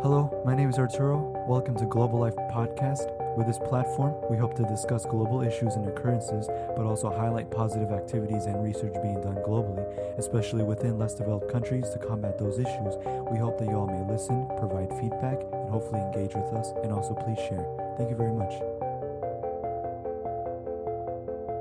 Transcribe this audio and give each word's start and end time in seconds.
Hello, 0.00 0.30
my 0.44 0.54
name 0.54 0.70
is 0.70 0.78
Arturo. 0.78 1.18
Welcome 1.48 1.74
to 1.74 1.84
Global 1.84 2.20
Life 2.20 2.36
Podcast. 2.36 3.10
With 3.36 3.48
this 3.48 3.58
platform, 3.58 4.14
we 4.30 4.36
hope 4.36 4.54
to 4.54 4.62
discuss 4.62 5.04
global 5.04 5.42
issues 5.42 5.74
and 5.74 5.88
occurrences, 5.88 6.46
but 6.76 6.86
also 6.86 7.10
highlight 7.10 7.50
positive 7.50 7.90
activities 7.90 8.46
and 8.46 8.62
research 8.62 8.94
being 9.02 9.20
done 9.20 9.34
globally, 9.44 9.84
especially 10.16 10.62
within 10.62 11.00
less 11.00 11.14
developed 11.14 11.50
countries 11.50 11.90
to 11.90 11.98
combat 11.98 12.38
those 12.38 12.60
issues. 12.60 12.94
We 13.28 13.38
hope 13.38 13.58
that 13.58 13.66
you 13.66 13.74
all 13.74 13.88
may 13.88 14.04
listen, 14.12 14.46
provide 14.56 14.88
feedback, 15.00 15.42
and 15.52 15.68
hopefully 15.68 16.00
engage 16.00 16.36
with 16.36 16.52
us, 16.54 16.70
and 16.84 16.92
also 16.92 17.14
please 17.14 17.38
share. 17.38 17.66
Thank 17.96 18.08
you 18.08 18.16
very 18.16 18.32
much. 18.32 18.54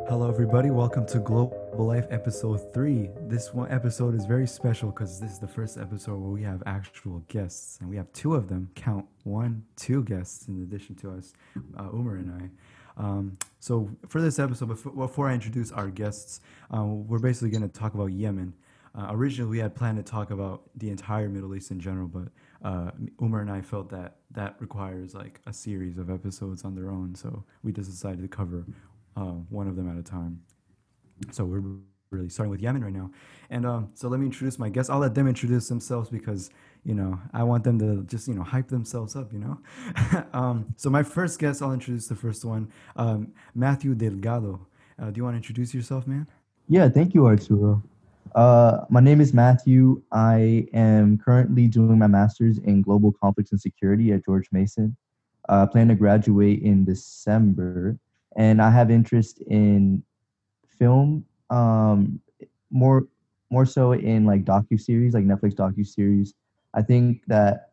Hello, 0.10 0.30
everybody. 0.30 0.70
Welcome 0.70 1.08
to 1.08 1.18
Global 1.18 1.67
Life 1.84 2.08
Episode 2.10 2.74
3. 2.74 3.10
This 3.28 3.54
one 3.54 3.72
episode 3.72 4.16
is 4.16 4.26
very 4.26 4.48
special 4.48 4.90
because 4.90 5.20
this 5.20 5.32
is 5.32 5.40
the 5.40 5.48
first 5.48 5.78
episode 5.78 6.20
where 6.20 6.32
we 6.32 6.42
have 6.44 6.64
actual 6.66 7.20
guests, 7.28 7.78
and 7.80 7.90
we 7.90 7.96
have 7.98 8.12
two 8.14 8.34
of 8.34 8.48
them. 8.50 8.70
Count 8.76 9.06
one, 9.24 9.64
two 9.76 10.04
guests 10.04 10.48
in 10.48 10.62
addition 10.64 10.96
to 10.96 11.12
us, 11.12 11.34
uh, 11.78 11.90
Umar 11.94 12.16
and 12.16 12.52
I. 12.98 13.02
Um, 13.02 13.38
so, 13.60 13.90
for 14.08 14.22
this 14.22 14.40
episode, 14.40 14.70
before, 14.70 14.92
before 14.92 15.30
I 15.30 15.34
introduce 15.34 15.72
our 15.72 15.90
guests, 15.90 16.42
um, 16.72 17.08
we're 17.08 17.20
basically 17.20 17.52
going 17.52 17.70
to 17.70 17.80
talk 17.80 17.94
about 17.94 18.08
Yemen. 18.08 18.54
Uh, 18.96 19.08
originally, 19.12 19.52
we 19.52 19.60
had 19.60 19.76
planned 19.76 19.98
to 19.98 20.04
talk 20.04 20.32
about 20.32 20.64
the 20.76 20.90
entire 20.90 21.30
Middle 21.30 21.54
East 21.56 21.70
in 21.70 21.80
general, 21.80 22.08
but 22.08 22.30
uh, 22.68 22.92
Umar 23.22 23.42
and 23.42 23.52
I 23.52 23.62
felt 23.62 23.90
that 23.92 24.18
that 24.32 24.56
requires 24.60 25.14
like 25.14 25.42
a 25.46 25.54
series 25.54 25.98
of 26.00 26.10
episodes 26.10 26.64
on 26.64 26.74
their 26.74 26.90
own, 26.90 27.14
so 27.14 27.44
we 27.62 27.72
just 27.72 27.92
decided 27.92 28.22
to 28.22 28.28
cover 28.28 28.66
uh, 29.16 29.36
one 29.50 29.68
of 29.68 29.76
them 29.76 29.90
at 29.90 29.98
a 29.98 30.04
time. 30.04 30.42
So 31.32 31.46
we're 31.46 31.64
really 32.12 32.30
starting 32.30 32.52
with 32.52 32.62
Yemen 32.62 32.84
right 32.84 32.94
now. 32.94 33.12
And 33.50 33.66
um, 33.66 33.90
so 33.94 34.08
let 34.08 34.20
me 34.20 34.26
introduce 34.26 34.60
my 34.60 34.70
guests. 34.70 34.90
I'll 34.90 35.00
let 35.00 35.16
them 35.16 35.28
introduce 35.28 35.68
themselves 35.68 36.10
because, 36.10 36.50
you 36.84 36.94
know, 36.94 37.20
I 37.34 37.44
want 37.44 37.64
them 37.64 37.80
to 37.80 38.04
just, 38.04 38.28
you 38.28 38.34
know, 38.34 38.44
hype 38.44 38.68
themselves 38.68 39.16
up, 39.16 39.34
you 39.34 39.40
know. 39.40 40.26
um, 40.34 40.74
so 40.78 40.90
my 40.90 41.04
first 41.04 41.40
guest, 41.40 41.62
I'll 41.62 41.74
introduce 41.74 42.08
the 42.08 42.16
first 42.16 42.46
one, 42.46 42.72
um, 42.96 43.34
Matthew 43.56 43.96
Delgado. 43.96 44.68
Uh, 45.00 45.12
do 45.12 45.20
you 45.20 45.24
want 45.24 45.34
to 45.34 45.38
introduce 45.38 45.74
yourself, 45.74 46.08
man? 46.08 46.28
Yeah, 46.68 46.90
thank 46.90 47.14
you, 47.14 47.26
Arturo. 47.26 47.84
Uh, 48.36 48.86
my 48.90 49.00
name 49.00 49.22
is 49.22 49.34
Matthew. 49.34 50.02
I 50.12 50.68
am 50.74 51.18
currently 51.18 51.68
doing 51.68 51.98
my 51.98 52.08
master's 52.08 52.58
in 52.60 52.82
global 52.82 53.12
conflicts 53.12 53.52
and 53.52 53.62
security 53.62 54.12
at 54.12 54.26
George 54.26 54.48
Mason. 54.52 54.96
Uh, 55.50 55.66
I 55.68 55.72
plan 55.72 55.88
to 55.88 55.96
graduate 55.96 56.62
in 56.62 56.84
December 56.84 57.98
and 58.36 58.62
I 58.62 58.70
have 58.70 58.92
interest 58.92 59.42
in 59.48 60.04
film, 60.78 61.26
um, 61.50 62.20
more 62.72 63.08
more 63.50 63.66
so 63.66 63.94
in 63.94 64.26
like 64.26 64.44
docu 64.44 64.80
series, 64.80 65.14
like 65.14 65.26
Netflix 65.26 65.56
docu 65.56 65.86
series. 65.86 66.34
I 66.74 66.82
think 66.82 67.24
that 67.28 67.72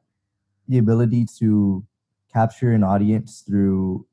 the 0.68 0.78
ability 0.78 1.26
to 1.38 1.84
capture 2.32 2.72
an 2.72 2.84
audience 2.84 3.42
through 3.46 4.06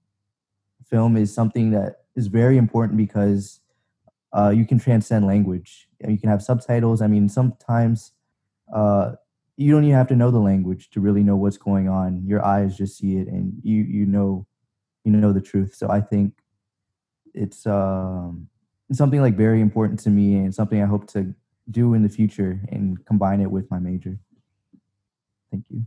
film 0.90 1.16
is 1.16 1.34
something 1.34 1.72
that 1.72 1.98
is 2.16 2.28
very 2.28 2.58
important 2.58 2.98
because 2.98 3.62
uh, 4.34 4.50
you 4.50 4.66
can 4.66 4.80
transcend 4.80 5.26
language. 5.26 5.88
You 6.08 6.18
can 6.18 6.30
have 6.30 6.42
subtitles. 6.42 7.02
I 7.02 7.08
mean, 7.08 7.30
sometimes 7.30 8.12
uh, 8.74 9.14
you 9.58 9.72
don't 9.72 9.84
even 9.84 9.96
have 9.96 10.08
to 10.08 10.16
know 10.16 10.32
the 10.32 10.40
language 10.40 10.90
to 10.92 11.02
really 11.02 11.24
know 11.24 11.36
what's 11.36 11.58
going 11.58 11.90
on. 11.90 12.24
Your 12.26 12.44
eyes 12.44 12.78
just 12.78 12.98
see 12.98 13.18
it, 13.18 13.28
and 13.28 13.54
you 13.64 13.84
you 13.84 14.06
know 14.06 14.46
you 15.04 15.12
know 15.12 15.34
the 15.34 15.42
truth. 15.42 15.76
So 15.76 15.90
I 15.90 16.02
think 16.02 16.34
it's 17.34 17.66
um, 17.66 18.48
something 18.92 19.22
like 19.22 19.36
very 19.36 19.62
important 19.62 20.00
to 20.02 20.10
me 20.10 20.36
and 20.38 20.54
something 20.54 20.82
I 20.82 20.86
hope 20.86 21.08
to 21.12 21.34
do 21.70 21.94
in 21.94 22.04
the 22.04 22.10
future 22.10 22.60
and 22.70 23.04
combine 23.06 23.42
it 23.42 23.50
with 23.50 23.70
my 23.72 23.80
major. 23.80 24.18
Thank 25.52 25.66
you. 25.70 25.86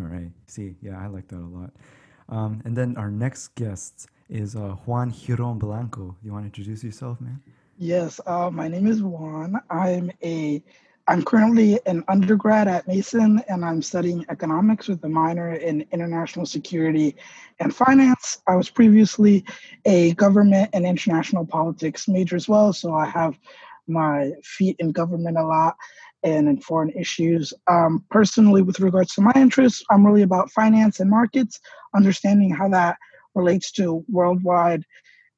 All 0.00 0.06
right. 0.06 0.30
See, 0.46 0.76
yeah, 0.82 1.00
I 1.00 1.06
like 1.06 1.28
that 1.28 1.38
a 1.38 1.46
lot. 1.46 1.70
Um, 2.28 2.60
and 2.64 2.76
then 2.76 2.96
our 2.96 3.10
next 3.10 3.54
guest 3.54 4.08
is 4.28 4.56
uh, 4.56 4.76
Juan 4.84 5.12
Giron 5.12 5.58
Blanco. 5.58 6.16
You 6.22 6.32
want 6.32 6.42
to 6.42 6.46
introduce 6.46 6.82
yourself, 6.82 7.20
man? 7.20 7.40
Yes, 7.78 8.20
uh, 8.26 8.50
my 8.50 8.68
name 8.68 8.86
is 8.86 9.02
Juan. 9.02 9.60
I'm 9.70 10.10
a 10.22 10.62
I'm 11.08 11.22
currently 11.22 11.78
an 11.86 12.02
undergrad 12.08 12.66
at 12.66 12.88
Mason 12.88 13.40
and 13.48 13.64
I'm 13.64 13.80
studying 13.80 14.24
economics 14.28 14.88
with 14.88 15.04
a 15.04 15.08
minor 15.08 15.54
in 15.54 15.86
international 15.92 16.46
security 16.46 17.14
and 17.60 17.74
finance. 17.74 18.38
I 18.48 18.56
was 18.56 18.70
previously 18.70 19.44
a 19.84 20.14
government 20.14 20.70
and 20.72 20.84
international 20.84 21.46
politics 21.46 22.08
major 22.08 22.34
as 22.34 22.48
well, 22.48 22.72
so 22.72 22.92
I 22.92 23.06
have 23.06 23.38
my 23.86 24.32
feet 24.42 24.76
in 24.80 24.90
government 24.90 25.38
a 25.38 25.44
lot 25.44 25.76
and 26.24 26.48
in 26.48 26.60
foreign 26.60 26.90
issues. 26.90 27.54
Um, 27.68 28.04
personally, 28.10 28.62
with 28.62 28.80
regards 28.80 29.14
to 29.14 29.20
my 29.20 29.32
interests, 29.36 29.84
I'm 29.90 30.04
really 30.04 30.22
about 30.22 30.50
finance 30.50 30.98
and 30.98 31.08
markets, 31.08 31.60
understanding 31.94 32.50
how 32.50 32.68
that 32.70 32.96
relates 33.36 33.70
to 33.72 34.04
worldwide 34.08 34.84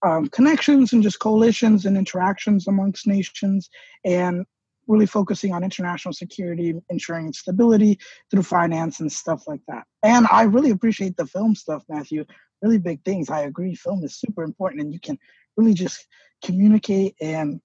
um, 0.03 0.29
connections 0.29 0.95
and 0.95 1.03
just 1.03 1.19
coalitions 1.19 1.85
and 1.85 1.97
interactions 1.97 2.69
amongst 2.69 3.07
nations 3.07 3.69
and 4.05 4.47
really 4.89 5.07
focusing 5.07 5.53
on 5.53 5.63
international 5.63 6.13
security, 6.13 6.75
ensuring 6.89 7.33
stability 7.33 7.99
through 8.31 8.43
finance 8.43 9.01
and 9.01 9.13
stuff 9.13 9.47
like 9.47 9.61
that. 9.69 9.85
And 10.03 10.27
I 10.33 10.43
really 10.43 10.71
appreciate 10.71 11.17
the 11.17 11.27
film 11.27 11.55
stuff, 11.55 11.85
Matthew. 11.89 12.25
Really 12.63 12.79
big 12.79 13.05
things. 13.05 13.31
I 13.31 13.43
agree. 13.43 13.75
Film 13.75 14.03
is 14.03 14.17
super 14.17 14.43
important, 14.43 14.83
and 14.83 14.93
you 14.93 14.99
can 14.99 15.19
really 15.57 15.75
just 15.75 16.07
communicate 16.45 17.15
and 17.21 17.61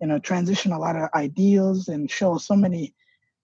you 0.00 0.06
know 0.06 0.18
transition 0.18 0.72
a 0.72 0.78
lot 0.78 0.96
of 0.96 1.08
ideas 1.14 1.88
and 1.88 2.10
show 2.10 2.36
so 2.38 2.54
many 2.54 2.94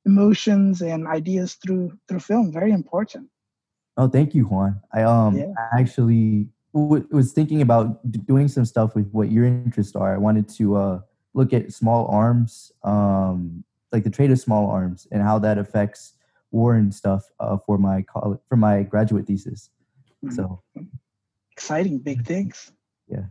emotions 0.07 0.83
and 0.83 1.07
ideas 1.09 1.55
through 1.55 1.93
through 2.09 2.21
film. 2.21 2.53
Very 2.53 2.73
important. 2.73 3.29
Oh, 3.97 4.09
thank 4.09 4.35
you, 4.35 4.45
Juan. 4.45 4.81
I 4.93 5.03
um 5.03 5.37
yeah. 5.37 5.53
actually 5.73 6.49
w- 6.75 7.07
was 7.11 7.33
thinking 7.33 7.63
about 7.63 7.99
doing 8.27 8.49
some 8.49 8.65
stuff 8.65 8.95
with 8.95 9.11
what 9.11 9.31
your 9.31 9.45
interests 9.45 9.97
are. 9.97 10.15
I 10.15 10.19
wanted 10.19 10.49
to 10.51 10.77
uh 10.77 11.01
look 11.35 11.53
at 11.53 11.73
small 11.73 12.07
arms, 12.09 12.73
um, 12.83 13.65
like 13.93 14.05
the 14.05 14.11
trade 14.11 14.31
of 14.31 14.39
small 14.39 14.71
arms, 14.71 15.07
and 15.11 15.23
how 15.23 15.39
that 15.39 15.59
affects 15.59 16.15
war 16.51 16.75
and 16.75 16.95
stuff 16.95 17.25
uh, 17.41 17.57
for 17.57 17.79
my 17.79 18.03
college, 18.03 18.41
for 18.49 18.57
my 18.57 18.83
graduate 18.83 19.27
thesis. 19.27 19.71
Mm-hmm. 20.25 20.35
So 20.35 20.63
exciting, 21.53 21.99
big 21.99 22.25
things. 22.25 22.73
Yeah. 23.09 23.25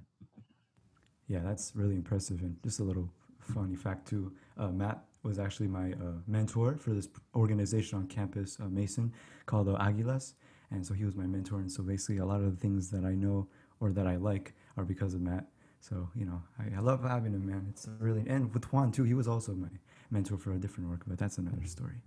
Yeah, 1.27 1.39
that's 1.43 1.73
really 1.75 1.95
impressive. 1.95 2.41
And 2.41 2.57
just 2.63 2.79
a 2.79 2.83
little 2.83 3.09
funny 3.39 3.75
fact 3.75 4.07
too. 4.07 4.33
Uh, 4.57 4.69
Matt 4.69 5.03
was 5.23 5.39
actually 5.39 5.67
my 5.67 5.93
uh, 5.93 6.19
mentor 6.27 6.77
for 6.77 6.91
this 6.91 7.07
organization 7.35 7.97
on 7.99 8.07
campus, 8.07 8.57
uh, 8.59 8.65
Mason, 8.65 9.13
called 9.45 9.67
the 9.67 9.75
Aguilas. 9.75 10.33
And 10.71 10.85
so 10.85 10.93
he 10.93 11.05
was 11.05 11.15
my 11.15 11.25
mentor. 11.25 11.59
And 11.59 11.71
so 11.71 11.83
basically, 11.83 12.17
a 12.17 12.25
lot 12.25 12.41
of 12.41 12.51
the 12.51 12.59
things 12.59 12.89
that 12.91 13.05
I 13.05 13.13
know 13.13 13.47
or 13.79 13.91
that 13.91 14.07
I 14.07 14.15
like 14.15 14.53
are 14.77 14.83
because 14.83 15.13
of 15.13 15.21
Matt. 15.21 15.45
So 15.81 16.09
you 16.15 16.25
know, 16.25 16.41
I, 16.57 16.77
I 16.77 16.79
love 16.79 17.03
having 17.03 17.33
him, 17.33 17.45
man. 17.45 17.65
It's 17.69 17.89
really 17.99 18.23
and 18.27 18.53
with 18.53 18.71
Juan 18.71 18.91
too. 18.91 19.03
He 19.03 19.13
was 19.13 19.27
also 19.27 19.53
my 19.53 19.67
mentor 20.11 20.37
for 20.37 20.53
a 20.53 20.57
different 20.57 20.89
work, 20.89 21.01
but 21.07 21.17
that's 21.17 21.37
another 21.37 21.65
story. 21.65 22.01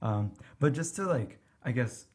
Um, 0.00 0.32
but 0.60 0.72
just 0.72 0.96
to 0.96 1.04
like, 1.04 1.38
I 1.64 1.72
guess, 1.72 2.06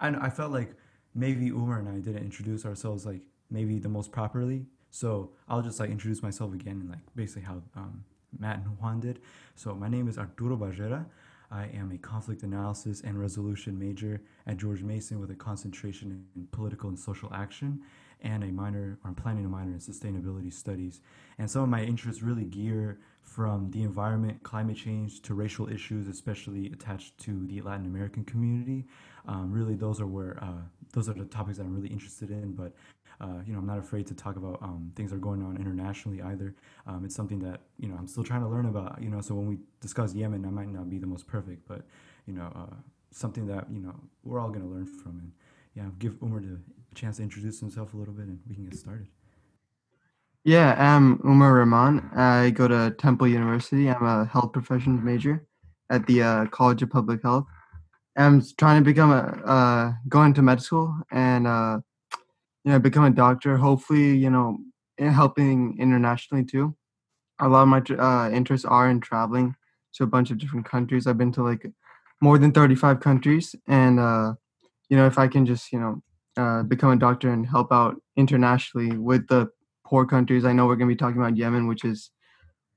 I 0.00 0.08
I 0.08 0.30
felt 0.30 0.52
like 0.52 0.74
maybe 1.14 1.48
Umar 1.48 1.80
and 1.80 1.88
I 1.88 1.98
didn't 1.98 2.22
introduce 2.22 2.64
ourselves 2.64 3.04
like 3.04 3.22
maybe 3.50 3.78
the 3.78 3.88
most 3.88 4.12
properly. 4.12 4.66
So 4.90 5.30
I'll 5.48 5.62
just 5.62 5.80
like 5.80 5.90
introduce 5.90 6.22
myself 6.22 6.54
again 6.54 6.80
and 6.80 6.90
like 6.90 7.00
basically 7.16 7.42
how 7.42 7.62
um, 7.76 8.04
Matt 8.38 8.58
and 8.58 8.78
Juan 8.78 9.00
did. 9.00 9.20
So 9.56 9.74
my 9.74 9.88
name 9.88 10.08
is 10.08 10.16
Arturo 10.16 10.56
Barrera. 10.56 11.04
I 11.50 11.66
am 11.74 11.92
a 11.92 11.98
conflict 11.98 12.44
analysis 12.44 13.02
and 13.02 13.20
resolution 13.20 13.78
major 13.78 14.22
at 14.46 14.56
George 14.56 14.82
Mason 14.82 15.20
with 15.20 15.30
a 15.30 15.34
concentration 15.34 16.24
in 16.34 16.46
political 16.46 16.88
and 16.88 16.98
social 16.98 17.32
action 17.34 17.82
and 18.22 18.42
a 18.44 18.48
minor, 18.48 18.98
or 19.04 19.08
I'm 19.08 19.14
planning 19.14 19.44
a 19.44 19.48
minor 19.48 19.72
in 19.72 19.78
sustainability 19.78 20.52
studies. 20.52 21.00
And 21.38 21.50
some 21.50 21.62
of 21.62 21.68
my 21.68 21.82
interests 21.82 22.22
really 22.22 22.44
gear 22.44 22.98
from 23.20 23.70
the 23.70 23.82
environment, 23.82 24.42
climate 24.42 24.76
change, 24.76 25.22
to 25.22 25.34
racial 25.34 25.68
issues, 25.68 26.08
especially 26.08 26.66
attached 26.72 27.18
to 27.18 27.46
the 27.46 27.60
Latin 27.60 27.86
American 27.86 28.24
community. 28.24 28.86
Um, 29.26 29.52
really, 29.52 29.74
those 29.74 30.00
are 30.00 30.06
where 30.06 30.38
uh, 30.42 30.62
those 30.92 31.08
are 31.08 31.14
the 31.14 31.24
topics 31.24 31.58
I'm 31.58 31.74
really 31.74 31.88
interested 31.88 32.30
in. 32.30 32.52
But 32.52 32.72
uh, 33.20 33.40
you 33.46 33.52
know, 33.52 33.60
I'm 33.60 33.66
not 33.66 33.78
afraid 33.78 34.06
to 34.08 34.14
talk 34.14 34.36
about 34.36 34.60
um, 34.62 34.92
things 34.96 35.10
that 35.10 35.16
are 35.16 35.20
going 35.20 35.42
on 35.42 35.56
internationally 35.56 36.20
either. 36.22 36.54
Um, 36.86 37.04
it's 37.04 37.14
something 37.14 37.38
that 37.40 37.60
you 37.78 37.88
know 37.88 37.94
I'm 37.96 38.08
still 38.08 38.24
trying 38.24 38.42
to 38.42 38.48
learn 38.48 38.66
about. 38.66 39.00
You 39.00 39.10
know, 39.10 39.20
so 39.20 39.34
when 39.34 39.46
we 39.46 39.58
discuss 39.80 40.14
Yemen, 40.14 40.44
I 40.44 40.50
might 40.50 40.68
not 40.68 40.90
be 40.90 40.98
the 40.98 41.06
most 41.06 41.26
perfect, 41.26 41.66
but 41.68 41.82
you 42.26 42.34
know, 42.34 42.52
uh, 42.54 42.74
something 43.12 43.46
that 43.46 43.66
you 43.72 43.80
know 43.80 43.94
we're 44.24 44.40
all 44.40 44.48
going 44.48 44.62
to 44.62 44.68
learn 44.68 44.86
from. 44.86 45.18
And 45.18 45.32
yeah, 45.74 45.84
give 45.98 46.20
Umar 46.22 46.40
the 46.40 46.58
chance 46.94 47.16
to 47.16 47.22
introduce 47.22 47.60
himself 47.60 47.94
a 47.94 47.96
little 47.96 48.14
bit 48.14 48.26
and 48.26 48.40
we 48.48 48.54
can 48.54 48.64
get 48.64 48.78
started. 48.78 49.08
Yeah, 50.44 50.74
I'm 50.76 51.20
Umar 51.24 51.54
Rahman. 51.54 52.10
I 52.16 52.50
go 52.50 52.66
to 52.66 52.90
Temple 52.98 53.28
University. 53.28 53.88
I'm 53.88 54.04
a 54.04 54.24
health 54.24 54.52
professions 54.52 55.02
major 55.02 55.46
at 55.88 56.06
the 56.06 56.22
uh, 56.22 56.46
College 56.46 56.82
of 56.82 56.90
Public 56.90 57.22
Health. 57.22 57.46
I'm 58.16 58.42
trying 58.58 58.82
to 58.82 58.84
become 58.84 59.12
a 59.12 59.42
uh, 59.46 59.92
go 60.08 60.22
into 60.24 60.42
med 60.42 60.60
school 60.60 60.94
and 61.10 61.46
uh, 61.46 61.78
you 62.64 62.72
know 62.72 62.78
become 62.78 63.04
a 63.04 63.10
doctor. 63.10 63.56
Hopefully, 63.56 64.16
you 64.16 64.30
know, 64.30 64.58
helping 64.98 65.76
internationally 65.78 66.44
too. 66.44 66.74
A 67.38 67.48
lot 67.48 67.62
of 67.62 67.68
my 67.68 67.82
uh, 67.96 68.30
interests 68.30 68.66
are 68.66 68.90
in 68.90 69.00
traveling 69.00 69.54
to 69.94 70.04
a 70.04 70.06
bunch 70.06 70.30
of 70.30 70.38
different 70.38 70.66
countries. 70.66 71.06
I've 71.06 71.18
been 71.18 71.32
to 71.32 71.42
like 71.42 71.66
more 72.20 72.38
than 72.38 72.52
35 72.52 73.00
countries. 73.00 73.54
And, 73.66 73.98
uh, 73.98 74.34
you 74.88 74.96
know, 74.96 75.06
if 75.06 75.18
I 75.18 75.28
can 75.28 75.44
just, 75.44 75.72
you 75.72 75.80
know, 75.80 76.02
uh, 76.36 76.62
become 76.62 76.90
a 76.90 76.96
doctor 76.96 77.30
and 77.30 77.46
help 77.46 77.72
out 77.72 78.00
internationally 78.16 78.96
with 78.96 79.26
the 79.28 79.48
poor 79.84 80.06
countries, 80.06 80.44
I 80.44 80.52
know 80.52 80.66
we're 80.66 80.76
going 80.76 80.88
to 80.88 80.94
be 80.94 80.98
talking 80.98 81.20
about 81.20 81.36
Yemen, 81.36 81.66
which 81.66 81.84
is 81.84 82.10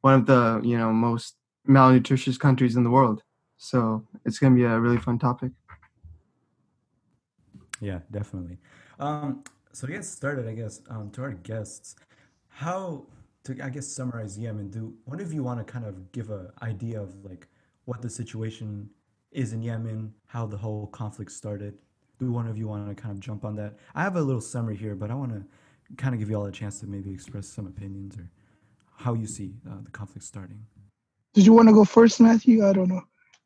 one 0.02 0.14
of 0.14 0.26
the, 0.26 0.62
you 0.64 0.78
know, 0.78 0.92
most 0.92 1.36
malnutritious 1.68 2.38
countries 2.40 2.76
in 2.76 2.84
the 2.84 2.90
world. 2.90 3.22
So 3.58 4.06
it's 4.26 4.40
going 4.40 4.54
to 4.54 4.58
be 4.58 4.66
a 4.66 4.80
really 4.80 4.98
fun 4.98 5.18
topic. 5.18 5.52
Yeah, 7.80 8.00
definitely. 8.12 8.58
Um, 9.00 9.44
so 9.74 9.88
to 9.88 9.94
get 9.94 10.06
started, 10.06 10.48
I 10.48 10.54
guess, 10.54 10.82
um, 10.90 11.10
to 11.12 11.22
our 11.24 11.34
guests, 11.34 11.96
how 12.48 13.06
to 13.46 13.56
I 13.64 13.70
guess 13.70 13.88
summarize 13.88 14.38
Yemen? 14.38 14.70
Do 14.70 14.94
one 15.06 15.20
of 15.20 15.32
you 15.32 15.44
want 15.44 15.66
to 15.66 15.72
kind 15.72 15.86
of 15.86 16.12
give 16.12 16.30
an 16.32 16.50
idea 16.62 17.02
of 17.02 17.24
like 17.24 17.48
what 17.86 18.02
the 18.02 18.10
situation 18.10 18.90
is 19.32 19.54
in 19.54 19.62
Yemen, 19.62 20.14
how 20.28 20.46
the 20.46 20.58
whole 20.58 20.88
conflict 20.88 21.32
started? 21.32 21.78
Do 22.20 22.32
one 22.32 22.48
of 22.48 22.58
you 22.58 22.68
want 22.68 22.88
to 22.88 23.02
kind 23.02 23.14
of 23.14 23.20
jump 23.20 23.44
on 23.44 23.56
that? 23.58 23.74
I 23.94 24.04
have 24.04 24.16
a 24.16 24.22
little 24.22 24.42
summary 24.42 24.76
here, 24.76 24.96
but 24.96 25.12
I 25.12 25.16
want 25.16 25.32
to 25.34 25.96
kind 25.98 26.14
of 26.14 26.20
give 26.20 26.30
you 26.30 26.36
all 26.36 26.46
a 26.46 26.52
chance 26.52 26.80
to 26.80 26.88
maybe 26.88 27.12
express 27.12 27.48
some 27.48 27.68
opinions 27.68 28.18
or 28.18 28.30
how 28.98 29.14
you 29.14 29.28
see 29.28 29.54
uh, 29.70 29.76
the 29.84 29.92
conflict 29.92 30.26
starting. 30.26 30.66
Did 31.34 31.46
you 31.46 31.54
want 31.54 31.68
to 31.68 31.74
go 31.74 31.84
first, 31.84 32.22
Matthew? 32.22 32.66
I 32.66 32.72
don't 32.74 32.88
know 32.88 33.02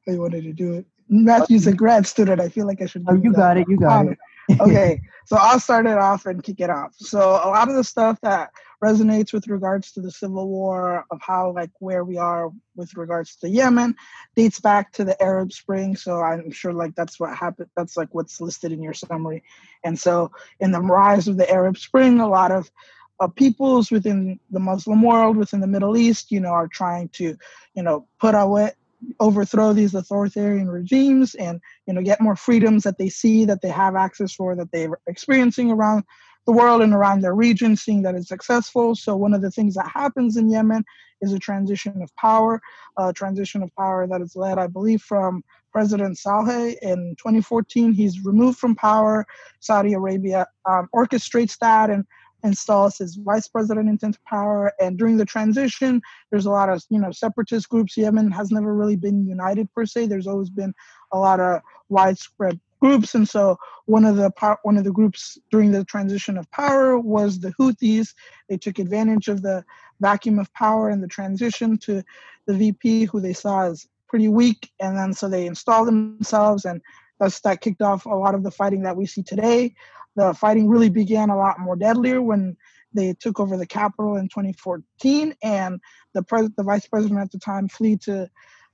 how 0.06 0.14
you 0.14 0.22
wanted 0.22 0.44
to 0.44 0.54
do 0.54 0.74
it. 0.74 0.86
Matthew's 1.10 1.66
a 1.66 1.74
grad 1.74 2.06
student. 2.06 2.40
I 2.40 2.50
feel 2.50 2.68
like 2.68 2.82
I 2.82 2.86
should. 2.86 3.04
Oh, 3.08 3.16
you 3.16 3.34
got 3.34 3.58
it. 3.58 3.68
You 3.68 3.78
got 3.78 4.06
it. 4.06 4.18
okay, 4.60 5.02
so 5.26 5.38
I'll 5.40 5.60
start 5.60 5.88
it 5.88 5.98
off 5.98 6.28
and 6.28 6.44
kick 6.44 6.60
it 6.60 6.70
off. 6.70 6.94
So 6.96 7.20
a 7.20 7.50
lot 7.50 7.68
of 7.68 7.76
the 7.76 7.84
stuff 7.84 8.20
that 8.22 8.52
resonates 8.84 9.34
with 9.34 9.48
regards 9.48 9.92
to 9.92 10.02
the 10.02 10.12
civil 10.12 10.48
war 10.48 11.06
of 11.12 11.20
how 11.22 11.52
like 11.52 11.72
where 11.80 12.04
we 12.04 12.18
are 12.18 12.50
with 12.76 12.96
regards 12.96 13.36
to 13.38 13.50
Yemen 13.50 13.96
dates 14.36 14.60
back 14.60 14.92
to 14.94 15.04
the 15.04 15.22
Arab 15.22 15.52
Spring. 15.52 15.96
So 15.96 16.22
I'm 16.22 16.52
sure 16.52 16.74
like 16.74 16.96
that's 16.96 17.20
what 17.20 17.36
happened. 17.36 17.70
That's 17.76 17.98
like 17.98 18.10
what's 18.14 18.40
listed 18.40 18.72
in 18.72 18.82
your 18.82 18.94
summary. 18.94 19.44
And 19.84 20.00
so 20.00 20.32
in 20.60 20.72
the 20.72 20.82
rise 20.82 21.28
of 21.28 21.38
the 21.38 21.50
Arab 21.50 21.78
Spring, 21.78 22.20
a 22.20 22.28
lot 22.28 22.52
of 22.52 22.72
uh, 23.20 23.28
peoples 23.28 23.92
within 23.92 24.40
the 24.50 24.60
Muslim 24.60 25.02
world, 25.02 25.36
within 25.36 25.60
the 25.60 25.68
Middle 25.68 25.98
East, 25.98 26.32
you 26.32 26.40
know, 26.40 26.50
are 26.50 26.70
trying 26.70 27.10
to, 27.10 27.36
you 27.74 27.84
know, 27.84 28.08
put 28.20 28.34
away 28.34 28.72
overthrow 29.20 29.74
these 29.74 29.96
authoritarian 29.96 30.70
regimes 30.70 31.36
and 31.36 31.62
you 31.86 31.94
know 31.94 32.02
get 32.02 32.20
more 32.20 32.36
freedoms 32.36 32.84
that 32.84 32.98
they 32.98 33.10
see 33.10 33.46
that 33.46 33.62
they 33.62 33.70
have 33.70 33.96
access 33.96 34.34
for 34.34 34.56
that 34.56 34.72
they're 34.72 35.00
experiencing 35.08 35.72
around 35.72 36.04
the 36.46 36.54
world 36.54 36.82
and 36.82 36.94
around 36.94 37.22
their 37.22 37.36
region 37.36 37.76
seeing 37.76 38.02
that 38.02 38.16
it's 38.16 38.28
successful 38.28 38.96
so 38.96 39.16
one 39.16 39.34
of 39.34 39.42
the 39.42 39.52
things 39.52 39.76
that 39.76 39.88
happens 39.88 40.38
in 40.38 40.50
yemen 40.50 40.84
is 41.22 41.34
a 41.34 41.40
transition 41.40 42.02
of 42.02 42.16
power 42.16 42.62
a 42.98 43.14
transition 43.14 43.62
of 43.62 43.74
power 43.76 44.08
that 44.08 44.22
is 44.22 44.36
led 44.36 44.58
i 44.58 44.68
believe 44.68 45.02
from 45.02 45.44
president 45.72 46.18
saleh 46.18 46.76
in 46.82 47.16
2014 47.18 47.94
he's 47.94 48.24
removed 48.26 48.58
from 48.58 48.76
power 48.76 49.26
saudi 49.60 49.94
arabia 49.94 50.46
um, 50.66 50.88
orchestrates 50.94 51.58
that 51.60 51.90
and 51.90 52.06
installs 52.44 52.98
his 52.98 53.16
vice 53.16 53.48
president 53.48 54.02
into 54.02 54.20
power. 54.28 54.72
And 54.80 54.98
during 54.98 55.18
the 55.18 55.26
transition, 55.26 56.02
there's 56.32 56.46
a 56.46 56.52
lot 56.52 56.70
of 56.70 56.84
you 56.90 57.00
know 57.00 57.12
separatist 57.12 57.70
groups. 57.70 57.98
Yemen 57.98 58.32
has 58.32 58.52
never 58.52 58.74
really 58.74 58.96
been 58.96 59.28
united 59.28 59.72
per 59.74 59.86
se. 59.86 60.08
There's 60.08 60.28
always 60.28 60.50
been 60.50 60.74
a 61.12 61.20
lot 61.20 61.40
of 61.40 61.62
widespread 61.90 62.60
groups, 62.80 63.16
and 63.16 63.28
so 63.28 63.58
one 63.86 64.06
of 64.06 64.16
the 64.16 64.32
one 64.64 64.78
of 64.78 64.84
the 64.84 64.92
groups 64.92 65.38
during 65.52 65.72
the 65.72 65.84
transition 65.86 66.38
of 66.38 66.50
power 66.52 67.00
was 67.00 67.40
the 67.40 67.54
Houthis. 67.60 68.14
They 68.50 68.58
took 68.58 68.80
advantage 68.80 69.28
of 69.28 69.42
the 69.42 69.64
vacuum 70.00 70.40
of 70.40 70.54
power 70.54 70.90
and 70.90 71.04
the 71.04 71.08
transition 71.08 71.78
to 71.80 72.04
the 72.48 72.54
VP, 72.54 73.06
who 73.06 73.20
they 73.20 73.34
saw 73.34 73.64
as 73.64 73.88
pretty 74.08 74.28
weak, 74.28 74.70
and 74.80 74.98
then 74.98 75.14
so 75.14 75.30
they 75.30 75.46
installed 75.46 75.88
themselves 75.88 76.66
and. 76.66 76.82
Thus, 77.22 77.42
that 77.42 77.60
kicked 77.60 77.82
off 77.82 78.06
a 78.06 78.16
lot 78.16 78.34
of 78.34 78.44
the 78.44 78.50
fighting 78.50 78.84
that 78.84 78.96
we 78.96 79.06
see 79.06 79.22
today 79.22 79.74
the 80.20 80.34
fighting 80.34 80.68
really 80.68 80.90
began 80.90 81.30
a 81.30 81.38
lot 81.38 81.60
more 81.60 81.76
deadlier 81.76 82.22
when 82.22 82.58
they 82.94 83.14
took 83.14 83.40
over 83.40 83.56
the 83.56 83.66
capital 83.66 84.18
in 84.18 84.28
2014, 84.28 85.34
and 85.44 85.80
the 86.14 86.24
pres- 86.24 86.50
the 86.58 86.64
vice 86.64 86.88
president 86.88 87.20
at 87.20 87.32
the 87.32 87.40
time 87.40 87.68
fled 87.68 88.02
to 88.02 88.30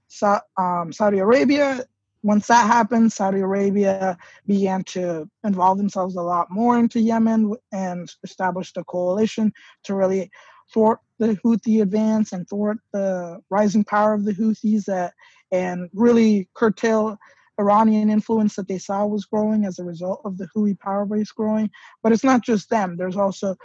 Sa- 0.07 0.41
um, 0.57 0.91
Saudi 0.91 1.19
Arabia. 1.19 1.83
Once 2.25 2.47
that 2.47 2.65
happened, 2.65 3.13
Saudi 3.13 3.39
Arabia 3.39 4.17
began 4.47 4.83
to 4.83 5.29
involve 5.43 5.77
themselves 5.77 6.15
a 6.15 6.21
lot 6.23 6.47
more 6.49 6.75
into 6.75 6.99
Yemen 6.99 7.53
and 7.71 8.11
established 8.23 8.77
a 8.77 8.83
coalition 8.83 9.53
to 9.83 9.93
really 9.93 10.31
thwart 10.73 10.97
the 11.19 11.37
Houthi 11.45 11.83
advance 11.83 12.33
and 12.33 12.49
thwart 12.49 12.79
the 12.93 13.39
rising 13.51 13.83
power 13.83 14.15
of 14.15 14.25
the 14.25 14.33
Houthis 14.33 14.85
that, 14.85 15.13
and 15.51 15.87
really 15.93 16.49
curtail 16.55 17.15
Iranian 17.59 18.09
influence 18.09 18.55
that 18.55 18.67
they 18.67 18.79
saw 18.79 19.05
was 19.05 19.25
growing 19.25 19.63
as 19.63 19.77
a 19.77 19.83
result 19.83 20.21
of 20.25 20.39
the 20.39 20.47
Houthi 20.47 20.79
power 20.79 21.05
base 21.05 21.31
growing. 21.31 21.69
But 22.01 22.11
it's 22.11 22.23
not 22.23 22.43
just 22.43 22.71
them. 22.71 22.97
There's 22.97 23.17
also, 23.17 23.55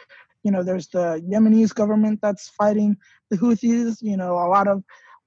you 0.42 0.50
know, 0.50 0.62
there's 0.62 0.88
the 0.88 1.24
Yemenis 1.26 1.74
government 1.74 2.18
that's 2.20 2.50
fighting 2.50 2.98
the 3.30 3.38
Houthis. 3.38 4.02
You 4.02 4.18
know, 4.18 4.34
a 4.34 4.52
lot 4.52 4.68
of 4.68 4.84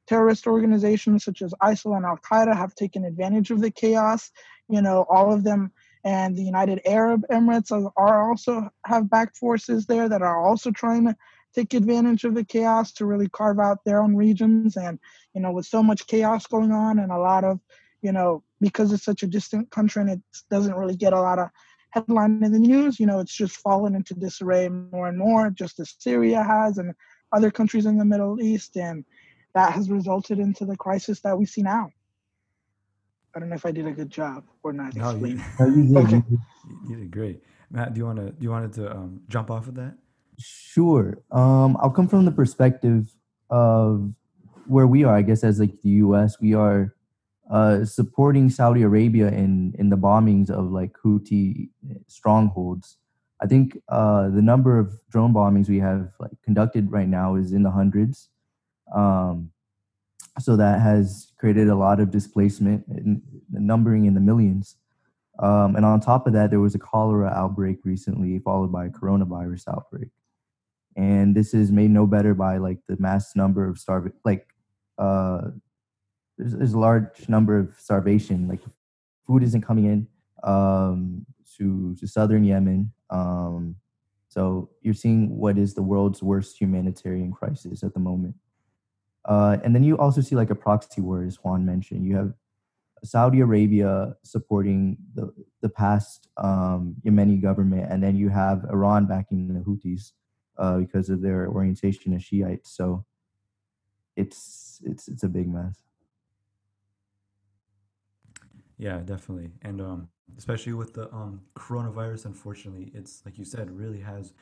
terrorist 0.07 0.47
organizations 0.47 1.23
such 1.23 1.41
as 1.41 1.53
ISIL 1.61 1.95
and 1.95 2.05
Al 2.05 2.17
Qaeda 2.17 2.55
have 2.55 2.75
taken 2.75 3.05
advantage 3.05 3.51
of 3.51 3.61
the 3.61 3.71
chaos. 3.71 4.31
You 4.69 4.81
know, 4.81 5.05
all 5.09 5.33
of 5.33 5.43
them 5.43 5.71
and 6.03 6.35
the 6.35 6.43
United 6.43 6.81
Arab 6.85 7.25
Emirates 7.31 7.71
are 7.95 8.29
also 8.29 8.69
have 8.85 9.09
backed 9.09 9.37
forces 9.37 9.85
there 9.85 10.09
that 10.09 10.21
are 10.21 10.45
also 10.45 10.71
trying 10.71 11.05
to 11.05 11.15
take 11.55 11.73
advantage 11.73 12.23
of 12.23 12.33
the 12.33 12.43
chaos 12.43 12.91
to 12.93 13.05
really 13.05 13.29
carve 13.29 13.59
out 13.59 13.83
their 13.85 14.01
own 14.01 14.15
regions. 14.15 14.75
And 14.75 14.99
you 15.33 15.41
know, 15.41 15.51
with 15.51 15.65
so 15.65 15.81
much 15.81 16.07
chaos 16.07 16.47
going 16.47 16.71
on 16.71 16.99
and 16.99 17.11
a 17.11 17.17
lot 17.17 17.43
of 17.43 17.59
you 18.01 18.11
know, 18.11 18.43
because 18.59 18.91
it's 18.91 19.05
such 19.05 19.23
a 19.23 19.27
distant 19.27 19.71
country 19.71 20.01
and 20.01 20.11
it 20.11 20.21
doesn't 20.51 20.75
really 20.75 20.95
get 20.95 21.13
a 21.13 21.21
lot 21.21 21.39
of 21.39 21.49
headline 21.91 22.43
in 22.43 22.51
the 22.51 22.59
news, 22.59 22.99
you 22.99 23.05
know, 23.05 23.19
it's 23.19 23.35
just 23.35 23.55
fallen 23.55 23.95
into 23.95 24.13
disarray 24.13 24.67
more 24.67 25.07
and 25.07 25.17
more, 25.17 25.49
just 25.49 25.79
as 25.79 25.95
Syria 25.97 26.43
has 26.43 26.77
and 26.77 26.93
other 27.31 27.49
countries 27.49 27.85
in 27.85 27.97
the 27.97 28.05
Middle 28.05 28.41
East. 28.41 28.75
And 28.75 29.05
that 29.53 29.73
has 29.73 29.89
resulted 29.89 30.39
into 30.39 30.65
the 30.65 30.75
crisis 30.75 31.21
that 31.21 31.37
we 31.37 31.45
see 31.45 31.61
now. 31.61 31.91
I 33.35 33.39
don't 33.39 33.49
know 33.49 33.55
if 33.55 33.65
I 33.65 33.71
did 33.71 33.87
a 33.87 33.91
good 33.91 34.09
job 34.09 34.43
or 34.61 34.73
not. 34.73 34.95
No, 34.95 35.11
you, 35.15 35.27
you, 35.59 35.93
did, 35.93 35.97
okay. 35.97 36.23
you 36.87 36.95
did 36.95 37.11
great. 37.11 37.41
Matt, 37.71 37.93
do 37.93 37.99
you 37.99 38.05
want 38.05 38.19
to 38.19 38.31
do 38.31 38.37
you 38.39 38.51
wanted 38.51 38.73
to 38.73 38.91
um, 38.91 39.21
jump 39.27 39.49
off 39.49 39.67
of 39.67 39.75
that? 39.75 39.95
Sure. 40.37 41.19
Um, 41.31 41.77
I'll 41.81 41.89
come 41.89 42.07
from 42.07 42.25
the 42.25 42.31
perspective 42.31 43.13
of 43.49 44.13
where 44.67 44.85
we 44.85 45.03
are. 45.03 45.15
I 45.15 45.23
guess 45.23 45.43
as 45.43 45.59
like 45.59 45.81
the 45.81 45.89
U.S., 45.89 46.39
we 46.39 46.53
are 46.53 46.93
uh, 47.49 47.85
supporting 47.85 48.49
Saudi 48.49 48.83
Arabia 48.83 49.29
in 49.29 49.73
in 49.79 49.89
the 49.89 49.97
bombings 49.97 50.51
of 50.51 50.71
like 50.71 50.93
Houthi 51.03 51.69
strongholds. 52.07 52.97
I 53.41 53.47
think 53.47 53.79
uh, 53.89 54.29
the 54.29 54.41
number 54.41 54.77
of 54.77 54.93
drone 55.09 55.33
bombings 55.33 55.67
we 55.67 55.79
have 55.79 56.11
like 56.19 56.31
conducted 56.43 56.91
right 56.91 57.07
now 57.07 57.35
is 57.35 57.51
in 57.51 57.63
the 57.63 57.71
hundreds. 57.71 58.29
Um, 58.93 59.51
so 60.39 60.55
that 60.57 60.81
has 60.81 61.31
created 61.37 61.67
a 61.67 61.75
lot 61.75 61.99
of 61.99 62.11
displacement, 62.11 62.85
and 62.87 63.21
numbering 63.51 64.05
in 64.05 64.13
the 64.13 64.19
millions. 64.19 64.77
Um, 65.39 65.75
and 65.75 65.85
on 65.85 65.99
top 65.99 66.27
of 66.27 66.33
that, 66.33 66.49
there 66.49 66.59
was 66.59 66.75
a 66.75 66.79
cholera 66.79 67.29
outbreak 67.29 67.79
recently, 67.83 68.39
followed 68.39 68.71
by 68.71 68.85
a 68.85 68.89
coronavirus 68.89 69.67
outbreak. 69.67 70.09
And 70.95 71.35
this 71.35 71.53
is 71.53 71.71
made 71.71 71.89
no 71.89 72.05
better 72.05 72.35
by 72.35 72.57
like 72.57 72.79
the 72.87 72.97
mass 72.99 73.35
number 73.35 73.67
of 73.67 73.79
starving, 73.79 74.13
like 74.23 74.47
uh, 74.99 75.41
there's, 76.37 76.53
there's 76.53 76.73
a 76.73 76.79
large 76.79 77.27
number 77.27 77.57
of 77.57 77.73
starvation. 77.79 78.47
Like 78.47 78.61
food 79.25 79.43
isn't 79.43 79.61
coming 79.61 79.85
in 79.85 80.07
um, 80.43 81.25
to 81.57 81.95
to 81.95 82.07
southern 82.07 82.43
Yemen. 82.43 82.91
Um, 83.09 83.75
so 84.27 84.69
you're 84.81 84.93
seeing 84.93 85.37
what 85.37 85.57
is 85.57 85.73
the 85.73 85.83
world's 85.83 86.23
worst 86.23 86.59
humanitarian 86.59 87.31
crisis 87.31 87.83
at 87.83 87.93
the 87.93 87.99
moment. 87.99 88.35
Uh, 89.25 89.57
and 89.63 89.73
then 89.73 89.83
you 89.83 89.97
also 89.97 90.21
see 90.21 90.35
like 90.35 90.49
a 90.49 90.55
proxy 90.55 91.01
war, 91.01 91.23
as 91.23 91.37
Juan 91.43 91.65
mentioned. 91.65 92.05
You 92.05 92.15
have 92.15 92.33
Saudi 93.03 93.41
Arabia 93.41 94.15
supporting 94.23 94.97
the 95.13 95.33
the 95.61 95.69
past 95.69 96.29
um, 96.37 96.95
Yemeni 97.05 97.41
government, 97.41 97.91
and 97.91 98.01
then 98.01 98.15
you 98.15 98.29
have 98.29 98.65
Iran 98.69 99.05
backing 99.05 99.53
the 99.53 99.61
Houthis 99.61 100.11
uh, 100.57 100.77
because 100.77 101.09
of 101.09 101.21
their 101.21 101.47
orientation 101.47 102.13
as 102.13 102.23
Shiites. 102.23 102.75
So 102.75 103.05
it's 104.15 104.81
it's 104.85 105.07
it's 105.07 105.23
a 105.23 105.29
big 105.29 105.47
mess. 105.47 105.83
Yeah, 108.77 108.97
definitely. 108.99 109.51
And 109.61 109.81
um, 109.81 110.09
especially 110.37 110.73
with 110.73 110.93
the 110.93 111.13
um, 111.13 111.41
coronavirus, 111.55 112.25
unfortunately, 112.25 112.91
it's 112.93 113.21
like 113.25 113.37
you 113.37 113.45
said, 113.45 113.71
really 113.71 114.01
has 114.01 114.33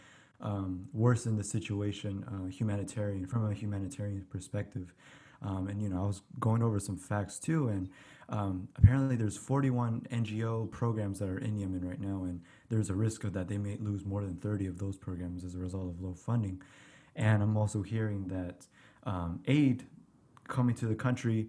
um, 0.41 0.87
worsened 0.93 1.39
the 1.39 1.43
situation 1.43 2.25
uh, 2.27 2.47
humanitarian 2.49 3.25
from 3.25 3.49
a 3.49 3.53
humanitarian 3.53 4.25
perspective. 4.29 4.93
Um, 5.43 5.67
and 5.67 5.81
you 5.81 5.89
know, 5.89 6.03
I 6.03 6.07
was 6.07 6.21
going 6.39 6.61
over 6.61 6.79
some 6.79 6.97
facts 6.97 7.39
too, 7.39 7.67
and 7.69 7.89
um, 8.29 8.67
apparently 8.75 9.15
there's 9.15 9.37
41 9.37 10.07
NGO 10.11 10.69
programs 10.69 11.19
that 11.19 11.29
are 11.29 11.39
in 11.39 11.57
Yemen 11.57 11.87
right 11.87 11.99
now, 11.99 12.23
and 12.23 12.41
there's 12.69 12.89
a 12.89 12.93
risk 12.93 13.23
of 13.23 13.33
that 13.33 13.47
they 13.47 13.57
may 13.57 13.77
lose 13.77 14.05
more 14.05 14.21
than 14.21 14.35
30 14.35 14.67
of 14.67 14.77
those 14.77 14.97
programs 14.97 15.43
as 15.43 15.55
a 15.55 15.57
result 15.57 15.89
of 15.89 16.01
low 16.01 16.13
funding. 16.13 16.61
And 17.15 17.41
I'm 17.41 17.57
also 17.57 17.81
hearing 17.81 18.27
that 18.27 18.67
um, 19.03 19.41
aid 19.47 19.85
coming 20.47 20.75
to 20.75 20.85
the 20.85 20.95
country 20.95 21.47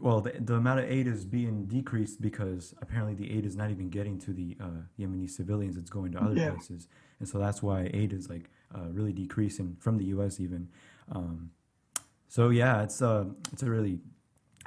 well, 0.00 0.20
the, 0.20 0.32
the 0.32 0.54
amount 0.54 0.80
of 0.80 0.90
aid 0.90 1.06
is 1.06 1.24
being 1.24 1.66
decreased 1.66 2.20
because 2.20 2.74
apparently 2.82 3.14
the 3.14 3.36
aid 3.36 3.46
is 3.46 3.56
not 3.56 3.70
even 3.70 3.88
getting 3.90 4.18
to 4.20 4.32
the 4.32 4.56
uh, 4.60 4.82
Yemeni 4.98 5.28
civilians; 5.30 5.76
it's 5.76 5.90
going 5.90 6.12
to 6.12 6.22
other 6.22 6.36
Yeah. 6.36 6.50
places, 6.50 6.88
and 7.20 7.28
so 7.28 7.38
that's 7.38 7.62
why 7.62 7.90
aid 7.92 8.12
is 8.12 8.28
like 8.28 8.50
uh, 8.74 8.88
really 8.90 9.12
decreasing 9.12 9.76
from 9.80 9.98
the 9.98 10.04
U.S. 10.06 10.40
even. 10.40 10.68
Um, 11.10 11.50
so 12.28 12.50
yeah, 12.50 12.82
it's 12.82 13.00
uh, 13.02 13.26
it's 13.52 13.62
a 13.62 13.70
really, 13.70 14.00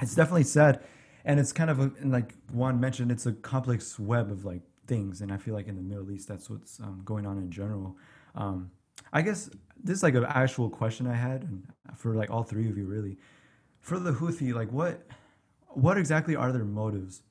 it's 0.00 0.14
definitely 0.14 0.44
sad, 0.44 0.80
and 1.24 1.38
it's 1.40 1.52
kind 1.52 1.70
of 1.70 1.78
a, 1.80 1.92
and 2.00 2.12
like 2.12 2.34
Juan 2.52 2.80
mentioned, 2.80 3.10
it's 3.12 3.26
a 3.26 3.32
complex 3.32 3.98
web 3.98 4.30
of 4.30 4.44
like 4.44 4.62
things, 4.86 5.20
and 5.20 5.32
I 5.32 5.36
feel 5.36 5.54
like 5.54 5.68
in 5.68 5.76
the 5.76 5.82
Middle 5.82 6.10
East, 6.10 6.28
that's 6.28 6.48
what's 6.50 6.80
um, 6.80 7.02
going 7.04 7.26
on 7.26 7.38
in 7.38 7.50
general. 7.50 7.96
Um, 8.34 8.70
I 9.12 9.22
guess 9.22 9.50
this 9.82 9.98
is 9.98 10.02
like 10.02 10.14
an 10.14 10.24
actual 10.24 10.70
question 10.70 11.06
I 11.06 11.14
had, 11.14 11.42
and 11.42 11.64
for 11.96 12.14
like 12.14 12.30
all 12.30 12.42
three 12.42 12.68
of 12.68 12.76
you, 12.78 12.86
really, 12.86 13.18
for 13.80 13.98
the 13.98 14.12
Houthi, 14.12 14.54
like 14.54 14.72
what, 14.72 15.06
what 15.68 15.98
exactly 15.98 16.36
are 16.36 16.52
their 16.52 16.64
motives? 16.64 17.22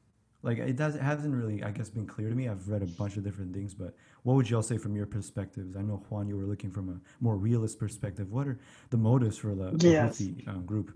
Like 0.43 0.59
it 0.59 0.75
does, 0.75 0.95
it 0.95 1.01
hasn't 1.01 1.33
really, 1.33 1.63
I 1.63 1.71
guess, 1.71 1.89
been 1.89 2.05
clear 2.05 2.29
to 2.29 2.35
me. 2.35 2.47
I've 2.47 2.69
read 2.69 2.81
a 2.81 2.85
bunch 2.85 3.17
of 3.17 3.23
different 3.23 3.53
things, 3.53 3.73
but 3.73 3.95
what 4.23 4.35
would 4.35 4.49
y'all 4.49 4.61
say 4.61 4.77
from 4.77 4.95
your 4.95 5.05
perspectives? 5.05 5.75
I 5.75 5.81
know 5.81 6.03
Juan, 6.09 6.27
you 6.27 6.37
were 6.37 6.45
looking 6.45 6.71
from 6.71 6.89
a 6.89 7.23
more 7.23 7.35
realist 7.35 7.79
perspective. 7.79 8.31
What 8.31 8.47
are 8.47 8.59
the 8.89 8.97
motives 8.97 9.37
for 9.37 9.55
the, 9.55 9.71
the 9.71 9.89
Yes. 9.89 10.21
Houthi 10.21 10.47
um, 10.47 10.65
group? 10.65 10.95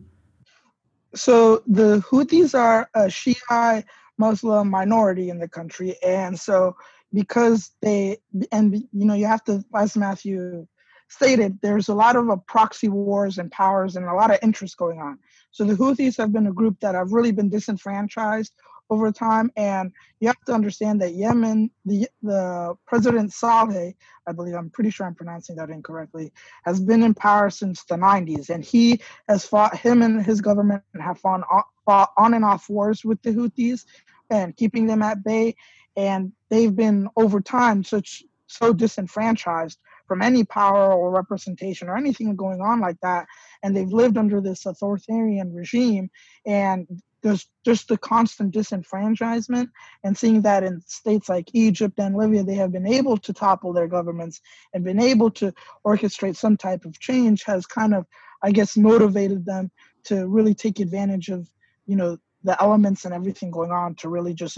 So 1.16 1.64
the 1.68 2.00
Houthis 2.10 2.58
are 2.58 2.90
a 2.94 3.10
Shiite 3.10 3.86
Muslim 4.18 4.70
minority 4.70 5.30
in 5.30 5.40
the 5.40 5.50
country, 5.50 5.98
and 6.04 6.40
so 6.40 6.76
because 7.12 7.72
they 7.82 8.20
and 8.52 8.76
you 8.76 9.06
know 9.06 9.16
you 9.16 9.26
have 9.26 9.44
to, 9.46 9.66
as 9.76 9.98
Matthew 9.98 10.68
stated, 11.12 11.60
there's 11.62 11.90
a 11.90 11.94
lot 11.94 12.16
of 12.16 12.30
uh, 12.30 12.38
proxy 12.48 12.88
wars 12.88 13.38
and 13.38 13.52
powers 13.52 13.96
and 13.96 14.06
a 14.06 14.14
lot 14.14 14.32
of 14.32 14.40
interest 14.42 14.78
going 14.78 15.00
on. 15.00 15.20
So 15.52 15.66
the 15.66 15.74
Houthis 15.74 16.18
have 16.18 16.32
been 16.32 16.48
a 16.48 16.54
group 16.54 16.80
that 16.80 16.96
have 16.96 17.12
really 17.12 17.32
been 17.32 17.50
disenfranchised 17.50 18.54
over 18.90 19.12
time, 19.12 19.52
and 19.56 19.92
you 20.20 20.28
have 20.28 20.42
to 20.46 20.54
understand 20.54 21.02
that 21.02 21.14
Yemen, 21.14 21.72
the 21.86 22.08
the 22.22 22.76
President 22.86 23.32
Saleh, 23.32 23.94
I 24.28 24.32
believe 24.34 24.56
I'm 24.56 24.70
pretty 24.70 24.90
sure 24.90 25.06
I'm 25.06 25.16
pronouncing 25.16 25.56
that 25.58 25.70
incorrectly, 25.70 26.34
has 26.66 26.80
been 26.80 27.04
in 27.04 27.14
power 27.14 27.50
since 27.50 27.84
the 27.86 27.96
90s, 27.96 28.50
and 28.50 28.64
he 28.64 29.02
has 29.30 29.46
fought 29.46 29.78
him 29.78 30.02
and 30.02 30.26
his 30.26 30.42
government 30.42 30.84
have 31.00 31.20
fought, 31.20 31.42
fought 31.86 32.12
on 32.18 32.34
and 32.34 32.44
off 32.44 32.70
wars 32.70 33.04
with 33.06 33.22
the 33.22 33.32
Houthis 33.32 33.86
and 34.30 34.56
keeping 34.56 34.88
them 34.88 35.02
at 35.02 35.24
bay. 35.24 35.56
And 35.96 36.32
they've 36.50 36.76
been 36.76 37.10
over 37.16 37.42
time 37.42 37.84
such 37.84 38.24
so 38.48 38.74
disenfranchised 38.74 39.78
from 40.12 40.22
any 40.22 40.44
power 40.44 40.92
or 40.92 41.10
representation 41.10 41.88
or 41.88 41.96
anything 41.96 42.36
going 42.36 42.60
on 42.60 42.82
like 42.82 43.00
that. 43.02 43.26
And 43.64 43.74
they've 43.74 43.88
lived 43.88 44.18
under 44.18 44.42
this 44.42 44.66
authoritarian 44.66 45.54
regime 45.54 46.10
and 46.46 46.86
there's 47.24 47.48
just 47.64 47.88
the 47.88 47.98
constant 47.98 48.54
disenfranchisement 48.54 49.70
and 50.04 50.18
seeing 50.18 50.42
that 50.42 50.66
in 50.66 50.82
states 50.86 51.30
like 51.30 51.48
Egypt 51.54 51.98
and 51.98 52.18
Libya, 52.18 52.44
they 52.44 52.56
have 52.56 52.74
been 52.74 52.86
able 52.86 53.16
to 53.20 53.32
topple 53.32 53.72
their 53.72 53.88
governments 53.88 54.42
and 54.74 54.84
been 54.84 55.00
able 55.02 55.32
to 55.32 55.54
orchestrate 55.86 56.36
some 56.36 56.58
type 56.58 56.84
of 56.84 57.00
change 57.00 57.44
has 57.46 57.66
kind 57.66 57.94
of 57.94 58.06
I 58.44 58.52
guess 58.52 58.76
motivated 58.76 59.46
them 59.46 59.72
to 60.08 60.28
really 60.28 60.56
take 60.56 60.82
advantage 60.82 61.30
of 61.30 61.50
you 61.86 61.96
know 61.96 62.18
the 62.44 62.62
elements 62.62 63.06
and 63.06 63.14
everything 63.14 63.50
going 63.50 63.72
on 63.72 63.96
to 63.96 64.10
really 64.10 64.34
just 64.34 64.58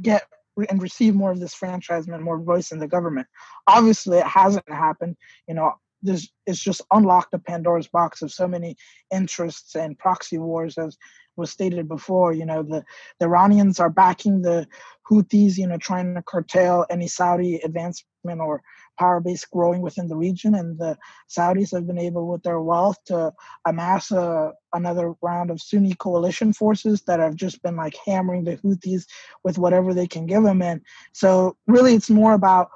get 0.00 0.22
and 0.68 0.82
receive 0.82 1.14
more 1.14 1.32
of 1.32 1.40
this 1.40 1.54
franchisement, 1.54 2.20
more 2.20 2.38
voice 2.38 2.72
in 2.72 2.78
the 2.78 2.88
government. 2.88 3.26
Obviously, 3.66 4.18
it 4.18 4.26
hasn't 4.26 4.68
happened. 4.68 5.16
You 5.48 5.54
know, 5.54 5.72
this 6.02 6.28
it's 6.46 6.60
just 6.60 6.82
unlocked 6.92 7.34
a 7.34 7.38
Pandora's 7.38 7.88
box 7.88 8.22
of 8.22 8.32
so 8.32 8.46
many 8.46 8.76
interests 9.12 9.74
and 9.74 9.98
proxy 9.98 10.38
wars, 10.38 10.78
as 10.78 10.96
was 11.36 11.50
stated 11.50 11.88
before. 11.88 12.32
You 12.32 12.46
know, 12.46 12.62
the, 12.62 12.84
the 13.18 13.26
Iranians 13.26 13.80
are 13.80 13.90
backing 13.90 14.42
the 14.42 14.66
Houthis. 15.10 15.56
You 15.56 15.66
know, 15.66 15.78
trying 15.78 16.14
to 16.14 16.22
curtail 16.22 16.86
any 16.90 17.08
Saudi 17.08 17.56
advancement 17.56 18.40
or 18.40 18.62
power 18.98 19.20
base 19.20 19.44
growing 19.44 19.82
within 19.82 20.08
the 20.08 20.16
region, 20.16 20.54
and 20.54 20.78
the 20.78 20.96
Saudis 21.28 21.72
have 21.72 21.86
been 21.86 21.98
able, 21.98 22.28
with 22.28 22.42
their 22.42 22.60
wealth, 22.60 22.96
to 23.06 23.32
amass 23.66 24.10
a, 24.10 24.52
another 24.72 25.14
round 25.20 25.50
of 25.50 25.60
Sunni 25.60 25.94
coalition 25.94 26.52
forces 26.52 27.02
that 27.02 27.20
have 27.20 27.34
just 27.34 27.60
been 27.62 27.76
like 27.76 27.96
hammering 28.06 28.44
the 28.44 28.56
Houthis 28.58 29.06
with 29.42 29.58
whatever 29.58 29.92
they 29.92 30.06
can 30.06 30.26
give 30.26 30.44
them. 30.44 30.62
And 30.62 30.80
so, 31.12 31.56
really, 31.66 31.94
it's 31.94 32.08
more 32.08 32.34
about, 32.34 32.70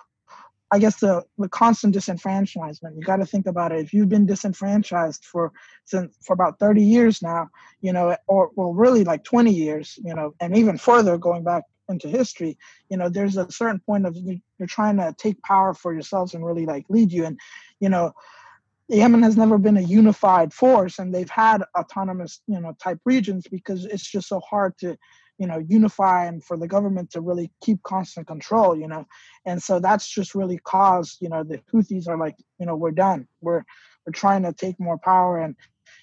I 0.71 0.79
guess, 0.79 1.01
the 1.01 1.25
the 1.39 1.49
constant 1.49 1.95
disenfranchisement. 1.95 2.97
You 2.97 3.03
got 3.03 3.17
to 3.17 3.27
think 3.27 3.47
about 3.47 3.73
it. 3.73 3.81
If 3.81 3.93
you've 3.95 4.09
been 4.09 4.27
disenfranchised 4.27 5.25
for 5.25 5.53
since 5.85 6.17
for 6.25 6.35
about 6.35 6.59
30 6.59 6.83
years 6.83 7.23
now, 7.23 7.49
you 7.81 7.93
know, 7.93 8.17
or 8.27 8.51
well, 8.57 8.75
really 8.75 9.05
like 9.05 9.25
20 9.25 9.53
years, 9.53 9.99
you 10.05 10.15
know, 10.15 10.35
and 10.41 10.57
even 10.57 10.77
further 10.77 11.17
going 11.19 11.45
back 11.45 11.65
into 11.89 12.09
history, 12.09 12.59
you 12.91 12.99
know, 12.99 13.09
there's 13.09 13.39
a 13.39 13.51
certain 13.51 13.81
point 13.81 14.07
of 14.07 14.15
you- 14.17 14.41
you're 14.59 14.69
trying 14.69 14.99
to 14.99 15.15
take 15.19 15.41
power 15.43 15.73
for 15.73 15.93
yourselves 15.95 16.35
and 16.35 16.45
really 16.45 16.67
like 16.67 16.85
lead 16.91 17.11
you. 17.13 17.25
And, 17.25 17.39
you 17.81 17.89
know, 17.89 18.13
Yemen 18.89 19.23
has 19.23 19.37
never 19.37 19.59
been 19.59 19.77
a 19.77 19.83
unified 19.83 20.53
force 20.53 20.99
and 20.99 21.15
they've 21.15 21.31
had 21.31 21.63
autonomous, 21.79 22.41
you 22.47 22.61
know, 22.61 22.75
type 22.83 22.99
regions 23.05 23.47
because 23.51 23.85
it's 23.87 24.11
just 24.11 24.29
so 24.29 24.41
hard 24.41 24.77
to, 24.79 24.97
you 25.38 25.47
know, 25.47 25.59
unify 25.59 26.26
and 26.26 26.45
for 26.45 26.57
the 26.57 26.68
government 26.68 27.11
to 27.12 27.21
really 27.21 27.50
keep 27.62 27.83
constant 27.83 28.26
control, 28.26 28.76
you 28.76 28.88
know. 28.88 29.07
And 29.47 29.62
so 29.62 29.78
that's 29.78 30.09
just 30.09 30.35
really 30.35 30.59
caused, 30.59 31.18
you 31.21 31.28
know, 31.28 31.45
the 31.45 31.61
Houthis 31.73 32.09
are 32.09 32.18
like, 32.18 32.37
you 32.59 32.66
know, 32.66 32.76
we're 32.76 32.90
done. 32.90 33.26
We're 33.40 33.62
we're 34.07 34.12
trying 34.12 34.42
to 34.45 34.52
take 34.52 34.78
more 34.80 34.99
power 34.99 35.38
and, 35.38 35.54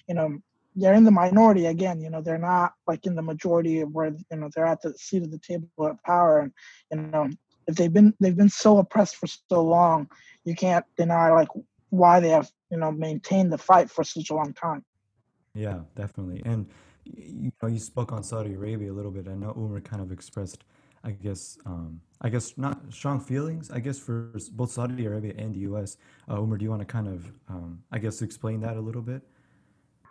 you 0.08 0.14
know, 0.14 0.38
they're 0.78 0.94
in 0.94 1.04
the 1.04 1.10
minority 1.10 1.64
again 1.64 2.02
you 2.02 2.10
know 2.10 2.20
they're 2.20 2.36
not 2.36 2.74
like 2.86 3.06
in 3.06 3.14
the 3.14 3.22
majority 3.22 3.80
of 3.80 3.90
where 3.92 4.14
you 4.30 4.36
know 4.36 4.50
they're 4.54 4.66
at 4.66 4.82
the 4.82 4.92
seat 4.98 5.22
of 5.22 5.30
the 5.30 5.38
table 5.38 5.66
of 5.78 6.02
power 6.02 6.40
and 6.40 6.52
you 6.90 6.98
know 6.98 7.30
if 7.66 7.76
they've 7.76 7.94
been 7.94 8.12
they've 8.20 8.36
been 8.36 8.50
so 8.50 8.76
oppressed 8.76 9.16
for 9.16 9.26
so 9.26 9.62
long 9.62 10.06
you 10.44 10.54
can't 10.54 10.84
deny 10.98 11.30
like 11.30 11.48
why 11.88 12.20
they 12.20 12.28
have 12.28 12.50
you 12.70 12.76
know 12.76 12.92
maintained 12.92 13.50
the 13.50 13.56
fight 13.56 13.90
for 13.90 14.04
such 14.04 14.28
a 14.28 14.34
long 14.34 14.52
time 14.52 14.84
Yeah, 15.56 15.80
definitely. 15.96 16.42
And 16.44 16.68
you 17.14 17.52
know, 17.62 17.68
you 17.68 17.78
spoke 17.78 18.12
on 18.12 18.22
Saudi 18.22 18.54
Arabia 18.54 18.92
a 18.92 18.94
little 18.94 19.10
bit. 19.10 19.28
I 19.28 19.34
know 19.34 19.52
Umar 19.56 19.80
kind 19.80 20.02
of 20.02 20.12
expressed, 20.12 20.64
I 21.04 21.12
guess, 21.12 21.58
um, 21.66 22.00
I 22.20 22.28
guess 22.28 22.56
not 22.56 22.80
strong 22.90 23.20
feelings. 23.20 23.70
I 23.70 23.80
guess 23.80 23.98
for 23.98 24.32
both 24.52 24.72
Saudi 24.72 25.06
Arabia 25.06 25.34
and 25.38 25.54
the 25.54 25.60
U.S. 25.60 25.96
Uh, 26.28 26.40
Umar, 26.40 26.58
do 26.58 26.64
you 26.64 26.70
want 26.70 26.82
to 26.82 26.86
kind 26.86 27.08
of, 27.08 27.32
um, 27.48 27.82
I 27.92 27.98
guess, 27.98 28.22
explain 28.22 28.60
that 28.60 28.76
a 28.76 28.80
little 28.80 29.02
bit? 29.02 29.22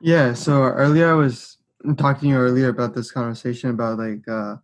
Yeah, 0.02 0.34
so 0.34 0.64
earlier 0.64 1.10
I 1.10 1.14
was 1.14 1.58
talking 1.98 2.30
to 2.30 2.36
you 2.36 2.38
earlier 2.38 2.70
about 2.70 2.94
this 2.96 3.12
conversation 3.12 3.70
about 3.70 3.98
like 3.98 4.28
uh, 4.28 4.58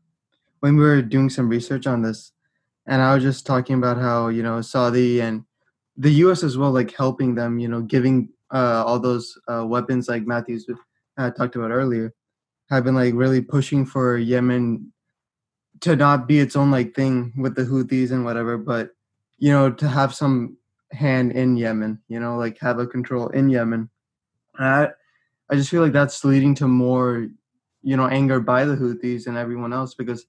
when 0.60 0.76
we 0.76 0.84
were 0.84 1.02
doing 1.02 1.30
some 1.30 1.50
research 1.50 1.88
on 1.88 2.02
this, 2.02 2.32
and 2.88 3.02
I 3.02 3.14
was 3.14 3.24
just 3.24 3.46
talking 3.46 3.76
about 3.76 3.98
how 3.98 4.28
you 4.28 4.44
know 4.44 4.62
Saudi 4.62 5.22
and 5.22 5.44
the 5.98 6.12
U.S. 6.26 6.44
as 6.44 6.58
well, 6.58 6.72
like 6.72 6.96
helping 6.96 7.36
them, 7.36 7.60
you 7.60 7.68
know, 7.68 7.82
giving 7.82 8.30
uh, 8.52 8.84
all 8.86 9.00
those 9.00 9.38
uh, 9.48 9.66
weapons 9.66 10.10
like 10.10 10.26
Matthews 10.26 10.68
uh, 11.18 11.32
talked 11.32 11.56
about 11.56 11.72
earlier, 11.72 12.14
have 12.72 12.86
been 12.86 12.96
like 12.96 13.14
really 13.14 13.42
pushing 13.42 13.86
for 13.86 14.18
Yemen 14.18 14.92
to 15.82 15.96
not 15.96 16.28
be 16.28 16.40
its 16.40 16.56
own 16.56 16.72
like 16.72 16.96
thing 16.96 17.34
with 17.38 17.56
the 17.56 17.64
Houthis 17.64 18.12
and 18.12 18.26
whatever, 18.26 18.58
but 18.58 18.92
you 19.38 19.52
know 19.52 19.70
to 19.72 19.88
have 19.88 20.16
some 20.16 20.58
hand 20.92 21.34
in 21.34 21.58
Yemen, 21.58 22.00
you 22.08 22.20
know, 22.20 22.38
like 22.38 22.58
have 22.60 22.80
a 22.80 22.88
control 22.88 23.28
in 23.30 23.50
Yemen. 23.50 23.90
And 24.58 24.68
I, 24.68 24.90
I 25.50 25.56
just 25.56 25.70
feel 25.70 25.82
like 25.82 25.94
that's 25.94 26.24
leading 26.24 26.56
to 26.56 26.68
more, 26.68 27.28
you 27.82 27.98
know, 27.98 28.08
anger 28.08 28.40
by 28.40 28.66
the 28.66 28.76
Houthis 28.76 29.28
and 29.28 29.38
everyone 29.38 29.74
else 29.74 29.94
because 29.94 30.26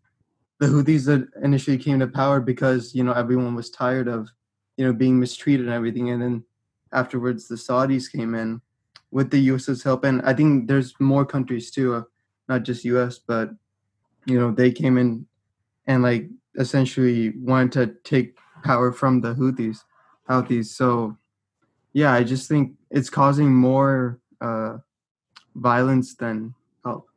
the 0.59 0.67
Houthis 0.67 1.07
that 1.07 1.29
initially 1.43 1.79
came 1.79 1.99
to 2.01 2.07
power 2.07 2.41
because 2.41 2.95
you 2.95 3.05
know 3.05 3.13
everyone 3.13 3.55
was 3.55 3.71
tired 3.71 4.09
of, 4.09 4.29
you 4.77 4.85
know, 4.85 4.93
being 4.93 5.19
mistreated 5.19 5.67
and 5.67 5.75
everything, 5.75 6.11
and 6.11 6.21
then 6.21 6.45
afterwards 6.93 7.47
the 7.47 7.55
Saudis 7.55 8.11
came 8.11 8.35
in 8.35 8.61
with 9.13 9.31
the 9.31 9.39
U.S.'s 9.39 9.83
help, 9.83 10.05
and 10.05 10.23
I 10.23 10.33
think 10.33 10.69
there's 10.69 10.95
more 10.99 11.27
countries 11.27 11.71
too, 11.71 12.07
not 12.53 12.63
just 12.65 12.85
U.S., 12.85 13.19
but 13.19 13.51
you 14.27 14.39
know 14.39 14.51
they 14.53 14.71
came 14.71 14.99
in 14.99 15.27
and 15.87 16.03
like 16.03 16.29
essentially 16.57 17.33
wanted 17.39 17.73
to 17.73 17.85
take 18.11 18.37
power 18.63 18.93
from 18.93 19.21
the 19.21 19.35
Houthis, 19.35 19.79
Houthis. 20.29 20.67
So 20.67 21.17
yeah, 21.93 22.13
I 22.13 22.23
just 22.23 22.49
think 22.49 22.75
it's 22.91 23.11
causing 23.11 23.51
more 23.55 24.21
uh, 24.41 24.79
violence 25.55 26.15
than 26.15 26.55
help. 26.85 27.09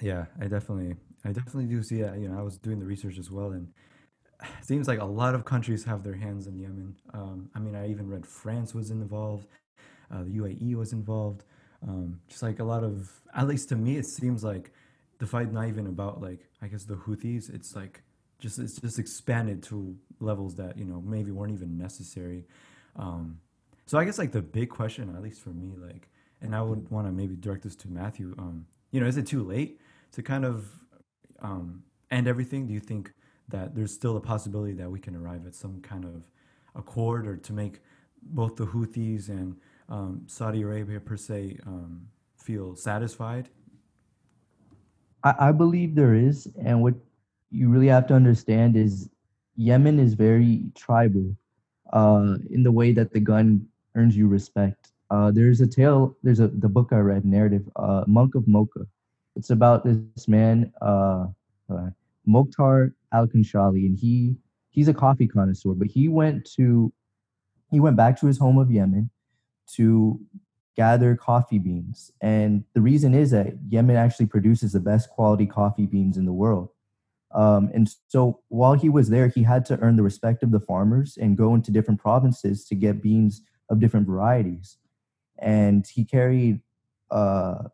Yeah, 0.00 0.26
I 0.40 0.46
definitely, 0.46 0.96
I 1.24 1.30
definitely 1.32 1.66
do 1.66 1.82
see 1.82 2.02
that. 2.02 2.18
You 2.18 2.28
know, 2.28 2.38
I 2.38 2.42
was 2.42 2.58
doing 2.58 2.78
the 2.78 2.86
research 2.86 3.18
as 3.18 3.30
well, 3.30 3.52
and 3.52 3.68
it 4.42 4.64
seems 4.64 4.88
like 4.88 5.00
a 5.00 5.04
lot 5.22 5.34
of 5.34 5.44
countries 5.44 5.84
have 5.84 6.02
their 6.02 6.16
hands 6.16 6.46
in 6.48 6.58
Yemen. 6.58 6.94
Um, 7.14 7.50
I 7.54 7.60
mean, 7.60 7.74
I 7.74 7.88
even 7.88 8.08
read 8.08 8.26
France 8.26 8.74
was 8.74 8.90
involved, 8.90 9.46
uh, 10.12 10.22
the 10.24 10.38
UAE 10.40 10.74
was 10.74 10.92
involved. 10.92 11.44
Um, 11.88 12.20
just 12.28 12.42
like 12.42 12.58
a 12.58 12.64
lot 12.64 12.82
of, 12.82 13.10
at 13.34 13.46
least 13.46 13.68
to 13.70 13.76
me, 13.76 13.96
it 13.96 14.06
seems 14.06 14.42
like 14.42 14.72
the 15.18 15.26
fight 15.26 15.52
not 15.52 15.68
even 15.68 15.86
about 15.86 16.20
like 16.20 16.40
I 16.60 16.66
guess 16.68 16.84
the 16.84 16.94
Houthis. 16.94 17.52
It's 17.52 17.74
like 17.74 18.02
just 18.38 18.58
it's 18.58 18.80
just 18.80 18.98
expanded 18.98 19.62
to 19.64 19.96
levels 20.20 20.56
that 20.56 20.76
you 20.76 20.84
know 20.84 21.00
maybe 21.00 21.30
weren't 21.30 21.52
even 21.52 21.78
necessary. 21.78 22.44
Um, 22.96 23.40
so 23.86 23.98
I 23.98 24.04
guess 24.04 24.18
like 24.18 24.32
the 24.32 24.42
big 24.42 24.68
question, 24.68 25.14
at 25.14 25.22
least 25.22 25.40
for 25.40 25.50
me, 25.50 25.74
like, 25.76 26.08
and 26.40 26.56
I 26.56 26.62
would 26.62 26.90
want 26.90 27.06
to 27.06 27.12
maybe 27.12 27.36
direct 27.36 27.62
this 27.62 27.76
to 27.76 27.88
Matthew. 27.88 28.34
Um, 28.38 28.66
you 28.90 29.00
know, 29.00 29.06
is 29.06 29.16
it 29.16 29.26
too 29.26 29.44
late 29.44 29.80
to 30.12 30.22
kind 30.22 30.44
of 30.44 30.68
um, 31.40 31.82
end 32.10 32.28
everything, 32.28 32.66
do 32.66 32.74
you 32.74 32.80
think 32.80 33.12
that 33.48 33.74
there's 33.74 33.92
still 33.92 34.16
a 34.16 34.20
possibility 34.20 34.72
that 34.74 34.90
we 34.90 34.98
can 34.98 35.14
arrive 35.14 35.46
at 35.46 35.54
some 35.54 35.80
kind 35.80 36.04
of 36.04 36.24
accord 36.74 37.26
or 37.26 37.36
to 37.36 37.52
make 37.52 37.80
both 38.22 38.56
the 38.56 38.66
Houthis 38.66 39.28
and 39.28 39.56
um, 39.88 40.22
Saudi 40.26 40.62
Arabia 40.62 41.00
per 41.00 41.16
se 41.16 41.58
um, 41.66 42.06
feel 42.36 42.76
satisfied? 42.76 43.48
I, 45.24 45.48
I 45.48 45.52
believe 45.52 45.94
there 45.94 46.14
is, 46.14 46.48
and 46.62 46.82
what 46.82 46.94
you 47.50 47.68
really 47.68 47.88
have 47.88 48.06
to 48.08 48.14
understand 48.14 48.76
is 48.76 49.08
Yemen 49.56 49.98
is 49.98 50.14
very 50.14 50.64
tribal 50.74 51.36
uh, 51.92 52.36
in 52.50 52.62
the 52.62 52.72
way 52.72 52.92
that 52.92 53.12
the 53.12 53.20
gun 53.20 53.66
earns 53.94 54.16
you 54.16 54.28
respect. 54.28 54.92
Uh, 55.10 55.30
there's 55.30 55.60
a 55.60 55.66
tale, 55.66 56.16
there's 56.22 56.40
a 56.40 56.48
the 56.48 56.68
book 56.68 56.88
I 56.92 56.98
read, 56.98 57.24
narrative, 57.24 57.68
uh, 57.76 58.04
Monk 58.06 58.34
of 58.34 58.44
Mokha. 58.44 58.86
It's 59.36 59.50
about 59.50 59.84
this 59.84 60.28
man, 60.28 60.72
uh, 60.82 61.26
uh, 61.70 61.90
Mokhtar 62.28 62.92
Alkhanshali, 63.14 63.86
and 63.86 63.96
he 63.96 64.36
he's 64.70 64.88
a 64.88 64.94
coffee 64.94 65.28
connoisseur, 65.28 65.74
but 65.74 65.86
he 65.86 66.08
went 66.08 66.44
to 66.56 66.92
he 67.70 67.80
went 67.80 67.96
back 67.96 68.18
to 68.20 68.26
his 68.26 68.38
home 68.38 68.58
of 68.58 68.70
Yemen 68.70 69.10
to 69.74 70.20
gather 70.76 71.16
coffee 71.16 71.58
beans. 71.58 72.12
And 72.20 72.64
the 72.74 72.80
reason 72.80 73.14
is 73.14 73.30
that 73.30 73.54
Yemen 73.68 73.96
actually 73.96 74.26
produces 74.26 74.72
the 74.72 74.80
best 74.80 75.08
quality 75.10 75.46
coffee 75.46 75.86
beans 75.86 76.16
in 76.16 76.26
the 76.26 76.32
world. 76.32 76.68
Um, 77.34 77.70
and 77.74 77.88
so 78.08 78.40
while 78.48 78.74
he 78.74 78.88
was 78.88 79.08
there, 79.08 79.28
he 79.28 79.42
had 79.42 79.64
to 79.66 79.78
earn 79.80 79.96
the 79.96 80.02
respect 80.02 80.42
of 80.42 80.52
the 80.52 80.60
farmers 80.60 81.18
and 81.20 81.36
go 81.36 81.54
into 81.54 81.70
different 81.70 82.00
provinces 82.00 82.64
to 82.66 82.74
get 82.74 83.02
beans 83.02 83.42
of 83.68 83.80
different 83.80 84.06
varieties. 84.06 84.78
And 85.38 85.86
he 85.86 86.04
carried 86.04 86.60
uh, 87.10 87.64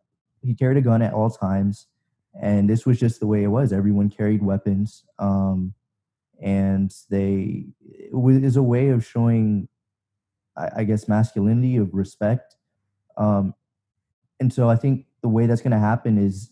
he 0.41 0.53
carried 0.53 0.77
a 0.77 0.81
gun 0.81 1.01
at 1.01 1.13
all 1.13 1.29
times, 1.29 1.87
and 2.39 2.69
this 2.69 2.85
was 2.85 2.99
just 2.99 3.19
the 3.19 3.27
way 3.27 3.43
it 3.43 3.47
was. 3.47 3.71
Everyone 3.71 4.09
carried 4.09 4.43
weapons, 4.43 5.03
um, 5.17 5.73
and 6.41 6.93
they 7.09 7.65
it 7.81 8.13
was 8.13 8.57
a 8.57 8.63
way 8.63 8.89
of 8.89 9.05
showing, 9.05 9.69
I, 10.57 10.69
I 10.77 10.83
guess, 10.83 11.07
masculinity 11.07 11.77
of 11.77 11.93
respect. 11.93 12.55
Um, 13.17 13.53
and 14.39 14.51
so 14.51 14.69
I 14.69 14.75
think 14.75 15.05
the 15.21 15.29
way 15.29 15.45
that's 15.45 15.61
going 15.61 15.71
to 15.71 15.79
happen 15.79 16.17
is 16.17 16.51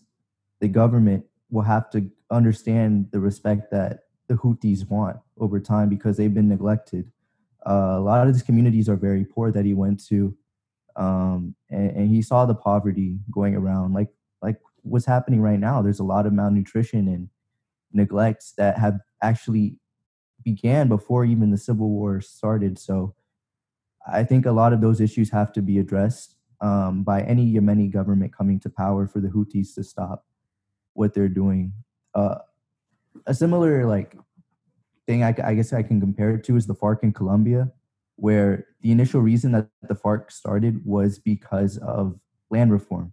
the 0.60 0.68
government 0.68 1.24
will 1.50 1.62
have 1.62 1.90
to 1.90 2.10
understand 2.30 3.08
the 3.12 3.20
respect 3.20 3.70
that 3.70 4.04
the 4.28 4.34
Houthis 4.34 4.88
want 4.88 5.18
over 5.38 5.60
time 5.60 5.88
because 5.88 6.16
they've 6.16 6.32
been 6.32 6.48
neglected. 6.48 7.10
Uh, 7.66 7.96
a 7.96 8.00
lot 8.00 8.26
of 8.26 8.32
these 8.32 8.42
communities 8.42 8.88
are 8.88 8.96
very 8.96 9.24
poor 9.24 9.52
that 9.52 9.64
he 9.64 9.74
went 9.74 10.04
to, 10.06 10.34
um, 10.96 11.54
and, 11.70 11.90
and, 11.90 12.08
he 12.08 12.20
saw 12.20 12.44
the 12.44 12.54
poverty 12.54 13.18
going 13.30 13.54
around, 13.54 13.94
like 13.94 14.08
like 14.42 14.56
what's 14.82 15.06
happening 15.06 15.40
right 15.40 15.60
now. 15.60 15.80
There's 15.80 16.00
a 16.00 16.04
lot 16.04 16.26
of 16.26 16.32
malnutrition 16.32 17.08
and 17.08 17.28
neglects 17.92 18.52
that 18.58 18.78
have 18.78 18.98
actually 19.22 19.76
began 20.42 20.88
before 20.88 21.24
even 21.24 21.50
the 21.50 21.58
civil 21.58 21.88
war 21.88 22.20
started. 22.20 22.78
So 22.78 23.14
I 24.10 24.24
think 24.24 24.46
a 24.46 24.52
lot 24.52 24.72
of 24.72 24.80
those 24.80 25.00
issues 25.00 25.30
have 25.30 25.52
to 25.52 25.62
be 25.62 25.78
addressed 25.78 26.36
um, 26.60 27.02
by 27.02 27.22
any 27.22 27.52
Yemeni 27.52 27.90
government 27.90 28.36
coming 28.36 28.58
to 28.60 28.70
power 28.70 29.06
for 29.06 29.20
the 29.20 29.28
Houthis 29.28 29.74
to 29.74 29.84
stop 29.84 30.24
what 30.94 31.14
they're 31.14 31.28
doing. 31.28 31.72
Uh, 32.14 32.36
a 33.26 33.34
similar 33.34 33.86
like 33.86 34.16
thing 35.06 35.24
I, 35.24 35.34
I, 35.42 35.54
guess 35.54 35.72
I 35.72 35.82
can 35.82 36.00
compare 36.00 36.30
it 36.34 36.44
to 36.44 36.56
is 36.56 36.66
the 36.66 36.74
FARC 36.74 37.02
in 37.02 37.12
Colombia, 37.12 37.70
where 38.16 38.66
the 38.80 38.92
initial 38.92 39.20
reason 39.20 39.52
that 39.52 39.68
the 39.82 39.94
FARC 39.94 40.30
started 40.30 40.84
was 40.84 41.18
because 41.18 41.78
of 41.78 42.18
land 42.50 42.72
reform. 42.72 43.12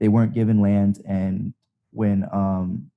They 0.00 0.08
weren't 0.08 0.34
given 0.34 0.60
land, 0.60 1.02
and 1.06 1.54
when 1.90 2.28
um, 2.32 2.90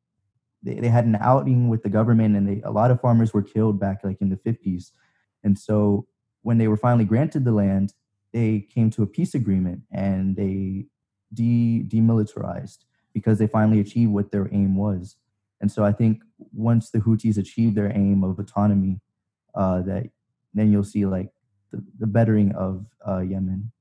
they, 0.63 0.76
they 0.76 0.90
had 0.90 1.06
an 1.06 1.18
outing 1.20 1.70
with 1.70 1.84
the 1.84 1.90
government, 1.90 2.36
and 2.36 2.48
they, 2.48 2.62
a 2.62 2.72
lot 2.72 2.92
of 2.92 3.02
farmers 3.02 3.34
were 3.34 3.42
killed 3.42 3.80
back 3.80 4.04
like 4.04 4.18
in 4.22 4.30
the 4.30 4.36
50s. 4.38 4.92
And 5.44 5.58
so 5.58 6.08
when 6.41 6.58
they 6.58 6.67
were 6.67 6.78
finally 6.78 7.06
granted 7.06 7.45
the 7.45 7.52
land, 7.52 7.93
they 8.32 8.67
came 8.73 8.89
to 8.91 9.04
a 9.04 9.08
peace 9.08 9.34
agreement 9.34 9.82
and 9.91 10.36
they 10.36 10.86
de 11.34 11.84
demilitarized 11.84 12.86
because 13.13 13.39
they 13.39 13.47
finally 13.47 13.80
achieved 13.80 14.12
what 14.12 14.32
their 14.32 14.49
aim 14.54 14.75
was. 14.75 15.17
And 15.62 15.71
so 15.71 15.84
I 15.84 15.91
think 15.91 16.21
once 16.54 16.89
the 16.89 16.99
Houthis 16.99 17.38
achieve 17.38 17.75
their 17.75 17.91
aim 17.91 18.23
of 18.23 18.39
autonomy, 18.39 19.02
uh, 19.56 19.82
that 19.82 20.10
then 20.54 20.71
you'll 20.71 20.84
see 20.84 21.06
like 21.06 21.30
the, 21.71 21.84
the 21.99 22.08
bettering 22.08 22.54
of 22.56 22.86
uh, 23.08 23.19
Yemen. 23.19 23.71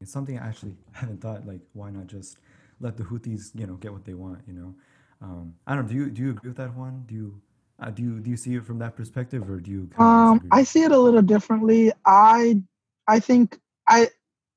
It's 0.00 0.12
something 0.12 0.38
I 0.38 0.48
actually 0.48 0.76
haven't 0.92 1.20
thought 1.20 1.46
like 1.46 1.60
why 1.72 1.90
not 1.90 2.06
just 2.06 2.38
let 2.80 2.96
the 2.96 3.04
Houthis 3.04 3.50
you 3.54 3.66
know 3.66 3.74
get 3.74 3.92
what 3.92 4.04
they 4.04 4.14
want 4.14 4.40
you 4.46 4.54
know. 4.54 4.74
Um, 5.20 5.54
I 5.66 5.74
don't 5.74 5.84
know. 5.84 5.88
Do 5.88 5.94
you 5.94 6.10
do 6.10 6.22
you 6.22 6.30
agree 6.30 6.48
with 6.50 6.56
that 6.56 6.74
one? 6.74 7.04
Do 7.06 7.14
you 7.14 7.40
uh, 7.80 7.90
do 7.90 8.02
you 8.02 8.20
do 8.20 8.30
you 8.30 8.36
see 8.36 8.54
it 8.54 8.64
from 8.64 8.78
that 8.78 8.96
perspective 8.96 9.48
or 9.48 9.60
do 9.60 9.70
you? 9.70 9.90
um, 9.98 10.46
I 10.50 10.62
see 10.64 10.82
it 10.82 10.92
a 10.92 10.98
little 10.98 11.22
differently. 11.22 11.92
I 12.04 12.62
I 13.08 13.20
think 13.20 13.58
I 13.88 14.08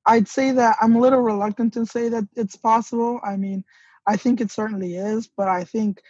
I'd 0.06 0.28
say 0.28 0.52
that 0.52 0.76
I'm 0.80 0.94
a 0.94 1.00
little 1.00 1.20
reluctant 1.20 1.74
to 1.74 1.86
say 1.86 2.08
that 2.08 2.28
it's 2.36 2.56
possible. 2.56 3.20
I 3.24 3.36
mean, 3.36 3.64
I 4.06 4.16
think 4.16 4.40
it 4.40 4.50
certainly 4.50 4.96
is, 4.96 5.28
but 5.36 5.48
I 5.48 5.64
think 5.64 6.00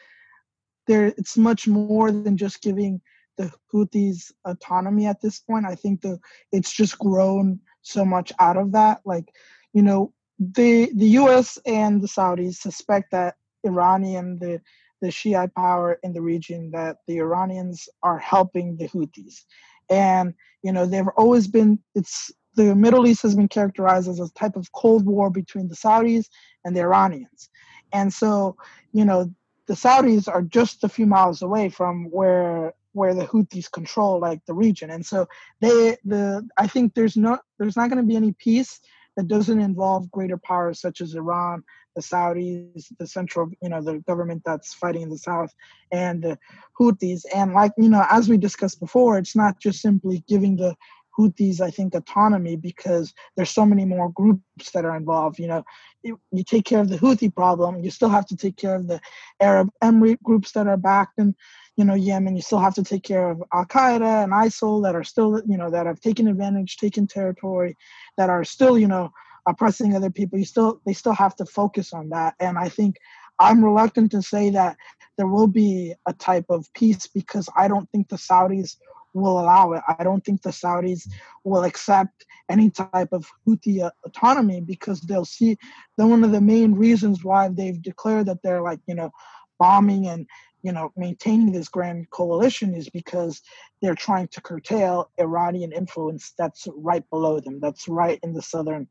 there 0.87 1.07
it's 1.07 1.37
much 1.37 1.67
more 1.67 2.11
than 2.13 2.37
just 2.37 2.63
giving 2.63 3.01
the 3.39 3.53
Houthis 3.73 4.33
autonomy 4.45 5.07
at 5.07 5.21
this 5.21 5.41
point. 5.41 5.67
I 5.67 5.75
think 5.75 6.03
the 6.03 6.19
it's 6.53 6.73
just 6.73 6.99
grown 6.99 7.61
so 7.83 8.05
much 8.05 8.33
out 8.39 8.57
of 8.57 8.73
that. 8.73 9.01
Like, 9.05 9.33
you 9.73 9.83
know, 9.83 10.13
the 10.39 10.91
the 10.95 11.09
US 11.21 11.59
and 11.67 12.01
the 12.01 12.09
Saudis 12.09 12.57
suspect 12.57 13.11
that 13.13 13.37
Iranian 13.65 14.39
the 14.39 14.61
the 15.07 15.13
Shiite 15.13 15.55
power 15.55 16.01
in 16.03 16.13
the 16.13 16.21
region 16.21 16.73
that 16.73 16.97
the 17.07 17.19
Iranians 17.19 17.89
are 18.03 18.19
helping 18.19 18.77
the 18.77 18.89
Houthis. 18.89 19.45
And 19.89 20.35
you 20.65 20.73
know, 20.73 20.85
they've 20.85 21.07
always 21.17 21.47
been 21.47 21.79
it's 21.95 22.33
the 22.57 22.75
Middle 22.75 23.07
East 23.07 23.23
has 23.23 23.37
been 23.37 23.47
characterized 23.49 24.09
as 24.09 24.19
a 24.19 24.33
type 24.33 24.57
of 24.57 24.73
Cold 24.73 25.07
War 25.07 25.31
between 25.31 25.69
the 25.69 25.77
Saudis 25.77 26.27
and 26.65 26.75
the 26.75 26.81
Iranians. 26.81 27.51
And 27.93 28.13
so, 28.13 28.57
you 28.93 29.05
know, 29.05 29.33
the 29.69 29.75
Saudis 29.75 30.27
are 30.27 30.43
just 30.43 30.83
a 30.83 30.89
few 30.89 31.07
miles 31.07 31.41
away 31.43 31.69
from 31.69 32.07
where 32.11 32.75
where 32.95 33.15
the 33.15 33.27
Houthis 33.27 33.71
control 33.71 34.19
like 34.19 34.41
the 34.47 34.55
region. 34.55 34.91
And 34.91 35.07
so 35.07 35.29
they 35.61 35.99
the 36.05 36.49
I 36.57 36.67
think 36.67 36.95
there's 36.95 37.17
no 37.17 37.39
there's 37.59 37.77
not 37.77 37.91
going 37.91 38.03
to 38.03 38.09
be 38.09 38.17
any 38.17 38.33
peace 38.33 38.81
that 39.17 39.29
doesn't 39.29 39.61
involve 39.61 40.11
greater 40.11 40.37
powers 40.37 40.81
such 40.81 41.01
as 41.01 41.15
Iran, 41.15 41.63
the 41.97 42.03
Saudis, 42.03 42.87
the 42.99 43.07
central, 43.07 43.51
you 43.63 43.71
know, 43.71 43.83
the 43.83 43.99
government 44.07 44.43
that's 44.45 44.75
fighting 44.75 45.03
in 45.03 45.09
the 45.09 45.19
south, 45.19 45.53
and 45.91 46.23
the 46.23 46.39
Houthis. 46.79 47.25
And 47.35 47.55
like, 47.55 47.73
you 47.77 47.89
know, 47.89 48.05
as 48.09 48.29
we 48.29 48.37
discussed 48.37 48.79
before, 48.79 49.19
it's 49.19 49.35
not 49.35 49.59
just 49.59 49.81
simply 49.81 50.23
giving 50.29 50.57
the 50.57 50.77
Houthis, 51.19 51.61
I 51.61 51.71
think, 51.71 51.95
autonomy 51.95 52.57
because 52.57 53.15
there's 53.37 53.51
so 53.51 53.65
many 53.65 53.85
more 53.85 54.11
groups 54.11 54.71
that 54.75 54.85
are 54.85 54.97
involved. 54.97 55.39
You 55.39 55.49
know, 55.49 55.65
you, 56.03 56.21
you, 56.31 56.45
take 56.45 56.67
care 56.67 56.81
of 56.81 56.91
the 56.91 56.99
Houthi 56.99 57.35
problem, 57.35 57.83
you 57.83 57.91
still 57.91 58.11
have 58.11 58.27
to 58.27 58.37
take 58.37 58.57
care 58.57 58.75
of 58.75 58.87
the 58.87 59.01
Arab 59.41 59.71
Emirate 59.83 60.23
groups 60.23 60.53
that 60.53 60.67
are 60.67 60.77
backed 60.77 61.19
in, 61.19 61.35
you 61.77 61.85
know, 61.85 61.95
Yemen. 61.95 62.37
You 62.37 62.43
still 62.43 62.59
have 62.59 62.75
to 62.75 62.85
take 62.85 63.03
care 63.03 63.31
of 63.31 63.43
Al 63.55 63.65
Qaeda 63.65 64.25
and 64.25 64.33
ISIL 64.33 64.83
that 64.83 64.95
are 64.95 65.05
still, 65.05 65.41
you 65.47 65.57
know, 65.57 65.71
that 65.71 65.87
have 65.87 66.01
taken 66.01 66.29
advantage, 66.29 66.77
taken 66.77 67.07
territory, 67.07 67.77
that 68.19 68.29
are 68.29 68.45
still, 68.45 68.79
you 68.79 68.89
know, 68.89 69.11
oppressing 69.47 69.95
other 69.95 70.11
people. 70.11 70.39
You 70.39 70.45
still, 70.45 70.81
they 70.85 70.93
still 70.93 71.15
have 71.15 71.37
to 71.37 71.47
focus 71.47 71.93
on 71.93 72.11
that. 72.11 72.35
And 72.41 72.59
I 72.59 72.69
think 72.69 72.97
I'm 73.39 73.65
reluctant 73.65 74.11
to 74.13 74.23
say 74.23 74.51
that 74.51 74.77
there 75.17 75.27
will 75.27 75.47
be 75.47 75.95
a 76.07 76.13
type 76.13 76.47
of 76.49 76.73
peace 76.75 77.07
because 77.07 77.49
I 77.57 77.69
don't 77.69 77.91
think 77.91 78.09
the 78.09 78.17
Saudis 78.17 78.77
will 79.15 79.41
allow 79.41 79.73
it. 79.73 79.83
I 79.99 80.05
don't 80.05 80.25
think 80.25 80.43
the 80.43 80.51
Saudis 80.51 81.09
will 81.45 81.65
accept 81.65 82.27
any 82.51 82.71
type 82.71 83.09
of 83.13 83.27
Houthi 83.47 83.83
uh, 83.83 83.91
autonomy 84.05 84.61
because 84.61 85.01
they'll 85.01 85.25
see 85.25 85.57
that 85.97 86.07
one 86.07 86.23
of 86.23 86.33
the 86.33 86.41
main 86.41 86.75
reasons 86.75 87.25
why 87.25 87.49
they've 87.49 87.81
declared 87.81 88.27
that 88.27 88.43
they're 88.43 88.63
like, 88.63 88.81
you 88.87 88.95
know, 88.95 89.11
bombing 89.59 90.07
and, 90.07 90.27
you 90.63 90.71
know, 90.71 90.93
maintaining 90.97 91.51
this 91.51 91.69
grand 91.69 92.11
coalition 92.11 92.75
is 92.75 92.91
because 92.91 93.41
they're 93.81 93.95
trying 93.95 94.29
to 94.29 94.43
curtail 94.43 95.11
Iranian 95.19 95.73
influence 95.73 96.35
that's 96.37 96.69
right 96.77 97.09
below 97.09 97.41
them, 97.41 97.59
that's 97.59 97.89
right 97.89 98.21
in 98.23 98.35
the 98.35 98.43
southern, 98.43 98.87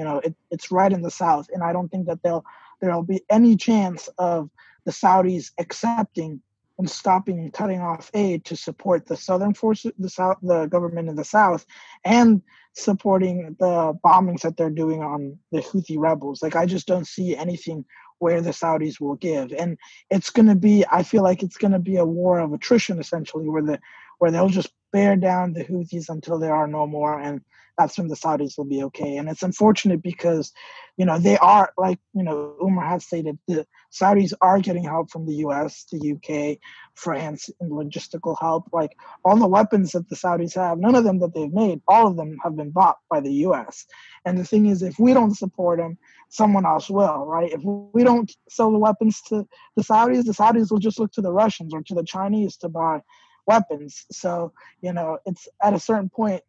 you 0.00 0.06
know, 0.06 0.18
it, 0.20 0.34
it's 0.50 0.72
right 0.72 0.90
in 0.90 1.02
the 1.02 1.10
south. 1.10 1.50
And 1.52 1.62
I 1.62 1.74
don't 1.74 1.90
think 1.90 2.06
that 2.06 2.22
they'll 2.22 2.42
there'll 2.80 3.02
be 3.02 3.20
any 3.28 3.54
chance 3.54 4.08
of 4.16 4.48
the 4.86 4.92
Saudis 4.92 5.50
accepting 5.58 6.40
and 6.78 6.88
stopping 6.88 7.38
and 7.38 7.52
cutting 7.52 7.82
off 7.82 8.10
aid 8.14 8.46
to 8.46 8.56
support 8.56 9.04
the 9.04 9.16
southern 9.18 9.52
forces, 9.52 9.92
the 9.98 10.08
south, 10.08 10.38
the 10.42 10.64
government 10.64 11.10
in 11.10 11.16
the 11.16 11.24
south, 11.24 11.66
and 12.02 12.40
supporting 12.72 13.54
the 13.60 13.92
bombings 14.02 14.40
that 14.40 14.56
they're 14.56 14.70
doing 14.70 15.02
on 15.02 15.38
the 15.52 15.60
Houthi 15.60 15.98
rebels. 15.98 16.42
Like 16.42 16.56
I 16.56 16.64
just 16.64 16.86
don't 16.86 17.06
see 17.06 17.36
anything 17.36 17.84
where 18.20 18.40
the 18.40 18.52
Saudis 18.52 19.00
will 19.00 19.16
give, 19.16 19.52
and 19.52 19.76
it's 20.08 20.30
going 20.30 20.48
to 20.48 20.54
be. 20.54 20.82
I 20.90 21.02
feel 21.02 21.22
like 21.22 21.42
it's 21.42 21.58
going 21.58 21.72
to 21.72 21.78
be 21.78 21.98
a 21.98 22.06
war 22.06 22.38
of 22.38 22.54
attrition 22.54 22.98
essentially, 22.98 23.50
where 23.50 23.62
the 23.62 23.78
where 24.20 24.30
they'll 24.30 24.48
just 24.48 24.70
bear 24.92 25.16
down 25.16 25.54
the 25.54 25.64
Houthis 25.64 26.08
until 26.08 26.38
there 26.38 26.54
are 26.54 26.66
no 26.66 26.86
more, 26.86 27.18
and 27.18 27.40
that's 27.78 27.96
when 27.96 28.08
the 28.08 28.16
Saudis 28.16 28.58
will 28.58 28.66
be 28.66 28.82
okay. 28.84 29.16
And 29.16 29.28
it's 29.30 29.42
unfortunate 29.42 30.02
because, 30.02 30.52
you 30.98 31.06
know, 31.06 31.18
they 31.18 31.38
are 31.38 31.72
like 31.78 31.98
you 32.12 32.22
know 32.22 32.54
Umar 32.62 32.86
has 32.86 33.06
stated 33.06 33.38
the 33.48 33.66
Saudis 33.90 34.34
are 34.42 34.60
getting 34.60 34.84
help 34.84 35.10
from 35.10 35.26
the 35.26 35.36
U.S., 35.36 35.86
the 35.90 36.12
UK, 36.12 36.58
France, 36.94 37.48
and 37.60 37.72
logistical 37.72 38.36
help. 38.38 38.64
Like 38.72 38.94
all 39.24 39.36
the 39.36 39.48
weapons 39.48 39.92
that 39.92 40.08
the 40.10 40.16
Saudis 40.16 40.54
have, 40.54 40.78
none 40.78 40.94
of 40.94 41.04
them 41.04 41.18
that 41.20 41.34
they've 41.34 41.52
made, 41.52 41.80
all 41.88 42.06
of 42.06 42.16
them 42.16 42.36
have 42.44 42.56
been 42.56 42.70
bought 42.70 42.98
by 43.08 43.20
the 43.20 43.32
U.S. 43.48 43.86
And 44.26 44.36
the 44.36 44.44
thing 44.44 44.66
is, 44.66 44.82
if 44.82 44.98
we 44.98 45.14
don't 45.14 45.34
support 45.34 45.78
them, 45.78 45.96
someone 46.28 46.66
else 46.66 46.90
will, 46.90 47.24
right? 47.24 47.50
If 47.50 47.62
we 47.64 48.04
don't 48.04 48.30
sell 48.50 48.70
the 48.70 48.78
weapons 48.78 49.22
to 49.28 49.46
the 49.76 49.82
Saudis, 49.82 50.26
the 50.26 50.32
Saudis 50.32 50.70
will 50.70 50.78
just 50.78 50.98
look 50.98 51.12
to 51.12 51.22
the 51.22 51.32
Russians 51.32 51.72
or 51.72 51.82
to 51.84 51.94
the 51.94 52.04
Chinese 52.04 52.58
to 52.58 52.68
buy 52.68 53.00
weapons. 53.46 54.06
So, 54.10 54.52
you 54.80 54.92
know, 54.92 55.18
it's 55.26 55.48
at 55.62 55.74
a 55.74 55.80
certain 55.80 56.08
point, 56.08 56.42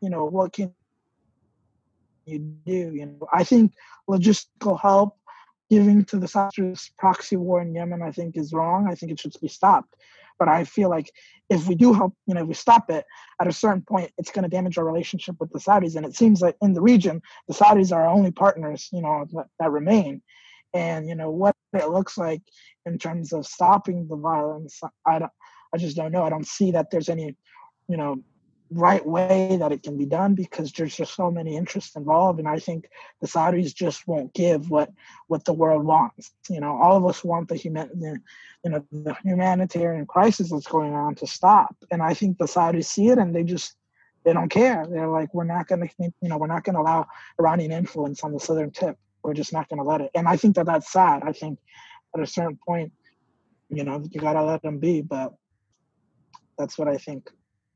you 0.00 0.10
know, 0.10 0.24
what 0.24 0.52
can 0.52 0.74
you 2.26 2.38
do? 2.38 2.92
You 2.94 3.06
know, 3.06 3.28
I 3.32 3.44
think 3.44 3.72
logistical 4.08 4.80
help 4.80 5.16
giving 5.70 6.04
to 6.04 6.18
the 6.18 6.26
Saudis 6.26 6.90
proxy 6.96 7.36
war 7.36 7.60
in 7.60 7.74
Yemen, 7.74 8.02
I 8.02 8.12
think 8.12 8.36
is 8.36 8.52
wrong. 8.52 8.86
I 8.88 8.94
think 8.94 9.12
it 9.12 9.20
should 9.20 9.34
be 9.40 9.48
stopped. 9.48 9.94
But 10.38 10.48
I 10.48 10.64
feel 10.64 10.90
like 10.90 11.10
if 11.48 11.66
we 11.66 11.74
do 11.74 11.92
help, 11.92 12.14
you 12.26 12.34
know, 12.34 12.42
if 12.42 12.48
we 12.48 12.54
stop 12.54 12.90
it 12.90 13.04
at 13.40 13.48
a 13.48 13.52
certain 13.52 13.82
point, 13.82 14.12
it's 14.18 14.30
going 14.30 14.42
to 14.42 14.48
damage 14.48 14.76
our 14.76 14.84
relationship 14.84 15.36
with 15.40 15.50
the 15.50 15.58
Saudis. 15.58 15.96
And 15.96 16.04
it 16.04 16.14
seems 16.14 16.42
like 16.42 16.56
in 16.60 16.74
the 16.74 16.82
region, 16.82 17.22
the 17.48 17.54
Saudis 17.54 17.90
are 17.90 18.02
our 18.02 18.14
only 18.14 18.32
partners, 18.32 18.88
you 18.92 19.00
know, 19.00 19.26
that, 19.32 19.46
that 19.58 19.70
remain. 19.70 20.22
And 20.74 21.08
you 21.08 21.14
know 21.14 21.30
what 21.30 21.56
it 21.72 21.88
looks 21.88 22.18
like 22.18 22.42
in 22.84 22.98
terms 22.98 23.32
of 23.32 23.46
stopping 23.46 24.08
the 24.08 24.16
violence, 24.16 24.80
I 25.06 25.20
don't, 25.20 25.32
I 25.76 25.78
just 25.78 25.96
don't 25.96 26.10
know. 26.10 26.22
I 26.22 26.30
don't 26.30 26.46
see 26.46 26.70
that 26.70 26.90
there's 26.90 27.10
any, 27.10 27.36
you 27.86 27.98
know, 27.98 28.22
right 28.70 29.06
way 29.06 29.58
that 29.60 29.72
it 29.72 29.82
can 29.82 29.98
be 29.98 30.06
done 30.06 30.34
because 30.34 30.72
there's 30.72 30.96
just 30.96 31.14
so 31.14 31.30
many 31.30 31.54
interests 31.54 31.94
involved. 31.96 32.38
And 32.38 32.48
i 32.48 32.58
think 32.58 32.88
the 33.20 33.28
saudis 33.28 33.74
just 33.74 34.08
won't 34.08 34.32
give 34.32 34.70
what 34.70 34.90
what 35.28 35.44
the 35.44 35.52
world 35.52 35.84
wants. 35.84 36.32
You 36.48 36.60
know 36.60 36.74
all 36.76 36.96
of 36.96 37.04
us 37.04 37.22
want 37.22 37.48
the 37.48 37.56
human 37.56 37.88
the, 38.00 38.18
you 38.64 38.70
know 38.70 38.84
the 38.90 39.14
humanitarian 39.22 40.06
crisis 40.06 40.50
that's 40.50 40.66
going 40.66 40.94
on 40.94 41.14
to 41.16 41.26
stop. 41.26 41.76
And 41.90 42.02
i 42.02 42.14
think 42.14 42.38
the 42.38 42.46
saudis 42.46 42.86
see 42.86 43.08
it 43.08 43.18
and 43.18 43.36
they 43.36 43.44
just 43.44 43.76
they 44.24 44.32
don't 44.32 44.48
care. 44.48 44.84
They're 44.90 45.14
like 45.18 45.32
we're 45.34 45.44
not 45.44 45.68
going 45.68 45.82
to 45.86 45.88
you 45.98 46.28
know 46.30 46.38
we're 46.38 46.54
not 46.56 46.64
going 46.64 46.74
to 46.74 46.80
allow 46.80 47.06
iranian 47.38 47.70
influence 47.70 48.24
on 48.24 48.32
the 48.32 48.40
southern 48.40 48.70
tip. 48.70 48.96
We're 49.22 49.34
just 49.42 49.52
not 49.52 49.68
going 49.68 49.82
to 49.82 49.88
let 49.92 50.00
it. 50.00 50.10
And 50.14 50.26
i 50.26 50.36
think 50.36 50.56
that 50.56 50.66
that's 50.66 50.90
sad. 50.90 51.22
I 51.30 51.32
think 51.32 51.58
at 52.14 52.22
a 52.22 52.26
certain 52.26 52.58
point 52.66 52.90
you 53.68 53.84
know 53.84 54.02
you 54.10 54.20
got 54.20 54.34
to 54.34 54.44
let 54.44 54.62
them 54.62 54.78
be 54.78 55.02
but 55.02 55.34
that's 56.58 56.78
what 56.78 56.88
i 56.88 56.96
think 56.96 57.30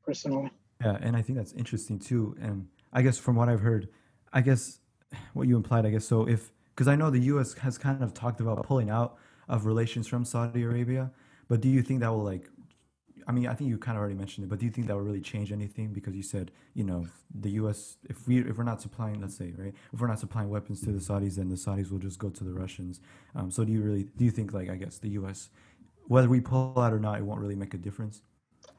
personally 0.05 0.51
yeah, 0.83 0.97
and 1.01 1.15
I 1.15 1.21
think 1.21 1.37
that's 1.37 1.53
interesting 1.53 1.99
too. 1.99 2.35
And 2.41 2.67
I 2.91 3.01
guess 3.01 3.17
from 3.17 3.35
what 3.35 3.49
I've 3.49 3.61
heard, 3.61 3.89
I 4.33 4.41
guess 4.41 4.79
what 5.33 5.47
you 5.47 5.55
implied, 5.55 5.85
I 5.85 5.91
guess 5.91 6.05
so. 6.05 6.27
If 6.27 6.51
because 6.75 6.87
I 6.87 6.95
know 6.95 7.09
the 7.09 7.19
U.S. 7.19 7.53
has 7.55 7.77
kind 7.77 8.03
of 8.03 8.13
talked 8.13 8.41
about 8.41 8.63
pulling 8.63 8.89
out 8.89 9.17
of 9.47 9.65
relations 9.65 10.07
from 10.07 10.25
Saudi 10.25 10.63
Arabia, 10.63 11.11
but 11.47 11.61
do 11.61 11.69
you 11.69 11.81
think 11.81 11.99
that 11.99 12.09
will 12.09 12.23
like? 12.23 12.49
I 13.27 13.31
mean, 13.33 13.45
I 13.45 13.53
think 13.53 13.69
you 13.69 13.77
kind 13.77 13.97
of 13.97 13.99
already 13.99 14.15
mentioned 14.15 14.45
it, 14.45 14.49
but 14.49 14.57
do 14.57 14.65
you 14.65 14.71
think 14.71 14.87
that 14.87 14.95
will 14.95 15.03
really 15.03 15.21
change 15.21 15.51
anything? 15.51 15.93
Because 15.93 16.15
you 16.15 16.23
said, 16.23 16.49
you 16.73 16.83
know, 16.83 17.05
the 17.35 17.51
U.S. 17.51 17.97
if 18.09 18.27
we 18.27 18.39
if 18.39 18.57
we're 18.57 18.63
not 18.63 18.81
supplying, 18.81 19.21
let's 19.21 19.35
say, 19.35 19.53
right, 19.57 19.73
if 19.93 19.99
we're 19.99 20.07
not 20.07 20.19
supplying 20.19 20.49
weapons 20.49 20.81
to 20.81 20.91
the 20.91 20.99
Saudis, 20.99 21.35
then 21.35 21.49
the 21.49 21.55
Saudis 21.55 21.91
will 21.91 21.99
just 21.99 22.17
go 22.17 22.29
to 22.29 22.43
the 22.43 22.53
Russians. 22.53 22.99
Um, 23.35 23.51
so 23.51 23.63
do 23.63 23.71
you 23.71 23.81
really 23.81 24.07
do 24.17 24.25
you 24.25 24.31
think 24.31 24.53
like 24.53 24.69
I 24.69 24.75
guess 24.75 24.97
the 24.97 25.09
U.S. 25.09 25.49
whether 26.07 26.27
we 26.27 26.39
pull 26.39 26.73
out 26.79 26.93
or 26.93 26.99
not, 26.99 27.19
it 27.19 27.23
won't 27.23 27.39
really 27.39 27.55
make 27.55 27.75
a 27.75 27.77
difference? 27.77 28.23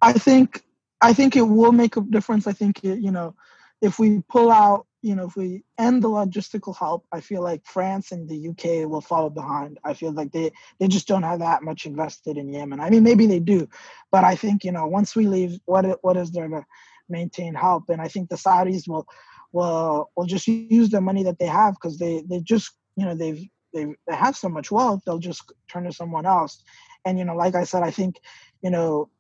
I 0.03 0.13
think 0.13 0.63
I 1.01 1.13
think 1.13 1.37
it 1.37 1.43
will 1.43 1.73
make 1.73 1.97
a 1.97 2.01
difference. 2.01 2.47
I 2.47 2.53
think 2.53 2.85
it, 2.85 2.99
you 2.99 3.11
know, 3.11 3.35
if 3.81 3.99
we 3.99 4.23
pull 4.29 4.51
out, 4.51 4.87
you 5.01 5.17
know, 5.17 5.27
if 5.27 5.37
we 5.37 5.65
end 5.79 6.03
the 6.03 6.09
logistical 6.09 6.77
help, 6.77 7.07
I 7.11 7.21
feel 7.21 7.43
like 7.43 7.65
France 7.65 8.13
and 8.13 8.29
the 8.29 8.49
UK 8.51 8.89
will 8.89 9.01
follow 9.01 9.31
behind. 9.31 9.79
I 9.85 9.95
feel 9.95 10.13
like 10.13 10.33
they 10.33 10.51
they 10.79 10.89
just 10.89 11.09
don't 11.09 11.23
have 11.23 11.39
that 11.39 11.63
much 11.63 11.87
invested 11.87 12.37
in 12.37 12.53
Yemen. 12.53 12.81
I 12.81 12.91
mean, 12.91 13.05
maybe 13.05 13.27
they 13.27 13.41
do, 13.41 13.69
but 14.11 14.25
I 14.25 14.35
think 14.35 14.65
you 14.65 14.73
know, 14.73 14.87
once 14.87 15.15
we 15.17 15.27
leave, 15.27 15.59
what 15.65 15.99
what 16.03 16.17
is 16.17 16.33
there 16.33 16.49
to 16.49 16.65
maintain 17.09 17.55
help? 17.55 17.89
And 17.89 18.01
I 18.01 18.09
think 18.09 18.29
the 18.29 18.37
Saudis 18.37 18.89
will 18.89 19.07
will 19.53 20.11
will 20.17 20.27
just 20.27 20.49
use 20.49 20.91
the 20.91 21.01
money 21.01 21.23
that 21.25 21.39
they 21.39 21.47
have 21.47 21.75
because 21.75 21.99
they 21.99 22.23
they 22.29 22.41
just 22.41 22.73
you 22.97 23.07
know 23.07 23.15
they've 23.15 23.45
they 23.73 23.87
they 24.07 24.17
have 24.17 24.37
so 24.37 24.49
much 24.49 24.71
wealth 24.71 25.03
they'll 25.07 25.19
just 25.19 25.53
turn 25.71 25.85
to 25.85 25.93
someone 25.93 26.27
else. 26.27 26.63
And 27.05 27.19
you 27.19 27.25
know, 27.25 27.37
like 27.37 27.55
I 27.55 27.65
said, 27.65 27.83
I 27.83 27.91
think 27.91 28.21
you 28.63 28.71
know 28.71 29.11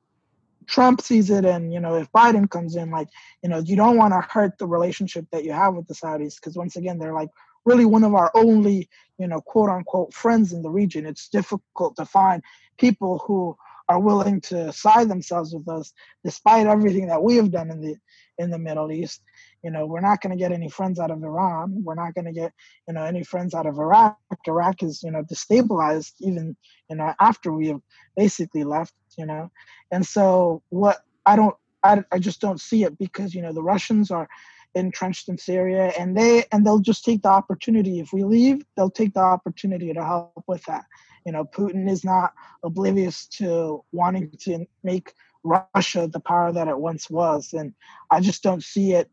Trump 0.66 1.00
sees 1.00 1.30
it, 1.30 1.44
and 1.44 1.72
you 1.72 1.80
know, 1.80 1.94
if 1.96 2.10
Biden 2.12 2.48
comes 2.48 2.76
in, 2.76 2.90
like, 2.90 3.08
you 3.42 3.48
know, 3.48 3.58
you 3.58 3.76
don't 3.76 3.96
want 3.96 4.12
to 4.12 4.20
hurt 4.20 4.58
the 4.58 4.66
relationship 4.66 5.26
that 5.32 5.44
you 5.44 5.52
have 5.52 5.74
with 5.74 5.86
the 5.86 5.94
Saudis, 5.94 6.36
because 6.36 6.56
once 6.56 6.76
again, 6.76 6.98
they're 6.98 7.14
like 7.14 7.30
really 7.64 7.84
one 7.84 8.04
of 8.04 8.14
our 8.14 8.30
only, 8.34 8.88
you 9.18 9.26
know, 9.26 9.40
quote 9.40 9.70
unquote 9.70 10.12
friends 10.12 10.52
in 10.52 10.62
the 10.62 10.70
region. 10.70 11.06
It's 11.06 11.28
difficult 11.28 11.96
to 11.96 12.04
find 12.04 12.42
people 12.78 13.22
who 13.26 13.56
are 13.88 14.00
willing 14.00 14.40
to 14.40 14.72
side 14.72 15.08
themselves 15.08 15.54
with 15.54 15.68
us, 15.68 15.92
despite 16.24 16.66
everything 16.66 17.08
that 17.08 17.22
we 17.22 17.36
have 17.36 17.50
done 17.50 17.70
in 17.70 17.80
the 17.80 17.96
in 18.38 18.50
the 18.50 18.58
Middle 18.58 18.90
East. 18.90 19.22
You 19.62 19.70
know, 19.70 19.86
we're 19.86 20.00
not 20.00 20.20
going 20.20 20.36
to 20.36 20.42
get 20.42 20.52
any 20.52 20.68
friends 20.68 20.98
out 20.98 21.10
of 21.10 21.22
Iran. 21.22 21.82
We're 21.84 21.94
not 21.94 22.14
going 22.14 22.24
to 22.24 22.32
get, 22.32 22.52
you 22.88 22.94
know, 22.94 23.04
any 23.04 23.22
friends 23.22 23.54
out 23.54 23.66
of 23.66 23.78
Iraq. 23.78 24.18
Iraq 24.46 24.82
is, 24.82 25.02
you 25.02 25.10
know, 25.10 25.22
destabilized 25.22 26.14
even, 26.20 26.56
you 26.90 26.96
know, 26.96 27.14
after 27.20 27.52
we 27.52 27.68
have 27.68 27.80
basically 28.16 28.64
left, 28.64 28.94
you 29.16 29.26
know. 29.26 29.50
And 29.92 30.04
so 30.06 30.62
what 30.70 30.98
I 31.26 31.36
don't 31.36 31.54
I, 31.84 32.04
I 32.12 32.18
just 32.18 32.40
don't 32.40 32.60
see 32.60 32.84
it 32.84 32.98
because, 32.98 33.34
you 33.34 33.42
know, 33.42 33.52
the 33.52 33.62
Russians 33.62 34.10
are 34.10 34.28
entrenched 34.74 35.28
in 35.28 35.36
Syria 35.36 35.92
and 35.98 36.16
they 36.16 36.44
and 36.50 36.66
they'll 36.66 36.78
just 36.78 37.04
take 37.04 37.22
the 37.22 37.28
opportunity. 37.28 38.00
If 38.00 38.12
we 38.12 38.24
leave, 38.24 38.64
they'll 38.76 38.90
take 38.90 39.14
the 39.14 39.20
opportunity 39.20 39.92
to 39.92 40.04
help 40.04 40.44
with 40.46 40.64
that. 40.64 40.84
You 41.26 41.32
know, 41.32 41.44
Putin 41.44 41.90
is 41.90 42.04
not 42.04 42.32
oblivious 42.64 43.26
to 43.38 43.84
wanting 43.92 44.32
to 44.40 44.66
make 44.82 45.12
Russia 45.44 46.08
the 46.08 46.20
power 46.20 46.52
that 46.52 46.68
it 46.68 46.78
once 46.78 47.10
was. 47.10 47.52
And 47.52 47.74
I 48.10 48.20
just 48.20 48.42
don't 48.42 48.62
see 48.62 48.92
it 48.92 49.10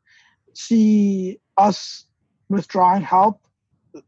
see 0.53 1.39
us 1.57 2.05
withdrawing 2.49 3.01
help 3.01 3.41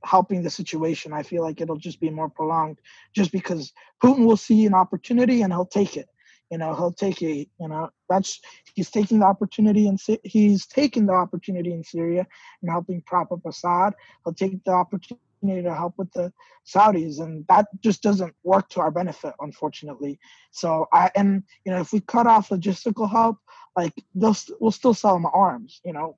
helping 0.04 0.44
the 0.44 0.50
situation. 0.50 1.14
I 1.14 1.24
feel 1.24 1.42
like 1.42 1.62
it'll 1.62 1.78
just 1.78 2.00
be 2.00 2.10
more 2.10 2.30
prolonged 2.30 2.80
just 3.14 3.32
because 3.32 3.74
Putin 4.04 4.26
will 4.26 4.38
see 4.38 4.66
an 4.66 4.74
opportunity 4.74 5.42
and 5.42 5.52
he'll 5.52 5.66
take 5.66 5.98
it. 5.98 6.08
You 6.52 6.58
know, 6.58 6.76
he'll 6.76 6.92
take 6.92 7.22
it. 7.22 7.48
You 7.60 7.68
know, 7.70 7.90
that's 8.10 8.42
he's 8.76 8.92
taking 8.92 9.20
the 9.20 9.26
opportunity 9.26 9.88
and 9.88 10.00
he's 10.24 10.66
taking 10.66 11.06
the 11.06 11.14
opportunity 11.14 11.72
in 11.72 11.84
Syria 11.84 12.28
and 12.62 12.70
helping 12.70 13.02
prop 13.02 13.32
up 13.32 13.46
Assad. 13.46 13.94
He'll 14.26 14.34
take 14.34 14.64
the 14.66 14.72
opportunity 14.72 15.64
to 15.64 15.74
help 15.74 15.94
with 15.98 16.12
the 16.12 16.32
Saudis, 16.68 17.22
and 17.22 17.46
that 17.48 17.68
just 17.82 18.04
doesn't 18.04 18.36
work 18.44 18.68
to 18.70 18.82
our 18.82 18.92
benefit, 18.92 19.34
unfortunately. 19.40 20.20
So 20.52 20.88
I 20.92 21.10
and 21.16 21.44
you 21.66 21.72
know, 21.72 21.80
if 21.80 21.94
we 21.94 22.02
cut 22.02 22.28
off 22.28 22.50
logistical 22.50 23.10
help, 23.10 23.38
like 23.78 23.94
they'll 24.14 24.36
we'll 24.60 24.72
still 24.72 24.94
sell 24.94 25.14
them 25.14 25.28
arms. 25.34 25.80
You 25.86 25.94
know, 25.94 26.18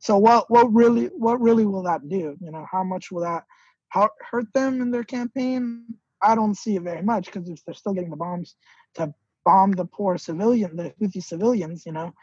so 0.00 0.16
what 0.16 0.50
what 0.50 0.72
really 0.72 1.06
what 1.06 1.40
really 1.40 1.66
will 1.66 1.82
that 1.84 2.08
do? 2.08 2.36
You 2.40 2.50
know, 2.50 2.66
how 2.70 2.82
much 2.82 3.10
will 3.10 3.22
that 3.22 3.44
hurt 3.92 4.52
them 4.54 4.80
in 4.80 4.90
their 4.90 5.04
campaign? 5.04 5.84
I 6.22 6.34
don't 6.34 6.56
see 6.56 6.76
it 6.76 6.82
very 6.82 7.02
much 7.02 7.26
because 7.26 7.48
if 7.48 7.62
they're 7.64 7.74
still 7.74 7.92
getting 7.92 8.10
the 8.10 8.16
bombs 8.16 8.56
to 8.94 9.14
bomb 9.44 9.72
the 9.72 9.84
poor 9.84 10.16
civilian, 10.16 10.76
the 10.76 10.94
Houthi 11.00 11.22
civilians, 11.22 11.84
you 11.84 11.92
know, 11.92 12.14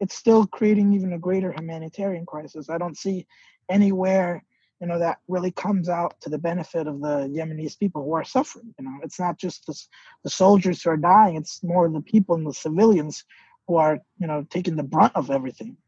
it's 0.00 0.14
still 0.14 0.46
creating 0.46 0.92
even 0.92 1.14
a 1.14 1.18
greater 1.18 1.52
humanitarian 1.52 2.26
crisis. 2.26 2.68
I 2.68 2.76
don't 2.76 2.96
see 2.96 3.26
anywhere, 3.70 4.44
you 4.80 4.86
know, 4.86 4.98
that 4.98 5.18
really 5.26 5.50
comes 5.50 5.88
out 5.88 6.20
to 6.22 6.30
the 6.30 6.38
benefit 6.38 6.86
of 6.86 7.00
the 7.00 7.28
Yemenis 7.28 7.78
people 7.78 8.04
who 8.04 8.12
are 8.12 8.24
suffering. 8.24 8.74
You 8.78 8.84
know, 8.84 8.98
it's 9.02 9.18
not 9.18 9.38
just 9.38 9.64
the, 9.66 9.78
the 10.24 10.30
soldiers 10.30 10.82
who 10.82 10.90
are 10.90 10.98
dying; 10.98 11.36
it's 11.36 11.62
more 11.62 11.88
the 11.88 12.02
people 12.02 12.34
and 12.34 12.46
the 12.46 12.52
civilians 12.52 13.24
who 13.66 13.76
are, 13.76 13.98
you 14.18 14.26
know, 14.26 14.46
taking 14.50 14.76
the 14.76 14.82
brunt 14.82 15.12
of 15.14 15.30
everything. 15.30 15.78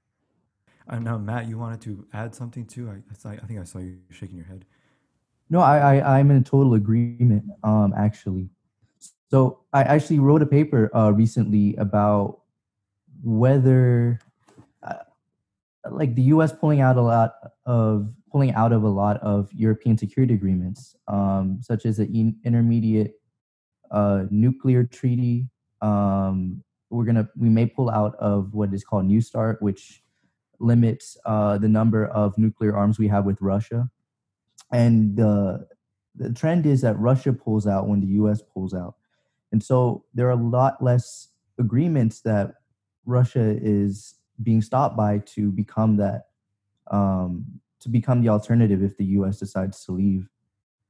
Now, 0.89 1.19
Matt, 1.19 1.49
you 1.49 1.59
wanted 1.59 1.81
to 1.83 2.07
add 2.13 2.35
something 2.35 2.65
too? 2.65 2.89
I, 2.91 3.29
I 3.31 3.47
think 3.47 3.61
I 3.61 3.65
saw 3.65 3.79
you 3.79 3.99
shaking 4.11 4.37
your 4.37 4.47
head. 4.47 4.65
No, 5.51 5.61
I, 5.61 5.99
I 5.99 6.19
I'm 6.19 6.31
in 6.31 6.43
total 6.45 6.75
agreement. 6.75 7.45
Um, 7.63 7.93
actually, 7.97 8.49
so 9.31 9.61
I 9.73 9.83
actually 9.83 10.19
wrote 10.19 10.43
a 10.43 10.47
paper 10.47 10.95
uh, 10.95 11.11
recently 11.11 11.75
about 11.77 12.41
whether, 13.23 14.21
uh, 14.83 14.95
like, 15.91 16.15
the 16.15 16.23
U.S. 16.23 16.53
pulling 16.53 16.81
out 16.81 16.97
a 16.97 17.03
lot 17.03 17.35
of 17.65 18.13
pulling 18.31 18.53
out 18.53 18.73
of 18.73 18.83
a 18.83 18.89
lot 18.89 19.19
of 19.19 19.53
European 19.53 19.97
security 19.97 20.35
agreements, 20.35 20.95
um, 21.09 21.59
such 21.63 21.87
as 21.87 21.97
the 21.97 22.35
intermediate 22.45 23.15
uh, 23.91 24.25
nuclear 24.31 24.85
treaty. 24.85 25.49
Um, 25.81 26.63
we're 26.91 27.05
gonna 27.05 27.29
we 27.37 27.49
may 27.49 27.67
pull 27.67 27.91
out 27.91 28.15
of 28.17 28.55
what 28.55 28.73
is 28.73 28.85
called 28.85 29.07
New 29.07 29.21
START, 29.21 29.61
which 29.61 30.03
limits 30.59 31.17
uh, 31.25 31.59
the 31.59 31.69
number 31.69 32.07
of 32.07 32.37
nuclear 32.39 32.77
arms 32.77 32.99
we 32.99 33.09
have 33.09 33.25
with 33.25 33.41
Russia. 33.41 33.91
And 34.73 35.17
the 35.17 35.67
the 36.15 36.33
trend 36.33 36.65
is 36.65 36.81
that 36.81 36.99
Russia 36.99 37.33
pulls 37.33 37.67
out 37.67 37.89
when 37.89 38.01
the 38.01 38.07
U.S. 38.19 38.43
pulls 38.43 38.73
out, 38.73 38.95
and 39.53 39.63
so 39.63 40.05
there 40.15 40.27
are 40.29 40.31
a 40.31 40.37
lot 40.37 40.83
less 40.83 41.29
agreements 41.59 42.21
that 42.23 42.55
Russia 43.05 43.57
is 43.61 44.15
being 44.43 44.63
stopped 44.63 44.97
by 44.97 45.19
to 45.19 45.51
become 45.51 45.97
that 45.99 46.29
um, 46.91 47.45
to 47.81 47.89
become 47.89 48.23
the 48.23 48.29
alternative 48.29 48.83
if 48.83 48.97
the 48.97 49.05
U.S. 49.05 49.39
decides 49.39 49.85
to 49.85 49.93
leave. 49.93 50.29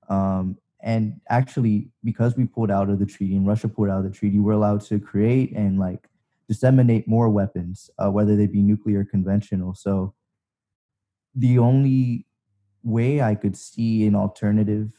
Um, 0.09 0.57
and 0.81 1.20
actually, 1.29 1.88
because 2.05 2.37
we 2.37 2.44
pulled 2.44 2.70
out 2.70 2.90
of 2.90 2.98
the 2.98 3.07
treaty 3.07 3.37
and 3.37 3.46
Russia 3.46 3.68
pulled 3.68 3.88
out 3.88 3.98
of 3.98 4.05
the 4.05 4.16
treaty, 4.16 4.38
we're 4.38 4.52
allowed 4.52 4.83
to 4.83 5.00
create 5.00 5.52
and 5.52 5.79
like 5.79 6.09
disseminate 6.48 7.09
more 7.09 7.28
weapons, 7.28 7.90
uh, 7.98 8.11
whether 8.11 8.37
they 8.37 8.46
be 8.46 8.62
nuclear 8.62 9.00
or 9.00 9.04
conventional. 9.04 9.74
So 9.74 10.14
the 11.35 11.59
only 11.59 12.26
way 12.82 13.20
I 13.20 13.35
could 13.35 13.56
see 13.56 14.06
an 14.06 14.14
alternative 14.14 14.92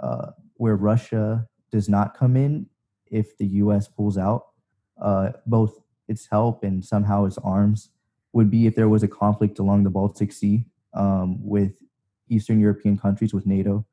uh, 0.00 0.32
where 0.54 0.76
Russia 0.76 1.46
does 1.70 1.88
not 1.88 2.16
come 2.16 2.36
in 2.36 2.66
if 3.10 3.36
the 3.38 3.46
U.S. 3.46 3.86
pulls 3.86 4.16
out, 4.16 4.46
uh, 5.00 5.32
both 5.46 5.80
its 6.08 6.26
help 6.26 6.64
and 6.64 6.84
somehow 6.84 7.26
its 7.26 7.38
arms, 7.38 7.90
would 8.32 8.50
be 8.50 8.66
if 8.66 8.74
there 8.74 8.88
was 8.88 9.02
a 9.02 9.08
conflict 9.08 9.58
along 9.58 9.84
the 9.84 9.90
Baltic 9.90 10.32
Sea 10.32 10.64
um, 10.94 11.38
with 11.46 11.72
Eastern 12.28 12.60
European 12.60 12.98
countries 12.98 13.32
with 13.32 13.46
NATO. 13.46 13.86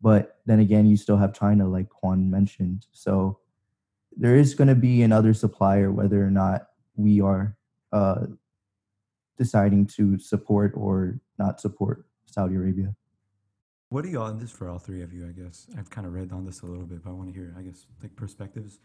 But 0.00 0.38
then 0.46 0.60
again, 0.60 0.86
you 0.86 0.96
still 0.96 1.16
have 1.16 1.34
China, 1.34 1.68
like 1.68 1.88
Juan 2.02 2.30
mentioned. 2.30 2.86
So 2.92 3.38
there 4.16 4.36
is 4.36 4.54
going 4.54 4.68
to 4.68 4.74
be 4.74 5.02
another 5.02 5.34
supplier, 5.34 5.90
whether 5.90 6.24
or 6.24 6.30
not 6.30 6.68
we 6.96 7.20
are 7.20 7.56
uh, 7.92 8.26
deciding 9.38 9.86
to 9.86 10.18
support 10.18 10.72
or 10.76 11.20
not 11.38 11.60
support 11.60 12.04
Saudi 12.26 12.54
Arabia. 12.54 12.94
What 13.88 14.04
are 14.04 14.08
y'all 14.08 14.28
in 14.28 14.38
this 14.38 14.52
for 14.52 14.68
all 14.68 14.78
three 14.78 15.02
of 15.02 15.12
you? 15.12 15.26
I 15.26 15.32
guess 15.32 15.66
I've 15.76 15.90
kind 15.90 16.06
of 16.06 16.12
read 16.12 16.32
on 16.32 16.44
this 16.44 16.60
a 16.62 16.66
little 16.66 16.86
bit, 16.86 17.02
but 17.02 17.10
I 17.10 17.12
want 17.12 17.28
to 17.28 17.34
hear, 17.34 17.54
I 17.58 17.62
guess, 17.62 17.86
like 18.02 18.14
perspectives. 18.14 18.78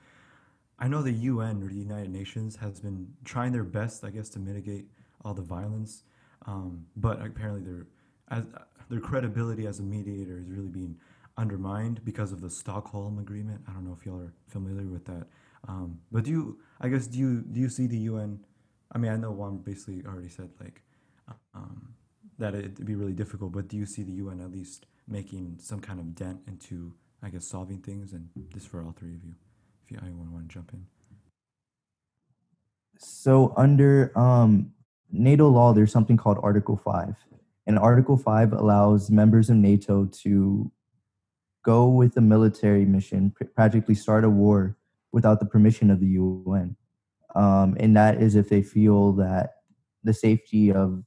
I 0.79 0.87
know 0.87 1.01
the 1.01 1.11
UN 1.11 1.61
or 1.61 1.67
the 1.67 1.75
United 1.75 2.09
Nations 2.09 2.55
has 2.57 2.79
been 2.79 3.07
trying 3.23 3.51
their 3.51 3.63
best, 3.63 4.03
I 4.03 4.09
guess, 4.09 4.29
to 4.29 4.39
mitigate 4.39 4.87
all 5.23 5.33
the 5.33 5.41
violence, 5.41 6.03
um, 6.47 6.85
but 6.95 7.23
apparently 7.23 7.61
their 7.61 7.87
as 8.31 8.43
their 8.89 8.99
credibility 8.99 9.67
as 9.67 9.79
a 9.79 9.83
mediator 9.83 10.39
is 10.39 10.49
really 10.49 10.69
being 10.69 10.97
undermined 11.37 12.03
because 12.05 12.31
of 12.31 12.41
the 12.41 12.49
Stockholm 12.49 13.19
Agreement. 13.19 13.61
I 13.67 13.73
don't 13.73 13.85
know 13.85 13.95
if 13.99 14.05
y'all 14.05 14.19
are 14.19 14.33
familiar 14.47 14.87
with 14.87 15.05
that, 15.05 15.27
um, 15.67 15.99
but 16.11 16.23
do 16.23 16.31
you? 16.31 16.59
I 16.79 16.89
guess 16.89 17.07
do 17.07 17.17
you 17.17 17.41
do 17.41 17.59
you 17.59 17.69
see 17.69 17.87
the 17.87 17.97
UN? 17.97 18.39
I 18.91 18.97
mean, 18.97 19.11
I 19.11 19.17
know 19.17 19.31
Juan 19.31 19.57
basically 19.57 20.03
already 20.05 20.29
said 20.29 20.49
like 20.59 20.81
um, 21.53 21.95
that 22.37 22.55
it'd 22.55 22.85
be 22.85 22.95
really 22.95 23.13
difficult, 23.13 23.51
but 23.51 23.67
do 23.67 23.77
you 23.77 23.85
see 23.85 24.03
the 24.03 24.13
UN 24.13 24.41
at 24.41 24.51
least 24.51 24.85
making 25.07 25.57
some 25.59 25.79
kind 25.79 25.99
of 25.99 26.15
dent 26.15 26.39
into, 26.47 26.93
I 27.23 27.29
guess, 27.29 27.45
solving 27.45 27.79
things? 27.79 28.13
And 28.13 28.29
this 28.53 28.65
for 28.65 28.83
all 28.83 28.93
three 28.97 29.13
of 29.13 29.23
you, 29.23 29.35
if 29.83 29.91
you 29.91 29.99
anyone 30.01 30.31
want 30.31 30.49
to 30.49 30.53
jump 30.53 30.71
in. 30.73 30.85
So 32.97 33.53
under 33.57 34.17
um, 34.17 34.71
NATO 35.11 35.49
law, 35.49 35.73
there's 35.73 35.91
something 35.91 36.17
called 36.17 36.39
Article 36.41 36.77
Five, 36.77 37.15
and 37.67 37.77
Article 37.79 38.17
Five 38.17 38.53
allows 38.53 39.09
members 39.09 39.49
of 39.49 39.57
NATO 39.57 40.05
to 40.05 40.71
go 41.65 41.87
with 41.87 42.15
a 42.15 42.21
military 42.21 42.85
mission, 42.85 43.33
practically 43.55 43.95
start 43.95 44.23
a 44.23 44.29
war 44.29 44.77
without 45.11 45.39
the 45.39 45.45
permission 45.45 45.89
of 45.89 45.99
the 45.99 46.07
UN. 46.07 46.75
Um, 47.35 47.75
and 47.79 47.97
that 47.97 48.21
is 48.21 48.35
if 48.35 48.47
they 48.47 48.61
feel 48.61 49.11
that 49.13 49.55
the 50.03 50.13
safety 50.13 50.71
of 50.71 51.03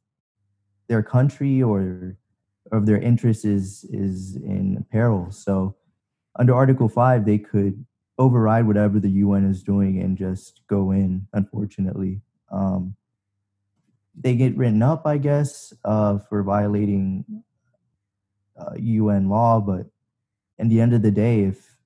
their 0.89 1.03
country 1.03 1.63
or 1.63 2.17
of 2.73 2.85
their 2.85 2.99
interests 2.99 3.45
is 3.45 3.85
is 3.91 4.37
in 4.37 4.85
peril. 4.91 5.31
So 5.31 5.77
under 6.39 6.55
Article 6.55 6.89
Five, 6.89 7.25
they 7.25 7.39
could 7.39 7.87
override 8.19 8.67
whatever 8.67 8.99
the 8.99 9.11
UN 9.11 9.49
is 9.49 9.63
doing 9.63 10.03
and 10.03 10.19
just 10.19 10.63
go 10.69 10.91
in. 10.91 11.29
Unfortunately, 11.33 12.21
um, 12.51 12.97
they 14.15 14.35
get 14.35 14.57
written 14.57 14.83
up, 14.83 15.07
I 15.07 15.19
guess, 15.19 15.73
uh, 15.85 16.19
for 16.19 16.43
violating 16.43 17.25
uh, 18.59 18.73
UN 18.77 19.29
law. 19.29 19.61
But 19.61 19.87
in 20.59 20.69
the 20.69 20.81
end 20.81 20.95
of 20.95 21.03
the 21.03 21.11
day, 21.11 21.43
if 21.43 21.77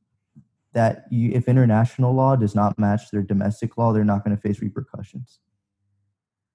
that 0.73 1.05
you, 1.11 1.31
if 1.33 1.49
international 1.49 2.15
law 2.15 2.35
does 2.37 2.55
not 2.55 2.79
match 2.79 3.11
their 3.11 3.23
domestic 3.23 3.77
law, 3.77 3.93
they're 3.93 4.05
not 4.05 4.25
going 4.25 4.35
to 4.35 4.41
face 4.41 4.61
repercussions 4.61 5.41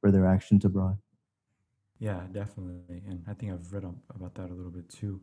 for 0.01 0.11
their 0.11 0.25
actions 0.25 0.65
abroad. 0.65 0.97
Yeah, 1.99 2.21
definitely. 2.31 3.03
And 3.07 3.23
I 3.27 3.33
think 3.33 3.51
I've 3.51 3.71
read 3.71 3.83
about 4.13 4.35
that 4.35 4.49
a 4.49 4.53
little 4.53 4.71
bit 4.71 4.89
too. 4.89 5.21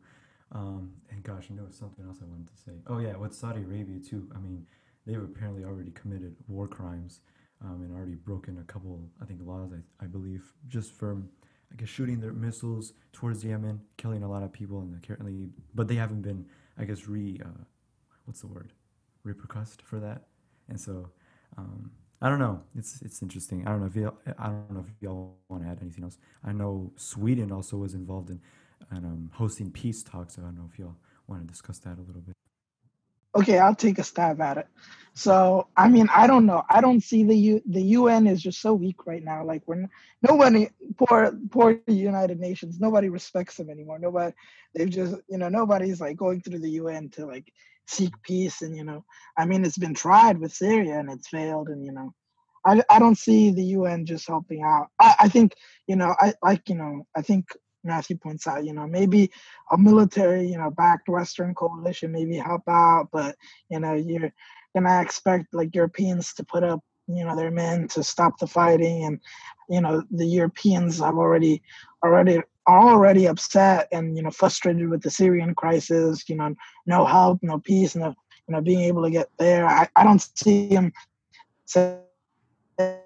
Um, 0.53 0.93
and 1.11 1.23
gosh, 1.23 1.49
I 1.51 1.55
know 1.55 1.67
something 1.71 2.05
else 2.05 2.19
I 2.23 2.27
wanted 2.27 2.49
to 2.49 2.57
say. 2.57 2.73
Oh 2.87 2.99
yeah, 2.99 3.17
with 3.17 3.35
Saudi 3.35 3.63
Arabia 3.63 3.99
too. 3.99 4.29
I 4.35 4.39
mean, 4.39 4.67
they've 5.07 5.23
apparently 5.23 5.65
already 5.65 5.91
committed 5.91 6.37
war 6.49 6.69
crimes 6.69 7.21
um, 7.65 7.83
and 7.83 7.93
already 7.93 8.15
broken 8.15 8.59
a 8.59 8.73
couple, 8.73 9.09
I 9.21 9.25
think, 9.25 9.41
laws. 9.43 9.73
I, 9.73 10.05
I 10.05 10.07
believe 10.07 10.53
just 10.69 10.93
from, 10.93 11.29
I 11.73 11.77
guess, 11.77 11.89
shooting 11.89 12.21
their 12.21 12.33
missiles 12.33 12.93
towards 13.13 13.45
Yemen, 13.45 13.81
killing 13.97 14.23
a 14.23 14.31
lot 14.31 14.43
of 14.43 14.53
people, 14.53 14.81
and 14.81 14.95
apparently, 14.95 15.49
but 15.75 15.89
they 15.89 15.95
haven't 15.95 16.23
been, 16.23 16.47
I 16.79 16.85
guess, 16.85 17.07
re, 17.07 17.41
uh, 17.45 17.65
what's 18.25 18.41
the 18.41 18.47
word, 18.49 18.73
repercussed 19.27 19.83
for 19.83 20.01
that. 20.01 20.25
And 20.69 20.81
so, 20.81 21.11
um, 21.57 21.91
I 22.23 22.29
don't 22.29 22.39
know. 22.39 22.63
It's 22.75 23.03
it's 23.03 23.21
interesting. 23.23 23.67
I 23.67 23.71
don't 23.71 23.81
know 23.81 23.87
if 23.87 23.97
y'all, 23.97 24.15
I 24.39 24.47
don't 24.47 24.73
know 24.73 24.81
if 24.87 24.93
y'all 25.03 25.37
want 25.49 25.63
to 25.63 25.69
add 25.69 25.79
anything 25.83 26.05
else. 26.05 26.17
I 26.43 26.53
know 26.53 26.93
Sweden 26.97 27.53
also 27.53 27.77
was 27.77 27.93
involved 27.95 28.31
in, 28.31 28.41
in 28.91 29.05
um, 29.05 29.31
hosting 29.35 29.71
peace 29.71 30.03
talks. 30.03 30.37
So 30.37 30.43
I 30.43 30.47
don't 30.47 30.57
know 30.57 30.69
if 30.73 30.79
y'all 30.79 30.97
want 31.27 31.43
to 31.43 31.47
discuss 31.47 31.79
that 31.81 31.99
a 31.99 32.01
little 32.01 32.23
bit. 32.23 32.35
Okay, 33.37 33.59
I'll 33.59 33.75
take 33.75 33.99
a 33.99 34.05
stab 34.05 34.41
at 34.41 34.59
it. 34.59 34.69
So, 35.17 35.69
I 35.77 35.89
mean, 35.89 36.09
I 36.13 36.27
don't 36.27 36.45
know. 36.45 36.65
I 36.69 36.81
don't 36.81 37.01
see 37.01 37.23
the 37.23 37.37
U, 37.37 37.63
the 37.67 37.83
UN 37.83 38.27
is 38.27 38.43
just 38.43 38.61
so 38.61 38.75
weak 38.75 39.07
right 39.07 39.23
now. 39.23 39.45
Like 39.45 39.63
when 39.67 39.89
nobody 40.23 40.69
poor 40.97 41.33
poor 41.51 41.81
United 41.87 42.41
Nations, 42.41 42.81
nobody 42.81 43.09
respects 43.09 43.57
them 43.57 43.71
anymore. 43.71 43.99
Nobody 44.01 44.35
they've 44.75 44.91
just, 44.91 45.17
you 45.29 45.39
know, 45.39 45.49
nobody's 45.49 46.01
like 46.01 46.17
going 46.17 46.41
through 46.41 46.59
the 46.59 46.71
UN 46.71 47.11
to 47.11 47.27
like 47.27 47.53
seek 47.87 48.13
peace 48.23 48.63
and 48.63 48.77
you 48.77 48.85
know 48.85 49.05
i 49.37 49.45
mean 49.45 49.65
it's 49.65 49.79
been 49.79 49.95
tried 49.95 50.39
with 50.39 50.53
syria 50.53 50.99
and 50.99 51.11
it's 51.11 51.29
failed 51.29 51.69
and 51.69 51.85
you 51.85 51.93
know 51.93 52.13
i, 52.67 52.83
I 52.89 52.99
don't 52.99 53.19
see 53.19 53.51
the 53.51 53.63
un 53.63 54.07
just 54.07 54.27
helping 54.27 54.63
out 54.63 54.89
I, 54.99 55.15
I 55.21 55.29
think 55.29 55.55
you 55.87 55.97
know 55.97 56.15
i 56.19 56.33
like 56.43 56.69
you 56.69 56.77
know 56.77 57.07
i 57.15 57.23
think 57.23 57.47
matthew 57.85 58.17
points 58.17 58.47
out 58.47 58.65
you 58.65 58.73
know 58.73 58.87
maybe 58.87 59.31
a 59.71 59.79
military 59.79 60.47
you 60.47 60.59
know 60.59 60.71
backed 60.71 61.09
western 61.09 61.55
coalition 61.55 62.13
maybe 62.13 62.37
help 62.37 62.63
out 62.69 63.09
but 63.13 63.37
you 63.71 63.79
know 63.79 63.95
you're 63.95 64.33
gonna 64.75 65.01
expect 65.01 65.53
like 65.53 65.75
europeans 65.75 66.35
to 66.35 66.45
put 66.45 66.65
up 66.65 66.81
you 67.07 67.25
know 67.25 67.37
their 67.37 67.51
men 67.51 67.87
to 67.87 68.03
stop 68.03 68.39
the 68.39 68.47
fighting 68.47 69.05
and 69.05 69.21
you 69.69 69.81
know 69.81 70.03
the 70.11 70.27
europeans 70.27 70.99
have 70.99 71.17
already 71.17 71.63
already 72.03 72.41
already 72.69 73.27
upset 73.27 73.89
and 73.93 74.17
you 74.17 74.23
know 74.23 74.31
frustrated 74.31 74.89
with 74.89 75.03
the 75.03 75.11
Syrian 75.11 75.55
crisis. 75.55 76.29
You 76.29 76.37
know, 76.37 76.55
no 76.87 77.05
help, 77.05 77.41
no 77.43 77.59
peace, 77.59 77.95
no 77.95 78.15
you 78.49 78.55
know 78.55 78.61
being 78.61 78.81
able 78.81 79.03
to 79.03 79.11
get 79.11 79.29
there. 79.39 79.67
I, 79.67 79.89
I 79.97 80.05
don't 80.05 80.21
see 80.37 80.69
him 80.69 80.93
saying, 81.67 82.01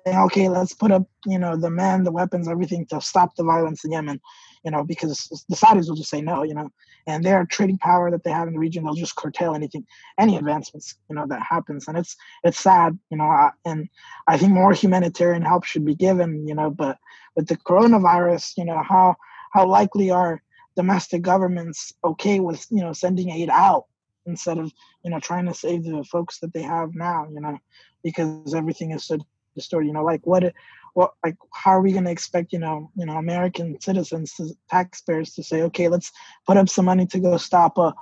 okay, 0.06 0.48
let's 0.48 0.74
put 0.74 0.92
up 0.92 1.06
you 1.26 1.38
know 1.38 1.56
the 1.56 1.70
men, 1.70 2.04
the 2.04 2.12
weapons, 2.12 2.48
everything 2.48 2.86
to 2.86 3.00
stop 3.00 3.34
the 3.36 3.44
violence 3.44 3.84
in 3.84 3.92
Yemen. 3.92 4.20
You 4.64 4.70
know, 4.70 4.84
because 4.84 5.44
the 5.48 5.56
Saudis 5.56 5.88
will 5.88 5.96
just 5.96 6.10
say 6.10 6.20
no. 6.20 6.42
You 6.42 6.54
know, 6.54 6.70
and 7.06 7.24
their 7.24 7.46
trading 7.46 7.78
power 7.78 8.10
that 8.10 8.24
they 8.24 8.30
have 8.30 8.48
in 8.48 8.54
the 8.54 8.60
region, 8.60 8.84
they'll 8.84 8.94
just 8.94 9.16
curtail 9.16 9.54
anything, 9.54 9.86
any 10.18 10.36
advancements. 10.36 10.96
You 11.08 11.16
know 11.16 11.26
that 11.28 11.42
happens, 11.42 11.88
and 11.88 11.96
it's 11.96 12.16
it's 12.44 12.58
sad. 12.60 12.98
You 13.10 13.18
know, 13.18 13.50
and 13.64 13.88
I 14.26 14.36
think 14.36 14.52
more 14.52 14.72
humanitarian 14.72 15.42
help 15.42 15.64
should 15.64 15.84
be 15.84 15.94
given. 15.94 16.46
You 16.46 16.54
know, 16.54 16.70
but 16.70 16.98
with 17.36 17.48
the 17.48 17.56
coronavirus, 17.56 18.56
you 18.56 18.64
know 18.64 18.82
how 18.82 19.16
how 19.52 19.66
likely 19.66 20.10
are 20.10 20.42
domestic 20.76 21.22
governments 21.22 21.92
okay 22.04 22.38
with 22.38 22.64
you 22.70 22.80
know 22.80 22.92
sending 22.92 23.30
aid 23.30 23.50
out 23.50 23.86
instead 24.26 24.58
of 24.58 24.70
you 25.04 25.10
know 25.10 25.18
trying 25.18 25.44
to 25.44 25.52
save 25.52 25.82
the 25.82 26.04
folks 26.04 26.38
that 26.38 26.52
they 26.52 26.62
have 26.62 26.94
now 26.94 27.26
you 27.32 27.40
know 27.40 27.58
because 28.04 28.54
everything 28.54 28.92
is 28.92 29.04
so 29.04 29.18
distorted 29.56 29.88
you 29.88 29.92
know 29.92 30.04
like 30.04 30.24
what 30.24 30.44
what 30.94 31.12
like 31.24 31.36
how 31.52 31.72
are 31.72 31.82
we 31.82 31.92
going 31.92 32.04
to 32.04 32.10
expect 32.10 32.52
you 32.52 32.58
know 32.58 32.90
you 32.96 33.06
know 33.06 33.16
american 33.16 33.80
citizens 33.80 34.34
to, 34.34 34.50
taxpayers 34.70 35.34
to 35.34 35.42
say 35.42 35.62
okay 35.62 35.88
let's 35.88 36.12
put 36.46 36.56
up 36.56 36.68
some 36.68 36.84
money 36.84 37.06
to 37.06 37.18
go 37.18 37.36
stop 37.36 37.78
a 37.78 37.94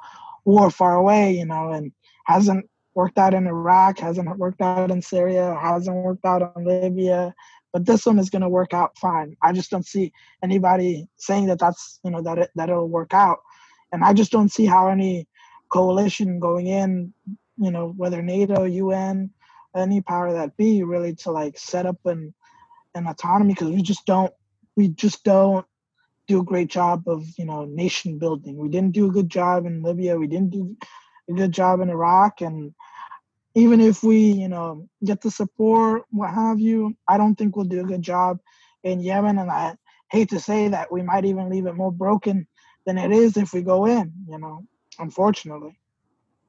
war 0.45 0.71
far 0.71 0.95
away 0.95 1.33
you 1.33 1.47
know 1.47 1.71
and 1.73 1.93
hasn't 2.25 2.69
worked 2.95 3.19
out 3.19 3.35
in 3.35 3.47
iraq 3.47 3.99
hasn't 3.99 4.39
worked 4.39 4.61
out 4.61 4.91
in 4.91 5.03
syria 5.03 5.59
hasn't 5.61 5.97
worked 5.97 6.25
out 6.25 6.53
in 6.57 6.65
libya 6.65 7.35
but 7.77 7.85
this 7.85 8.07
one 8.07 8.19
is 8.19 8.31
going 8.31 8.41
to 8.41 8.49
work 8.49 8.73
out 8.73 8.97
fine. 8.97 9.37
I 9.43 9.53
just 9.53 9.71
don't 9.71 9.85
see 9.85 10.11
anybody 10.43 11.07
saying 11.17 11.45
that 11.49 11.59
that's 11.59 12.01
you 12.05 12.11
know 12.11 12.23
that 12.23 12.39
it, 12.39 12.51
that 12.55 12.71
it'll 12.71 12.89
work 12.89 13.13
out, 13.13 13.41
and 13.93 14.03
I 14.03 14.15
just 14.15 14.33
don't 14.33 14.49
see 14.49 14.65
how 14.65 14.89
any 14.89 15.29
coalition 15.69 16.41
going 16.41 16.69
in, 16.69 17.13
you 17.59 17.71
know, 17.71 17.93
whether 17.95 18.23
NATO, 18.23 18.65
UN, 18.65 19.31
any 19.77 20.01
power 20.01 20.33
that 20.33 20.57
be, 20.57 20.85
really 20.85 21.15
to 21.17 21.31
like 21.31 21.59
set 21.59 21.85
up 21.85 21.99
an 22.07 22.33
an 22.97 23.07
autonomy 23.07 23.55
because 23.55 23.71
we 23.71 23.83
just 23.83 24.05
don't 24.07 24.33
we 24.77 24.89
just 24.89 25.25
don't 25.25 25.67
do 26.27 26.41
a 26.41 26.45
great 26.45 26.69
job 26.69 27.05
of 27.07 27.25
you 27.39 27.45
know 27.45 27.65
nation 27.65 28.19
building. 28.19 28.57
We 28.57 28.69
didn't 28.69 28.93
do 28.93 29.07
a 29.07 29.13
good 29.13 29.29
job 29.29 29.67
in 29.67 29.83
Libya. 29.83 30.17
We 30.17 30.27
didn't 30.27 30.51
do 30.51 30.77
a 31.31 31.33
good 31.33 31.53
job 31.53 31.81
in 31.81 31.91
Iraq, 31.91 32.41
and 32.41 32.75
even 33.57 33.81
if 33.81 34.03
we, 34.03 34.19
you 34.19 34.49
know, 34.49 34.87
get 35.03 35.23
the 35.23 35.31
support, 35.31 36.03
what 36.11 36.31
have 36.31 36.61
you, 36.61 36.95
I 37.09 37.17
don't 37.17 37.37
think 37.37 37.57
we'll 37.57 37.65
do 37.65 37.81
a 37.81 37.85
good 37.85 38.03
job 38.03 38.39
in 38.85 39.01
Yemen. 39.01 39.39
And 39.39 39.51
I 39.51 39.77
hate 40.11 40.29
to 40.29 40.39
say 40.39 40.69
that 40.69 40.93
we 40.93 41.03
might 41.03 41.25
even 41.25 41.49
leave 41.49 41.67
it 41.67 41.75
more 41.75 41.91
broken 41.91 42.47
than 42.85 42.99
it 42.99 43.11
is 43.13 43.39
if 43.39 43.55
we 43.55 43.63
go 43.63 43.87
in, 43.87 44.13
you 44.29 44.39
know, 44.39 44.67
unfortunately. 44.99 45.79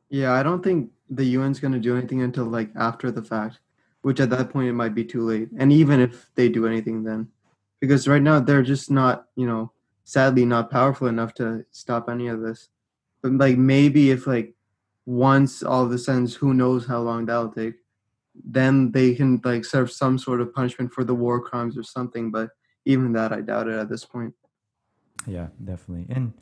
Yeah, 0.09 0.33
I 0.33 0.43
don't 0.43 0.61
think 0.61 0.91
the 1.09 1.35
UN's 1.37 1.61
going 1.61 1.71
to 1.71 1.79
do 1.79 1.97
anything 1.97 2.21
until 2.21 2.43
like 2.43 2.71
after 2.75 3.09
the 3.09 3.23
fact, 3.23 3.59
which 4.01 4.19
at 4.19 4.29
that 4.29 4.49
point 4.51 4.69
it 4.69 4.73
might 4.73 4.95
be 4.95 5.03
too 5.03 5.21
late. 5.21 5.49
And 5.57 5.71
even 5.71 5.99
if 5.99 6.29
they 6.35 6.49
do 6.49 6.67
anything 6.67 7.03
then, 7.03 7.29
because 7.79 8.07
right 8.07 8.21
now 8.21 8.39
they're 8.39 8.63
just 8.63 8.89
not, 8.89 9.25
you 9.35 9.45
know, 9.45 9.71
sadly 10.03 10.45
not 10.45 10.71
powerful 10.71 11.07
enough 11.07 11.33
to 11.35 11.65
stop 11.71 12.09
any 12.09 12.27
of 12.27 12.41
this. 12.41 12.69
But 13.21 13.33
like 13.33 13.57
maybe 13.57 14.11
if 14.11 14.25
like 14.27 14.55
once 15.05 15.63
all 15.63 15.91
of 15.91 15.99
sudden, 15.99 16.27
who 16.27 16.53
knows 16.53 16.85
how 16.85 16.99
long 16.99 17.25
that'll 17.25 17.49
take, 17.49 17.75
then 18.35 18.91
they 18.91 19.15
can 19.15 19.41
like 19.43 19.65
serve 19.65 19.91
some 19.91 20.17
sort 20.17 20.41
of 20.41 20.53
punishment 20.53 20.93
for 20.93 21.03
the 21.03 21.15
war 21.15 21.41
crimes 21.41 21.77
or 21.77 21.83
something. 21.83 22.31
But 22.31 22.49
even 22.85 23.13
that, 23.13 23.33
I 23.33 23.41
doubt 23.41 23.67
it 23.67 23.79
at 23.79 23.89
this 23.89 24.05
point. 24.05 24.33
Yeah, 25.25 25.47
definitely. 25.63 26.07
And 26.09 26.33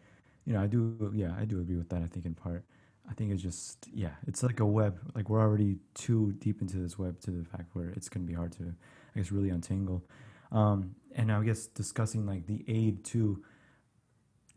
you 0.46 0.54
know, 0.54 0.62
I 0.62 0.68
do. 0.68 1.12
Yeah, 1.16 1.34
I 1.40 1.46
do 1.46 1.60
agree 1.60 1.76
with 1.76 1.90
that. 1.90 2.04
I 2.04 2.08
think 2.08 2.26
in 2.26 2.36
part. 2.36 2.64
I 3.10 3.14
think 3.14 3.32
it's 3.32 3.42
just 3.42 3.88
yeah, 3.94 4.14
it's 4.28 4.44
like 4.44 4.60
a 4.60 4.66
web. 4.66 5.00
Like 5.16 5.30
we're 5.30 5.42
already 5.42 5.78
too 5.94 6.34
deep 6.40 6.62
into 6.62 6.78
this 6.78 6.98
web 6.98 7.20
to 7.22 7.32
the 7.32 7.44
fact 7.44 7.70
where 7.74 7.90
it's 7.90 8.10
gonna 8.10 8.26
be 8.26 8.34
hard 8.34 8.52
to, 8.54 8.74
I 9.16 9.20
guess, 9.20 9.32
really 9.32 9.50
untangle. 9.50 10.04
Um, 10.52 10.96
and 11.16 11.32
I 11.32 11.42
guess 11.44 11.68
discussing 11.68 12.26
like 12.26 12.48
the 12.48 12.64
aid 12.68 13.04
too. 13.04 13.44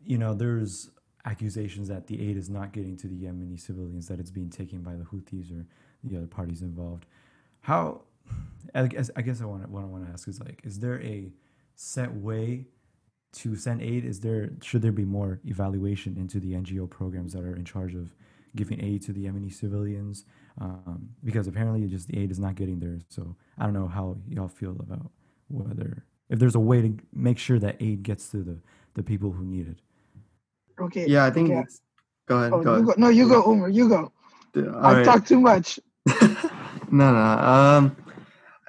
You 0.03 0.17
know, 0.17 0.33
there's 0.33 0.89
accusations 1.25 1.89
that 1.89 2.07
the 2.07 2.29
aid 2.29 2.37
is 2.37 2.49
not 2.49 2.71
getting 2.71 2.95
to 2.97 3.07
the 3.07 3.15
Yemeni 3.15 3.59
civilians, 3.59 4.07
that 4.07 4.19
it's 4.19 4.31
being 4.31 4.49
taken 4.49 4.81
by 4.81 4.95
the 4.95 5.03
Houthis 5.03 5.51
or 5.51 5.65
the 6.03 6.17
other 6.17 6.27
parties 6.27 6.61
involved. 6.61 7.05
How? 7.61 8.01
I 8.75 8.87
guess 8.87 9.09
I 9.15 9.21
guess 9.21 9.41
I 9.41 9.45
want 9.45 9.67
what 9.69 9.83
I 9.83 9.85
want 9.85 10.05
to 10.05 10.11
ask 10.11 10.27
is 10.27 10.39
like, 10.39 10.61
is 10.63 10.79
there 10.79 11.01
a 11.01 11.31
set 11.75 12.13
way 12.13 12.65
to 13.33 13.55
send 13.55 13.81
aid? 13.81 14.05
Is 14.05 14.19
there 14.19 14.51
should 14.61 14.81
there 14.81 14.91
be 14.91 15.05
more 15.05 15.39
evaluation 15.45 16.17
into 16.17 16.39
the 16.39 16.53
NGO 16.53 16.89
programs 16.89 17.33
that 17.33 17.43
are 17.43 17.55
in 17.55 17.65
charge 17.65 17.95
of 17.95 18.13
giving 18.55 18.83
aid 18.83 19.01
to 19.03 19.13
the 19.13 19.25
Yemeni 19.25 19.53
civilians? 19.53 20.25
Um, 20.59 21.09
because 21.23 21.47
apparently, 21.47 21.87
just 21.87 22.07
the 22.07 22.19
aid 22.19 22.31
is 22.31 22.39
not 22.39 22.55
getting 22.55 22.79
there. 22.79 22.99
So 23.09 23.35
I 23.57 23.63
don't 23.63 23.73
know 23.73 23.87
how 23.87 24.17
y'all 24.27 24.47
feel 24.47 24.75
about 24.79 25.11
whether 25.47 26.03
if 26.29 26.39
there's 26.39 26.55
a 26.55 26.59
way 26.59 26.81
to 26.81 26.97
make 27.13 27.37
sure 27.37 27.59
that 27.59 27.77
aid 27.79 28.03
gets 28.03 28.29
to 28.29 28.43
the 28.43 28.57
the 28.93 29.03
people 29.03 29.31
who 29.31 29.43
need 29.43 29.67
it. 29.67 29.79
Okay. 30.81 31.05
Yeah, 31.07 31.25
I 31.25 31.31
think. 31.31 31.51
okay. 31.51 31.63
Go 32.27 32.37
ahead. 32.37 32.53
Oh, 32.53 32.61
go 32.61 32.75
you 32.77 32.83
ahead. 32.83 32.85
go, 32.85 32.93
no, 32.97 33.09
you 33.09 33.27
go, 33.27 33.51
Umar. 33.51 33.69
You 33.69 33.89
go. 33.89 34.11
I 34.55 34.93
right. 34.93 35.05
talk 35.05 35.25
too 35.25 35.39
much. 35.39 35.79
no, 36.91 37.11
no. 37.11 37.19
Um, 37.19 37.97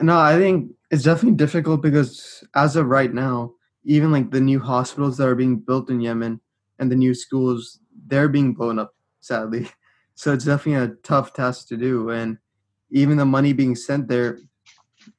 no, 0.01 0.19
I 0.19 0.37
think 0.37 0.73
it's 0.91 1.03
definitely 1.03 1.37
difficult 1.37 1.83
because 1.83 2.45
as 2.55 2.77
of 2.77 2.87
right 2.87 3.13
now, 3.13 3.53
even 3.85 4.13
like 4.13 4.31
the 4.31 4.41
new 4.41 4.61
hospitals 4.61 5.17
that 5.19 5.27
are 5.27 5.35
being 5.35 5.57
built 5.57 5.91
in 5.91 6.01
Yemen 6.01 6.41
and 6.79 6.91
the 6.91 6.97
new 6.97 7.15
schools, 7.15 7.81
they're 8.07 8.29
being 8.29 8.53
blown 8.55 8.79
up, 8.79 8.95
sadly. 9.21 9.69
So 10.17 10.35
it's 10.35 10.45
definitely 10.45 10.85
a 10.85 10.97
tough 11.03 11.33
task 11.33 11.69
to 11.69 11.79
do. 11.79 12.11
And 12.11 12.37
even 12.91 13.17
the 13.17 13.25
money 13.25 13.55
being 13.55 13.75
sent 13.75 14.07
there, 14.07 14.39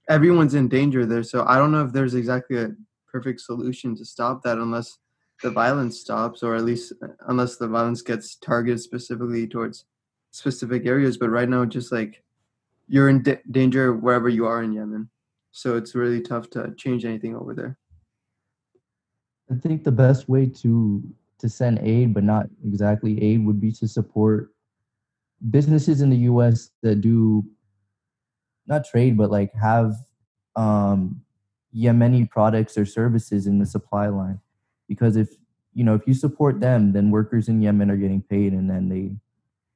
everyone's 0.08 0.54
in 0.54 0.68
danger 0.68 1.08
there. 1.08 1.24
So 1.24 1.44
I 1.48 1.58
don't 1.58 1.72
know 1.72 1.84
if 1.84 1.92
there's 1.92 2.14
exactly 2.14 2.58
a 2.58 2.76
perfect 3.12 3.42
solution 3.42 3.96
to 3.96 4.06
stop 4.06 4.44
that 4.44 4.60
unless 4.60 5.00
the 5.42 5.50
violence 5.50 6.00
stops, 6.00 6.44
or 6.44 6.56
at 6.56 6.66
least 6.66 6.94
uh, 7.02 7.08
unless 7.28 7.58
the 7.58 7.68
violence 7.68 8.04
gets 8.04 8.36
targeted 8.36 8.80
specifically 8.80 9.48
towards 9.48 9.86
specific 10.30 10.86
areas. 10.86 11.18
But 11.18 11.30
right 11.30 11.50
now, 11.50 11.66
just 11.66 11.92
like 11.92 12.24
you're 12.88 13.10
in 13.10 13.24
da- 13.24 13.42
danger 13.50 13.94
wherever 13.94 14.30
you 14.30 14.46
are 14.46 14.62
in 14.62 14.74
Yemen. 14.74 15.10
So 15.52 15.78
it's 15.78 15.96
really 15.96 16.22
tough 16.22 16.50
to 16.52 16.74
change 16.78 17.06
anything 17.06 17.36
over 17.36 17.54
there. 17.54 17.78
I 19.50 19.56
think 19.56 19.84
the 19.84 19.92
best 19.92 20.30
way 20.30 20.46
to 20.46 21.04
to 21.42 21.50
send 21.50 21.80
aid, 21.80 22.14
but 22.14 22.24
not 22.24 22.48
exactly 22.66 23.22
aid, 23.22 23.46
would 23.46 23.60
be 23.60 23.72
to 23.74 23.88
support 23.88 24.52
businesses 25.50 26.02
in 26.02 26.10
the 26.10 26.18
U.S. 26.18 26.70
that 26.82 27.02
do 27.02 27.44
not 28.68 28.86
trade, 28.86 29.18
but 29.18 29.32
like 29.32 29.54
have 29.56 29.96
um, 30.56 31.22
Yemeni 31.76 32.30
products 32.30 32.78
or 32.78 32.86
services 32.86 33.48
in 33.48 33.60
the 33.60 33.66
supply 33.66 34.08
line. 34.08 34.40
Because 34.88 35.16
if 35.16 35.30
you 35.74 35.84
know 35.84 35.96
if 35.96 36.06
you 36.06 36.14
support 36.14 36.60
them, 36.60 36.94
then 36.94 37.12
workers 37.12 37.48
in 37.48 37.62
Yemen 37.62 37.90
are 37.90 37.98
getting 37.98 38.22
paid, 38.22 38.54
and 38.54 38.70
then 38.70 38.90
they 38.90 39.12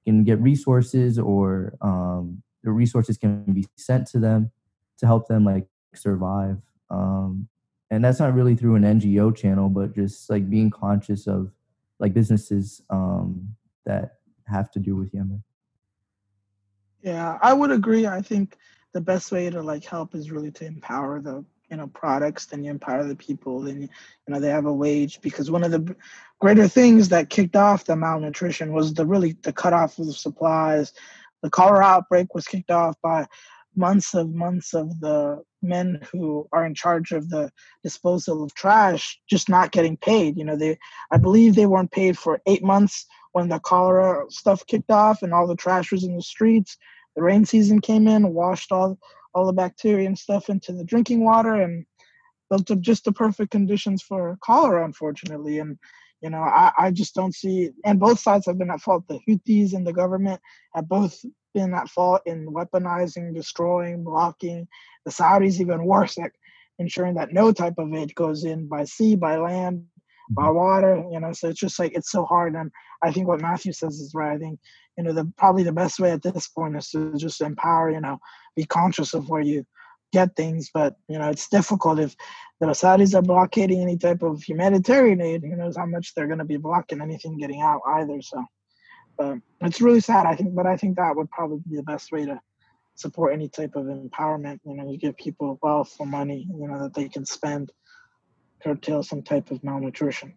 can 0.06 0.24
get 0.24 0.40
resources, 0.40 1.18
or 1.18 1.76
um, 1.82 2.42
the 2.64 2.72
resources 2.72 3.18
can 3.18 3.44
be 3.54 3.66
sent 3.76 4.08
to 4.08 4.20
them 4.20 4.52
to 5.00 5.06
help 5.06 5.28
them 5.28 5.46
like 5.46 5.68
survive. 5.94 6.58
Um, 6.90 7.48
and 7.92 8.04
that's 8.04 8.20
not 8.20 8.34
really 8.34 8.56
through 8.56 8.76
an 8.76 8.84
NGO 8.84 9.36
channel, 9.36 9.70
but 9.70 9.96
just 9.96 10.30
like 10.30 10.50
being 10.50 10.70
conscious 10.70 11.28
of 11.28 11.52
like 12.00 12.14
businesses 12.14 12.82
um, 12.90 13.56
that 13.86 14.16
have 14.48 14.72
to 14.72 14.80
do 14.80 14.96
with 14.96 15.14
Yemen. 15.14 15.44
Yeah, 17.02 17.38
I 17.42 17.54
would 17.54 17.72
agree. 17.72 18.08
I 18.08 18.22
think 18.22 18.58
the 18.94 19.02
best 19.02 19.32
way 19.32 19.50
to 19.50 19.62
like 19.62 19.86
help 19.86 20.16
is 20.16 20.32
really 20.32 20.52
to 20.52 20.66
empower 20.66 21.22
the 21.22 21.46
you 21.70 21.78
know 21.78 21.88
products. 21.88 22.46
Then 22.46 22.64
you 22.64 22.72
empower 22.72 23.04
the 23.04 23.16
people. 23.16 23.62
Then 23.62 23.82
you 23.82 23.90
know 24.28 24.40
they 24.40 24.50
have 24.50 24.66
a 24.66 24.74
wage 24.74 25.22
because 25.22 25.52
one 25.52 25.64
of 25.64 25.72
the 25.72 25.96
greater 26.40 26.68
things 26.68 27.10
that 27.10 27.30
kicked 27.30 27.56
off 27.56 27.86
the 27.86 27.96
malnutrition 27.96 28.74
was 28.74 28.94
the 28.94 29.06
really 29.06 29.38
the 29.44 29.54
cutoff 29.54 30.00
of 30.00 30.08
the 30.08 30.14
supplies. 30.14 30.94
The 31.44 31.50
cholera 31.50 31.86
outbreak 31.86 32.34
was 32.34 32.48
kicked 32.48 32.72
off 32.72 32.96
by 33.04 33.28
months 33.78 34.14
of 34.14 34.34
months 34.34 34.74
of 34.74 35.00
the 35.00 35.42
men 35.62 36.00
who 36.12 36.48
are 36.52 36.66
in 36.66 36.76
charge 36.76 37.12
of 37.12 37.30
the 37.30 37.52
disposal 37.84 38.44
of 38.44 38.54
trash 38.54 39.20
just 39.30 39.50
not 39.50 39.72
getting 39.72 39.98
paid. 39.98 40.38
You 40.38 40.46
know, 40.46 40.56
they 40.56 40.78
I 41.12 41.18
believe 41.18 41.56
they 41.56 41.66
weren't 41.66 41.92
paid 41.92 42.18
for 42.18 42.42
eight 42.46 42.64
months 42.64 43.06
when 43.32 43.50
the 43.50 43.60
cholera 43.60 44.26
stuff 44.30 44.66
kicked 44.66 44.92
off 44.92 45.22
and 45.22 45.34
all 45.34 45.48
the 45.48 45.56
trash 45.56 45.92
was 45.92 46.04
in 46.04 46.16
the 46.16 46.22
streets. 46.22 46.78
The 47.16 47.24
rain 47.24 47.46
season 47.46 47.82
came 47.82 48.08
in, 48.08 48.34
washed 48.34 48.72
all 48.72 48.98
all 49.34 49.46
the 49.46 49.54
bacteria 49.54 50.08
and 50.08 50.18
stuff 50.18 50.50
into 50.50 50.72
the 50.72 50.86
drinking 50.86 51.24
water, 51.24 51.56
and 51.56 51.86
built 52.50 52.72
up 52.72 52.80
just 52.80 53.04
the 53.04 53.12
perfect 53.12 53.52
conditions 53.52 54.02
for 54.02 54.38
cholera, 54.42 54.86
unfortunately. 54.86 55.60
And 55.60 55.78
you 56.22 56.30
know, 56.30 56.42
I, 56.42 56.72
I 56.78 56.92
just 56.92 57.14
don't 57.14 57.36
see. 57.36 57.72
And 57.84 58.00
both 58.00 58.20
sides 58.20 58.46
have 58.46 58.58
been 58.58 58.72
at 58.72 58.82
fault. 58.82 59.04
The 59.08 59.20
Houthis 59.28 59.74
and 59.74 59.86
the 59.86 59.94
government 59.94 60.42
have 60.74 60.88
both 60.88 61.24
been 61.56 61.74
at 61.74 61.90
fault 61.90 62.22
in 62.28 62.46
weaponizing, 62.54 63.34
destroying, 63.34 64.04
blocking. 64.04 64.68
The 65.06 65.12
Saudis 65.12 65.60
even 65.60 65.86
worse 65.86 66.20
at 66.20 66.32
ensuring 66.78 67.16
that 67.16 67.34
no 67.34 67.52
type 67.52 67.76
of 67.80 67.92
aid 67.94 68.14
goes 68.14 68.44
in 68.44 68.68
by 68.68 68.84
sea, 68.84 69.16
by 69.16 69.38
land, 69.38 69.86
by 70.30 70.44
mm-hmm. 70.44 70.56
water. 70.56 71.04
You 71.12 71.20
know, 71.20 71.32
so 71.32 71.50
it's 71.50 71.60
just 71.60 71.80
like 71.80 71.94
it's 71.96 72.12
so 72.12 72.26
hard. 72.26 72.54
And 72.56 72.70
I 73.02 73.12
think 73.12 73.28
what 73.28 73.42
Matthew 73.42 73.72
says 73.72 74.00
is 74.00 74.14
right. 74.14 74.36
I 74.36 74.38
think 74.38 74.60
you 74.98 75.04
know 75.04 75.14
the 75.14 75.32
probably 75.38 75.64
the 75.64 75.72
best 75.72 76.00
way 76.00 76.12
at 76.12 76.22
this 76.22 76.48
point 76.48 76.78
is 76.78 76.90
to 76.92 77.14
just 77.18 77.42
empower. 77.42 77.90
You 77.90 78.02
know, 78.02 78.20
be 78.56 78.66
conscious 78.66 79.14
of 79.14 79.30
where 79.30 79.42
you 79.42 79.66
get 80.14 80.36
things, 80.36 80.70
but 80.74 80.96
you 81.08 81.18
know 81.18 81.30
it's 81.30 81.50
difficult 81.50 82.00
if 82.00 82.16
the 82.60 82.68
Saudis 82.68 83.16
are 83.16 83.22
blockading 83.22 83.82
any 83.82 83.98
type 83.98 84.24
of 84.24 84.44
humanitarian 84.44 85.22
aid. 85.22 85.44
Who 85.44 85.56
knows 85.56 85.78
how 85.78 85.86
much 85.86 86.14
they're 86.14 86.28
going 86.28 86.40
to 86.40 86.46
be 86.46 86.58
blocking 86.58 87.02
anything 87.02 87.38
getting 87.38 87.62
out 87.62 87.82
either. 87.88 88.22
So, 88.22 88.44
but 89.18 89.38
it's 89.62 89.82
really 89.82 90.00
sad. 90.00 90.26
I 90.26 90.36
think, 90.36 90.54
but 90.56 90.66
I 90.66 90.78
think 90.78 90.98
that 90.98 91.16
would 91.16 91.30
probably 91.32 91.60
be 91.70 91.76
the 91.78 91.84
best 91.84 92.12
way 92.12 92.26
to 92.26 92.40
support 92.96 93.34
any 93.34 93.50
type 93.50 93.76
of 93.76 93.86
empowerment. 93.86 94.60
You 94.66 94.76
know, 94.76 94.90
you 94.90 94.98
give 94.98 95.18
people 95.18 95.60
wealth 95.62 95.96
or 96.00 96.06
money, 96.06 96.48
you 96.58 96.68
know, 96.68 96.80
that 96.84 96.94
they 96.94 97.08
can 97.10 97.26
spend, 97.26 97.72
curtail 98.64 99.04
some 99.04 99.22
type 99.22 99.52
of 99.52 99.64
malnutrition. 99.64 100.34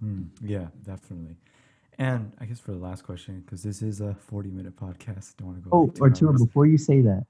Hmm, 0.00 0.24
yeah, 0.42 0.68
definitely. 0.84 1.36
And 1.98 2.32
I 2.40 2.46
guess 2.46 2.58
for 2.58 2.72
the 2.72 2.78
last 2.78 3.04
question, 3.04 3.40
because 3.40 3.62
this 3.62 3.82
is 3.82 4.00
a 4.00 4.14
40 4.14 4.50
minute 4.50 4.74
podcast, 4.74 5.36
don't 5.36 5.48
want 5.48 5.62
to 5.62 5.68
go. 5.70 5.76
Oh, 5.76 5.92
like 5.98 6.14
two 6.14 6.28
hours. 6.28 6.42
before 6.42 6.66
you 6.66 6.78
say 6.78 7.02
that, 7.02 7.24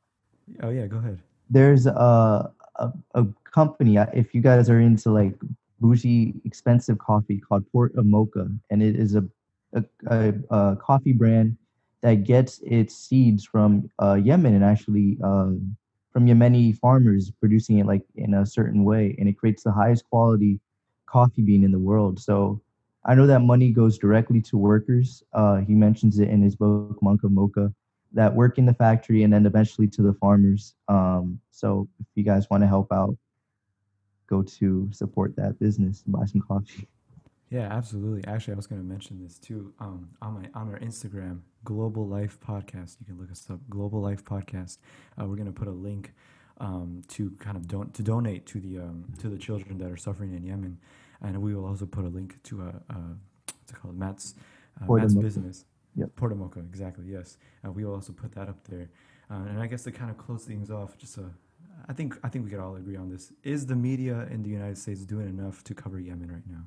Oh, 0.62 0.70
yeah, 0.70 0.86
go 0.86 0.98
ahead. 0.98 1.18
there's 1.48 1.86
a, 1.86 2.52
a 2.76 2.92
a 3.14 3.26
company. 3.44 3.98
uh, 3.98 4.06
If 4.14 4.34
you 4.34 4.40
guys 4.40 4.70
are 4.70 4.80
into 4.80 5.10
like 5.10 5.34
bougie, 5.80 6.34
expensive 6.44 6.98
coffee 6.98 7.38
called 7.38 7.64
Port 7.72 7.94
of 7.96 8.04
Mokha, 8.04 8.56
and 8.70 8.82
it 8.82 8.94
is 8.94 9.16
a 9.16 9.24
a, 9.74 9.84
a, 10.06 10.34
a 10.50 10.76
coffee 10.76 11.12
brand 11.12 11.56
that 12.02 12.24
gets 12.24 12.60
its 12.64 12.94
seeds 12.96 13.44
from 13.44 13.90
uh, 14.02 14.14
Yemen 14.14 14.54
and 14.54 14.64
actually 14.64 15.18
uh, 15.22 15.50
from 16.12 16.26
Yemeni 16.26 16.76
farmers 16.76 17.30
producing 17.40 17.78
it 17.78 17.86
like 17.86 18.02
in 18.16 18.34
a 18.34 18.46
certain 18.46 18.84
way, 18.84 19.14
and 19.18 19.28
it 19.28 19.38
creates 19.38 19.62
the 19.62 19.72
highest 19.72 20.08
quality 20.10 20.60
coffee 21.06 21.42
bean 21.42 21.64
in 21.64 21.72
the 21.72 21.78
world. 21.78 22.18
So 22.18 22.60
I 23.04 23.14
know 23.14 23.26
that 23.26 23.40
money 23.40 23.70
goes 23.70 23.98
directly 23.98 24.40
to 24.42 24.56
workers. 24.56 25.22
Uh, 25.32 25.56
he 25.58 25.74
mentions 25.74 26.18
it 26.18 26.28
in 26.28 26.42
his 26.42 26.56
book 26.56 26.98
Monk 27.02 27.24
of 27.24 27.30
Mokha 27.30 27.72
that 28.12 28.34
work 28.34 28.58
in 28.58 28.66
the 28.66 28.74
factory 28.74 29.22
and 29.22 29.32
then 29.32 29.46
eventually 29.46 29.86
to 29.88 30.02
the 30.02 30.12
farmers. 30.14 30.74
Um, 30.88 31.40
so 31.50 31.88
if 32.00 32.06
you 32.14 32.24
guys 32.24 32.50
want 32.50 32.62
to 32.62 32.66
help 32.66 32.92
out, 32.92 33.16
go 34.26 34.42
to 34.42 34.88
support 34.92 35.34
that 35.36 35.58
business 35.58 36.02
and 36.04 36.12
buy 36.12 36.24
some 36.24 36.40
coffee. 36.40 36.88
Yeah, 37.50 37.62
absolutely. 37.62 38.24
Actually, 38.28 38.54
I 38.54 38.56
was 38.56 38.68
going 38.68 38.80
to 38.80 38.86
mention 38.86 39.20
this 39.20 39.36
too. 39.36 39.74
Um, 39.80 40.10
on 40.22 40.34
my 40.34 40.48
on 40.54 40.68
our 40.72 40.78
Instagram, 40.78 41.40
Global 41.64 42.06
Life 42.06 42.38
Podcast. 42.40 42.96
You 43.00 43.06
can 43.06 43.18
look 43.18 43.30
us 43.30 43.44
up, 43.50 43.58
Global 43.68 44.00
Life 44.00 44.24
Podcast. 44.24 44.78
Uh, 45.20 45.26
we're 45.26 45.34
going 45.34 45.52
to 45.52 45.52
put 45.52 45.66
a 45.66 45.72
link 45.72 46.14
um, 46.58 47.02
to 47.08 47.30
kind 47.40 47.56
of 47.56 47.66
don- 47.66 47.90
to 47.90 48.02
donate 48.04 48.46
to 48.46 48.60
the 48.60 48.78
um, 48.78 49.12
to 49.18 49.28
the 49.28 49.36
children 49.36 49.78
that 49.78 49.90
are 49.90 49.96
suffering 49.96 50.32
in 50.32 50.44
Yemen, 50.44 50.78
and 51.22 51.42
we 51.42 51.52
will 51.52 51.64
also 51.66 51.86
put 51.86 52.04
a 52.04 52.08
link 52.08 52.40
to 52.44 52.62
a, 52.62 52.68
a 52.68 52.94
what's 53.58 53.72
it 53.72 53.80
called, 53.82 53.98
Matt's 53.98 54.34
uh, 54.80 54.92
Matt's 54.92 55.14
business. 55.14 55.64
Yep. 55.96 56.14
Port 56.14 56.30
of 56.30 56.38
Mokha, 56.38 56.58
exactly. 56.58 57.06
Yes, 57.08 57.36
uh, 57.66 57.72
we 57.72 57.84
will 57.84 57.94
also 57.94 58.12
put 58.12 58.32
that 58.36 58.48
up 58.48 58.64
there. 58.68 58.88
Uh, 59.28 59.42
and 59.48 59.60
I 59.60 59.66
guess 59.66 59.82
to 59.84 59.90
kind 59.90 60.08
of 60.08 60.18
close 60.18 60.44
things 60.44 60.70
off, 60.70 60.96
just 60.98 61.18
a, 61.18 61.24
I 61.88 61.94
think 61.94 62.16
I 62.22 62.28
think 62.28 62.44
we 62.44 62.50
could 62.52 62.60
all 62.60 62.76
agree 62.76 62.96
on 62.96 63.10
this. 63.10 63.32
Is 63.42 63.66
the 63.66 63.74
media 63.74 64.28
in 64.30 64.44
the 64.44 64.50
United 64.50 64.78
States 64.78 65.04
doing 65.04 65.28
enough 65.28 65.64
to 65.64 65.74
cover 65.74 65.98
Yemen 65.98 66.30
right 66.30 66.46
now? 66.48 66.62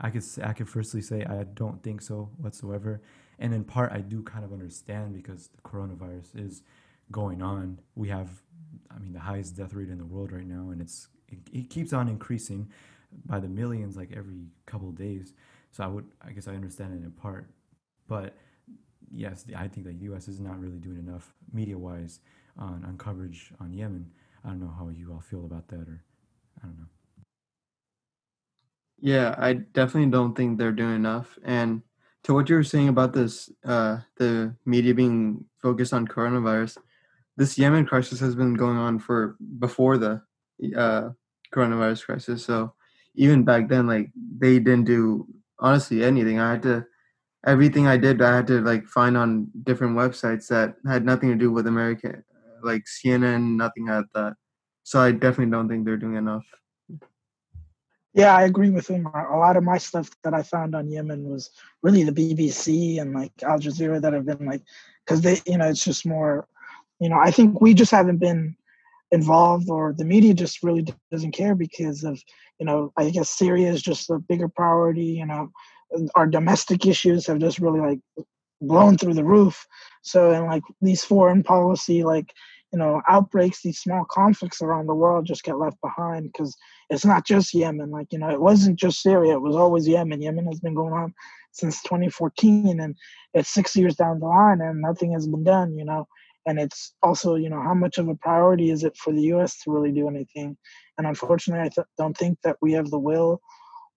I 0.00 0.10
could 0.10 0.24
I 0.42 0.52
could 0.52 0.68
firstly 0.68 1.02
say 1.02 1.24
I 1.24 1.44
don't 1.44 1.82
think 1.82 2.02
so 2.02 2.30
whatsoever, 2.38 3.02
and 3.38 3.52
in 3.54 3.64
part 3.64 3.92
I 3.92 4.00
do 4.00 4.22
kind 4.22 4.44
of 4.44 4.52
understand 4.52 5.14
because 5.14 5.48
the 5.48 5.60
coronavirus 5.62 6.34
is 6.34 6.62
going 7.10 7.42
on. 7.42 7.78
We 7.94 8.08
have, 8.08 8.30
I 8.90 8.98
mean, 8.98 9.12
the 9.12 9.20
highest 9.20 9.56
death 9.56 9.74
rate 9.74 9.90
in 9.90 9.98
the 9.98 10.04
world 10.04 10.32
right 10.32 10.46
now, 10.46 10.70
and 10.70 10.80
it's 10.80 11.08
it, 11.28 11.38
it 11.52 11.70
keeps 11.70 11.92
on 11.92 12.08
increasing 12.08 12.70
by 13.26 13.38
the 13.40 13.48
millions 13.48 13.96
like 13.96 14.12
every 14.16 14.46
couple 14.66 14.88
of 14.88 14.96
days. 14.96 15.34
So 15.70 15.84
I 15.84 15.86
would 15.86 16.06
I 16.22 16.32
guess 16.32 16.48
I 16.48 16.54
understand 16.54 16.94
it 16.94 17.04
in 17.04 17.12
part, 17.12 17.48
but 18.08 18.34
yes, 19.10 19.44
I 19.56 19.68
think 19.68 19.86
the 19.86 19.94
U.S. 20.04 20.28
is 20.28 20.40
not 20.40 20.58
really 20.58 20.78
doing 20.78 20.98
enough 20.98 21.34
media 21.52 21.78
wise 21.78 22.20
on 22.58 22.84
on 22.86 22.96
coverage 22.98 23.52
on 23.60 23.72
Yemen. 23.72 24.10
I 24.44 24.48
don't 24.48 24.60
know 24.60 24.74
how 24.76 24.88
you 24.88 25.12
all 25.12 25.20
feel 25.20 25.44
about 25.44 25.68
that, 25.68 25.88
or 25.88 26.02
I 26.62 26.66
don't 26.66 26.78
know. 26.78 26.86
Yeah, 29.02 29.34
I 29.36 29.54
definitely 29.54 30.10
don't 30.10 30.34
think 30.36 30.58
they're 30.58 30.72
doing 30.72 30.94
enough. 30.94 31.36
And 31.44 31.82
to 32.22 32.34
what 32.34 32.48
you 32.48 32.54
were 32.54 32.62
saying 32.62 32.88
about 32.88 33.12
this, 33.12 33.50
uh, 33.64 33.98
the 34.16 34.54
media 34.64 34.94
being 34.94 35.44
focused 35.60 35.92
on 35.92 36.06
coronavirus, 36.06 36.78
this 37.36 37.58
Yemen 37.58 37.84
crisis 37.84 38.20
has 38.20 38.36
been 38.36 38.54
going 38.54 38.76
on 38.76 39.00
for 39.00 39.36
before 39.58 39.98
the 39.98 40.22
uh, 40.76 41.10
coronavirus 41.52 42.06
crisis. 42.06 42.44
So 42.44 42.74
even 43.16 43.44
back 43.44 43.68
then, 43.68 43.88
like 43.88 44.10
they 44.38 44.60
didn't 44.60 44.84
do 44.84 45.26
honestly 45.58 46.04
anything. 46.04 46.38
I 46.38 46.52
had 46.52 46.62
to 46.62 46.86
everything 47.46 47.88
I 47.88 47.96
did, 47.96 48.22
I 48.22 48.36
had 48.36 48.46
to 48.48 48.60
like 48.60 48.86
find 48.86 49.16
on 49.16 49.48
different 49.64 49.96
websites 49.96 50.48
that 50.48 50.76
had 50.86 51.04
nothing 51.06 51.30
to 51.30 51.36
do 51.36 51.52
with 51.52 51.66
America, 51.66 52.22
like 52.62 52.84
CNN. 52.86 53.56
Nothing 53.56 53.88
had 53.88 54.04
that. 54.14 54.34
So 54.84 55.00
I 55.00 55.12
definitely 55.12 55.52
don't 55.52 55.68
think 55.68 55.86
they're 55.86 55.96
doing 55.96 56.16
enough. 56.16 56.44
Yeah, 58.14 58.36
I 58.36 58.42
agree 58.42 58.70
with 58.70 58.88
him. 58.88 59.06
A 59.06 59.36
lot 59.36 59.56
of 59.56 59.64
my 59.64 59.78
stuff 59.78 60.10
that 60.22 60.34
I 60.34 60.42
found 60.42 60.74
on 60.74 60.90
Yemen 60.90 61.24
was 61.30 61.50
really 61.82 62.04
the 62.04 62.12
BBC 62.12 63.00
and 63.00 63.14
like 63.14 63.32
Al 63.42 63.58
Jazeera 63.58 64.02
that 64.02 64.12
have 64.12 64.26
been 64.26 64.44
like, 64.44 64.62
because 65.04 65.22
they, 65.22 65.40
you 65.46 65.56
know, 65.56 65.68
it's 65.68 65.84
just 65.84 66.04
more, 66.04 66.46
you 67.00 67.08
know, 67.08 67.18
I 67.18 67.30
think 67.30 67.60
we 67.60 67.72
just 67.72 67.90
haven't 67.90 68.18
been 68.18 68.54
involved 69.12 69.70
or 69.70 69.94
the 69.96 70.04
media 70.04 70.34
just 70.34 70.62
really 70.62 70.86
doesn't 71.10 71.32
care 71.32 71.54
because 71.54 72.04
of, 72.04 72.20
you 72.60 72.66
know, 72.66 72.92
I 72.98 73.08
guess 73.10 73.30
Syria 73.30 73.70
is 73.72 73.82
just 73.82 74.10
a 74.10 74.18
bigger 74.18 74.48
priority. 74.48 75.04
You 75.04 75.26
know, 75.26 75.50
our 76.14 76.26
domestic 76.26 76.84
issues 76.86 77.26
have 77.26 77.38
just 77.38 77.60
really 77.60 77.80
like 77.80 78.00
blown 78.60 78.98
through 78.98 79.14
the 79.14 79.24
roof. 79.24 79.66
So, 80.02 80.32
and 80.32 80.46
like 80.46 80.62
these 80.82 81.02
foreign 81.02 81.42
policy, 81.42 82.04
like, 82.04 82.32
you 82.72 82.78
know 82.78 83.02
outbreaks 83.08 83.62
these 83.62 83.78
small 83.78 84.04
conflicts 84.04 84.62
around 84.62 84.86
the 84.86 84.94
world 84.94 85.26
just 85.26 85.44
get 85.44 85.58
left 85.58 85.80
behind 85.82 86.24
because 86.32 86.56
it's 86.90 87.04
not 87.04 87.26
just 87.26 87.54
yemen 87.54 87.90
like 87.90 88.08
you 88.10 88.18
know 88.18 88.30
it 88.30 88.40
wasn't 88.40 88.78
just 88.78 89.02
syria 89.02 89.34
it 89.34 89.42
was 89.42 89.56
always 89.56 89.86
yemen. 89.86 90.22
Yemen 90.22 90.46
has 90.46 90.60
been 90.60 90.74
going 90.74 90.92
on 90.92 91.12
since 91.52 91.82
2014 91.82 92.80
and 92.80 92.96
it's 93.34 93.50
six 93.50 93.76
years 93.76 93.94
down 93.94 94.20
the 94.20 94.26
line 94.26 94.60
and 94.60 94.80
nothing 94.80 95.12
has 95.12 95.26
been 95.26 95.44
done 95.44 95.76
you 95.76 95.84
know. 95.84 96.06
And 96.44 96.58
it's 96.58 96.94
also 97.04 97.36
you 97.36 97.48
know 97.48 97.62
how 97.62 97.74
much 97.74 97.98
of 97.98 98.08
a 98.08 98.16
priority 98.16 98.70
is 98.70 98.82
it 98.82 98.96
for 98.96 99.12
the 99.12 99.22
us 99.32 99.58
to 99.60 99.70
really 99.70 99.92
do 99.92 100.08
anything? 100.08 100.56
And 100.98 101.06
unfortunately 101.06 101.66
i 101.66 101.68
th- 101.68 101.86
don't 101.98 102.16
think 102.16 102.38
that 102.42 102.56
we 102.60 102.72
have 102.72 102.90
the 102.90 102.98
will 102.98 103.40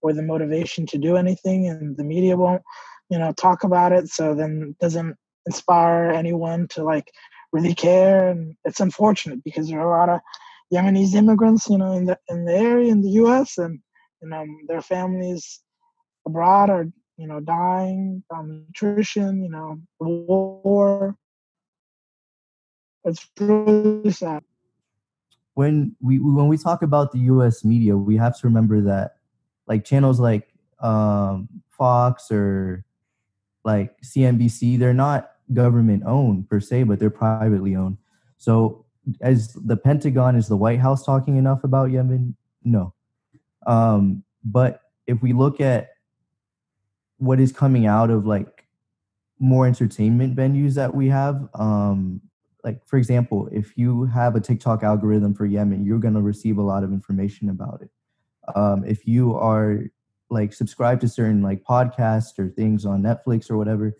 or 0.01 0.13
the 0.13 0.21
motivation 0.21 0.85
to 0.87 0.97
do 0.97 1.15
anything 1.15 1.67
and 1.67 1.97
the 1.97 2.03
media 2.03 2.37
won't 2.37 2.61
you 3.09 3.17
know 3.17 3.31
talk 3.33 3.63
about 3.63 3.91
it 3.91 4.07
so 4.07 4.35
then 4.35 4.75
doesn't 4.79 5.15
inspire 5.45 6.09
anyone 6.11 6.67
to 6.67 6.83
like 6.83 7.11
really 7.55 7.73
care, 7.73 8.29
and 8.29 8.55
it's 8.65 8.81
unfortunate 8.81 9.43
because 9.43 9.69
there 9.69 9.79
are 9.79 9.95
a 9.95 9.97
lot 9.97 10.09
of 10.09 10.19
Yemenis 10.73 11.15
immigrants, 11.15 11.69
you 11.69 11.77
know, 11.77 11.93
in 11.93 12.05
the 12.05 12.19
in 12.27 12.45
the 12.45 12.53
area 12.53 12.91
in 12.91 13.01
the 13.01 13.11
U.S. 13.23 13.57
and 13.57 13.79
you 14.21 14.29
know 14.29 14.45
their 14.67 14.81
families 14.81 15.61
abroad 16.27 16.69
are 16.69 16.85
you 17.17 17.27
know 17.27 17.39
dying 17.39 18.23
from 18.27 18.65
nutrition, 18.67 19.41
you 19.41 19.49
know, 19.49 19.79
war. 19.99 21.15
It's 23.05 23.25
really 23.39 24.11
sad. 24.11 24.43
When 25.53 25.95
we 26.01 26.19
when 26.19 26.47
we 26.47 26.57
talk 26.57 26.81
about 26.81 27.13
the 27.13 27.19
U.S. 27.33 27.63
media, 27.63 27.95
we 27.95 28.17
have 28.17 28.37
to 28.39 28.47
remember 28.47 28.81
that 28.81 29.15
like 29.67 29.85
channels 29.85 30.19
like 30.19 30.53
um, 30.81 31.47
Fox 31.69 32.29
or 32.31 32.83
like 33.63 33.95
CNBC, 34.01 34.77
they're 34.77 34.93
not 34.93 35.31
government 35.53 36.03
owned 36.05 36.49
per 36.49 36.59
se, 36.59 36.83
but 36.83 36.99
they're 36.99 37.09
privately 37.09 37.75
owned. 37.75 37.97
So, 38.37 38.85
as 39.21 39.53
the 39.53 39.77
Pentagon 39.77 40.35
is 40.35 40.47
the 40.47 40.57
White 40.57 40.79
House 40.79 41.05
talking 41.05 41.37
enough 41.37 41.63
about 41.63 41.91
Yemen? 41.91 42.35
No. 42.63 42.93
Um, 43.67 44.23
but 44.43 44.81
if 45.07 45.21
we 45.21 45.33
look 45.33 45.61
at 45.61 45.89
what 47.17 47.39
is 47.39 47.51
coming 47.51 47.85
out 47.85 48.09
of 48.09 48.25
like 48.25 48.65
more 49.39 49.67
entertainment 49.67 50.35
venues 50.35 50.73
that 50.75 50.93
we 50.95 51.07
have, 51.09 51.47
um, 51.53 52.21
like 52.63 52.85
for 52.87 52.97
example, 52.97 53.47
if 53.51 53.77
you 53.77 54.05
have 54.05 54.35
a 54.35 54.39
TikTok 54.39 54.83
algorithm 54.83 55.35
for 55.35 55.45
Yemen, 55.45 55.85
you're 55.85 55.99
going 55.99 56.15
to 56.15 56.21
receive 56.21 56.57
a 56.57 56.63
lot 56.63 56.83
of 56.83 56.91
information 56.91 57.49
about 57.49 57.81
it. 57.81 57.89
Um, 58.55 58.83
if 58.85 59.07
you 59.07 59.35
are 59.35 59.83
like 60.29 60.53
subscribed 60.53 61.01
to 61.01 61.07
certain 61.07 61.41
like 61.41 61.63
podcasts 61.63 62.39
or 62.39 62.49
things 62.49 62.85
on 62.85 63.03
Netflix 63.03 63.49
or 63.51 63.57
whatever, 63.57 63.95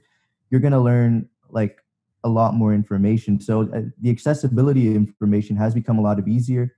you're 0.50 0.62
going 0.62 0.74
to 0.74 0.80
learn 0.80 1.30
like 1.50 1.82
a 2.24 2.30
lot 2.30 2.54
more 2.54 2.74
information. 2.74 3.40
So 3.40 3.62
uh, 3.62 3.82
the 4.02 4.10
accessibility 4.10 4.96
information 4.96 5.56
has 5.58 5.74
become 5.74 6.00
a 6.00 6.02
lot 6.02 6.20
of 6.20 6.28
easier, 6.28 6.76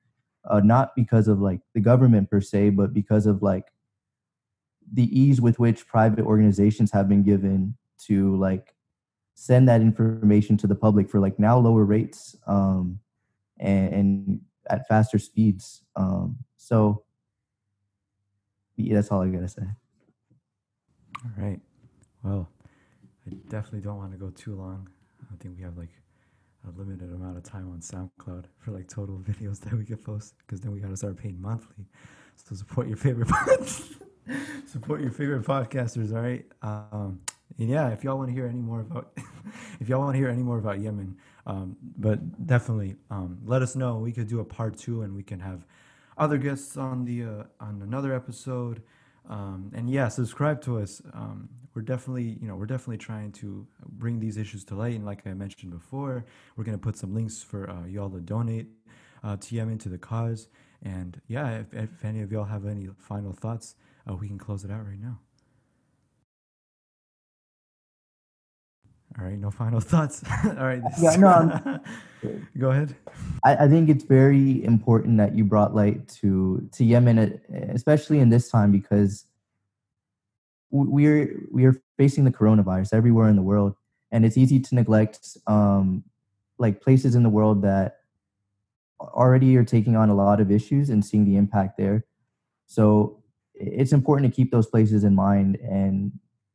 uh, 0.49 0.59
not 0.59 0.95
because 0.95 1.27
of 1.27 1.39
like 1.39 1.61
the 1.73 1.79
government 1.79 2.29
per 2.29 2.41
se, 2.41 2.71
but 2.71 2.93
because 2.93 3.25
of 3.25 3.41
like 3.41 3.65
the 4.93 5.19
ease 5.19 5.41
with 5.41 5.59
which 5.59 5.87
private 5.87 6.25
organizations 6.25 6.91
have 6.91 7.07
been 7.09 7.23
given 7.23 7.75
to 8.05 8.35
like 8.37 8.75
send 9.35 9.69
that 9.69 9.81
information 9.81 10.57
to 10.57 10.67
the 10.67 10.75
public 10.75 11.09
for 11.09 11.19
like 11.19 11.37
now 11.39 11.57
lower 11.57 11.85
rates 11.85 12.35
um, 12.47 12.99
and, 13.59 13.93
and 13.93 14.41
at 14.69 14.87
faster 14.87 15.19
speeds. 15.19 15.83
Um, 15.95 16.37
so 16.57 17.03
yeah, 18.75 18.95
that's 18.95 19.11
all 19.11 19.21
I 19.21 19.27
gotta 19.27 19.47
say. 19.47 19.63
All 21.23 21.43
right. 21.43 21.59
Well, 22.23 22.49
I 23.27 23.35
definitely 23.49 23.81
don't 23.81 23.97
want 23.97 24.11
to 24.11 24.17
go 24.17 24.29
too 24.29 24.55
long. 24.55 24.89
I 25.31 25.35
think 25.37 25.57
we 25.57 25.63
have 25.63 25.77
like 25.77 25.89
a 26.65 26.79
limited 26.79 27.11
amount 27.13 27.37
of 27.37 27.43
time 27.43 27.69
on 27.71 27.79
SoundCloud 27.79 28.45
for 28.59 28.71
like 28.71 28.87
total 28.87 29.17
videos 29.29 29.59
that 29.61 29.73
we 29.73 29.85
can 29.85 29.97
post 29.97 30.35
because 30.39 30.61
then 30.61 30.71
we 30.71 30.79
got 30.79 30.89
to 30.89 30.97
start 30.97 31.17
paying 31.17 31.41
monthly. 31.41 31.85
So 32.35 32.55
support 32.55 32.87
your 32.87 32.97
favorite 32.97 33.29
support 34.67 35.01
your 35.01 35.11
favorite 35.11 35.43
podcasters, 35.43 36.13
all 36.13 36.21
right? 36.21 36.45
Um, 36.61 37.19
and 37.57 37.69
yeah, 37.69 37.89
if 37.89 38.03
y'all 38.03 38.17
want 38.17 38.29
to 38.29 38.33
hear 38.33 38.47
any 38.47 38.59
more 38.59 38.81
about 38.81 39.17
if 39.79 39.89
y'all 39.89 39.99
want 39.99 40.13
to 40.13 40.17
hear 40.17 40.29
any 40.29 40.43
more 40.43 40.57
about 40.57 40.79
Yemen, 40.79 41.17
um, 41.45 41.75
but 41.97 42.45
definitely 42.45 42.95
um, 43.09 43.39
let 43.45 43.61
us 43.61 43.75
know. 43.75 43.97
We 43.97 44.11
could 44.11 44.27
do 44.27 44.39
a 44.39 44.45
part 44.45 44.77
two, 44.77 45.01
and 45.01 45.15
we 45.15 45.23
can 45.23 45.39
have 45.39 45.65
other 46.17 46.37
guests 46.37 46.77
on 46.77 47.05
the 47.05 47.23
uh, 47.23 47.43
on 47.59 47.81
another 47.81 48.13
episode. 48.13 48.83
Um, 49.29 49.71
and 49.73 49.89
yeah, 49.89 50.07
subscribe 50.07 50.61
to 50.61 50.79
us. 50.79 51.01
Um, 51.13 51.49
we're 51.77 51.81
definitely, 51.81 52.39
you 52.41 52.47
know, 52.47 52.55
we're 52.55 52.65
definitely 52.65 52.97
trying 52.97 53.31
to 53.31 53.63
bring 53.99 54.19
these 54.19 54.35
issues 54.35 54.63
to 54.63 54.73
light. 54.73 54.95
And 54.95 55.05
like 55.05 55.27
I 55.27 55.35
mentioned 55.35 55.71
before, 55.71 56.25
we're 56.55 56.63
gonna 56.63 56.75
put 56.79 56.97
some 56.97 57.13
links 57.13 57.43
for 57.43 57.69
uh, 57.69 57.85
y'all 57.85 58.09
to 58.09 58.19
donate 58.19 58.65
uh, 59.23 59.37
to 59.37 59.55
Yemen 59.55 59.77
to 59.77 59.89
the 59.89 59.97
cause. 59.99 60.47
And 60.81 61.21
yeah, 61.27 61.59
if, 61.59 61.75
if 61.75 62.03
any 62.03 62.23
of 62.23 62.31
y'all 62.31 62.45
have 62.45 62.65
any 62.65 62.89
final 62.97 63.31
thoughts, 63.31 63.75
uh, 64.09 64.15
we 64.15 64.27
can 64.27 64.39
close 64.39 64.63
it 64.63 64.71
out 64.71 64.87
right 64.87 64.99
now. 64.99 65.19
All 69.19 69.25
right, 69.25 69.37
no 69.37 69.51
final 69.51 69.79
thoughts. 69.93 70.23
All 70.45 70.65
right. 70.65 70.81
Yeah, 70.99 71.15
no. 71.17 71.79
Go 72.57 72.71
ahead. 72.71 72.95
I, 73.43 73.55
I, 73.65 73.67
think 73.67 73.89
it's 73.89 74.03
very 74.03 74.63
important 74.63 75.19
that 75.19 75.35
you 75.35 75.43
brought 75.43 75.75
light 75.75 76.07
to 76.21 76.67
to 76.71 76.83
Yemen, 76.83 77.39
especially 77.71 78.17
in 78.17 78.29
this 78.29 78.49
time, 78.49 78.71
because 78.71 79.27
we're 80.71 81.47
we 81.51 81.65
are 81.65 81.75
facing 81.97 82.23
the 82.23 82.31
coronavirus 82.31 82.93
everywhere 82.93 83.29
in 83.29 83.35
the 83.35 83.41
world, 83.41 83.75
and 84.11 84.25
it's 84.25 84.37
easy 84.37 84.59
to 84.59 84.75
neglect 84.75 85.37
um, 85.47 86.03
like 86.57 86.81
places 86.81 87.15
in 87.15 87.23
the 87.23 87.29
world 87.29 87.61
that 87.63 87.99
already 88.99 89.55
are 89.57 89.63
taking 89.63 89.95
on 89.95 90.09
a 90.09 90.15
lot 90.15 90.41
of 90.41 90.51
issues 90.51 90.89
and 90.89 91.05
seeing 91.05 91.25
the 91.25 91.37
impact 91.37 91.77
there. 91.77 92.05
So 92.65 93.23
it's 93.53 93.93
important 93.93 94.31
to 94.31 94.35
keep 94.35 94.51
those 94.51 94.67
places 94.67 95.03
in 95.03 95.15
mind. 95.15 95.57
And 95.57 96.11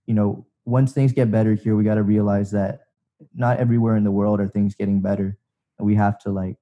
you 0.07 0.15
know, 0.15 0.47
once 0.65 0.93
things 0.93 1.13
get 1.13 1.31
better 1.31 1.55
here, 1.55 1.77
we 1.77 1.85
got 1.85 1.95
to 1.95 2.03
realize 2.03 2.51
that 2.53 2.81
not 3.35 3.59
everywhere 3.59 3.97
in 3.97 4.05
the 4.05 4.11
world 4.11 4.41
are 4.41 4.49
things 4.49 4.75
getting 4.75 5.01
better, 5.01 5.39
and 5.79 5.87
we 5.87 5.95
have 5.95 6.19
to 6.21 6.31
like 6.31 6.57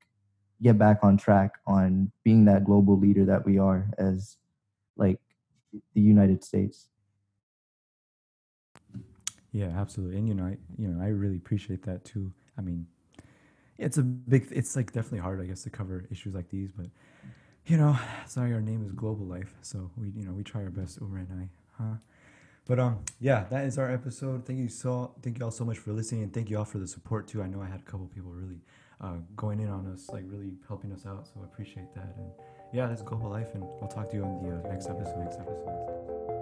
get 0.62 0.78
back 0.78 0.98
on 1.02 1.16
track 1.16 1.54
on 1.66 2.12
being 2.22 2.44
that 2.44 2.64
global 2.64 2.98
leader 2.98 3.24
that 3.24 3.46
we 3.46 3.58
are 3.58 3.88
as 3.98 4.36
like 4.96 5.18
the 5.94 6.00
United 6.00 6.44
States. 6.44 6.88
Yeah, 9.52 9.68
absolutely. 9.68 10.16
And 10.18 10.28
you 10.28 10.34
know, 10.34 10.44
I 10.44 10.56
you 10.78 10.88
know, 10.88 11.02
I 11.02 11.08
really 11.08 11.36
appreciate 11.36 11.82
that 11.84 12.04
too. 12.04 12.32
I 12.56 12.62
mean, 12.62 12.86
it's 13.78 13.98
a 13.98 14.02
big 14.02 14.48
it's 14.50 14.76
like 14.76 14.92
definitely 14.92 15.20
hard, 15.20 15.40
I 15.40 15.44
guess, 15.44 15.62
to 15.62 15.70
cover 15.70 16.06
issues 16.10 16.34
like 16.34 16.48
these, 16.50 16.70
but 16.70 16.86
you 17.66 17.76
know, 17.76 17.98
sorry 18.26 18.52
our 18.52 18.60
name 18.60 18.84
is 18.84 18.92
Global 18.92 19.26
Life, 19.26 19.54
so 19.62 19.90
we 19.96 20.10
you 20.10 20.24
know, 20.24 20.32
we 20.32 20.44
try 20.44 20.62
our 20.62 20.70
best 20.70 20.98
Umar 21.00 21.18
and 21.18 21.42
I, 21.42 21.82
huh? 21.82 21.94
But 22.66 22.78
um 22.78 23.00
yeah, 23.18 23.44
that 23.50 23.64
is 23.64 23.78
our 23.78 23.90
episode. 23.90 24.46
Thank 24.46 24.60
you 24.60 24.68
so 24.68 25.14
thank 25.22 25.38
you 25.38 25.44
all 25.44 25.50
so 25.50 25.64
much 25.64 25.78
for 25.78 25.92
listening 25.92 26.22
and 26.22 26.32
thank 26.32 26.50
you 26.50 26.58
all 26.58 26.64
for 26.64 26.78
the 26.78 26.86
support 26.86 27.26
too. 27.26 27.42
I 27.42 27.48
know 27.48 27.60
I 27.60 27.66
had 27.66 27.80
a 27.80 27.90
couple 27.90 28.06
people 28.06 28.30
really 28.30 28.60
uh, 29.00 29.14
going 29.34 29.60
in 29.60 29.68
on 29.68 29.86
us, 29.86 30.08
like 30.10 30.24
really 30.26 30.52
helping 30.68 30.92
us 30.92 31.06
out, 31.06 31.26
so 31.26 31.40
I 31.40 31.44
appreciate 31.44 31.92
that. 31.94 32.14
And 32.16 32.30
yeah, 32.72 32.86
that's 32.86 33.02
Global 33.02 33.30
Life 33.30 33.54
and 33.54 33.64
I'll 33.82 33.88
talk 33.88 34.10
to 34.10 34.16
you 34.16 34.24
on 34.24 34.42
the 34.42 34.68
uh, 34.68 34.72
next 34.72 34.88
episode. 34.88 35.18
Next 35.18 35.38
episode. 35.40 36.39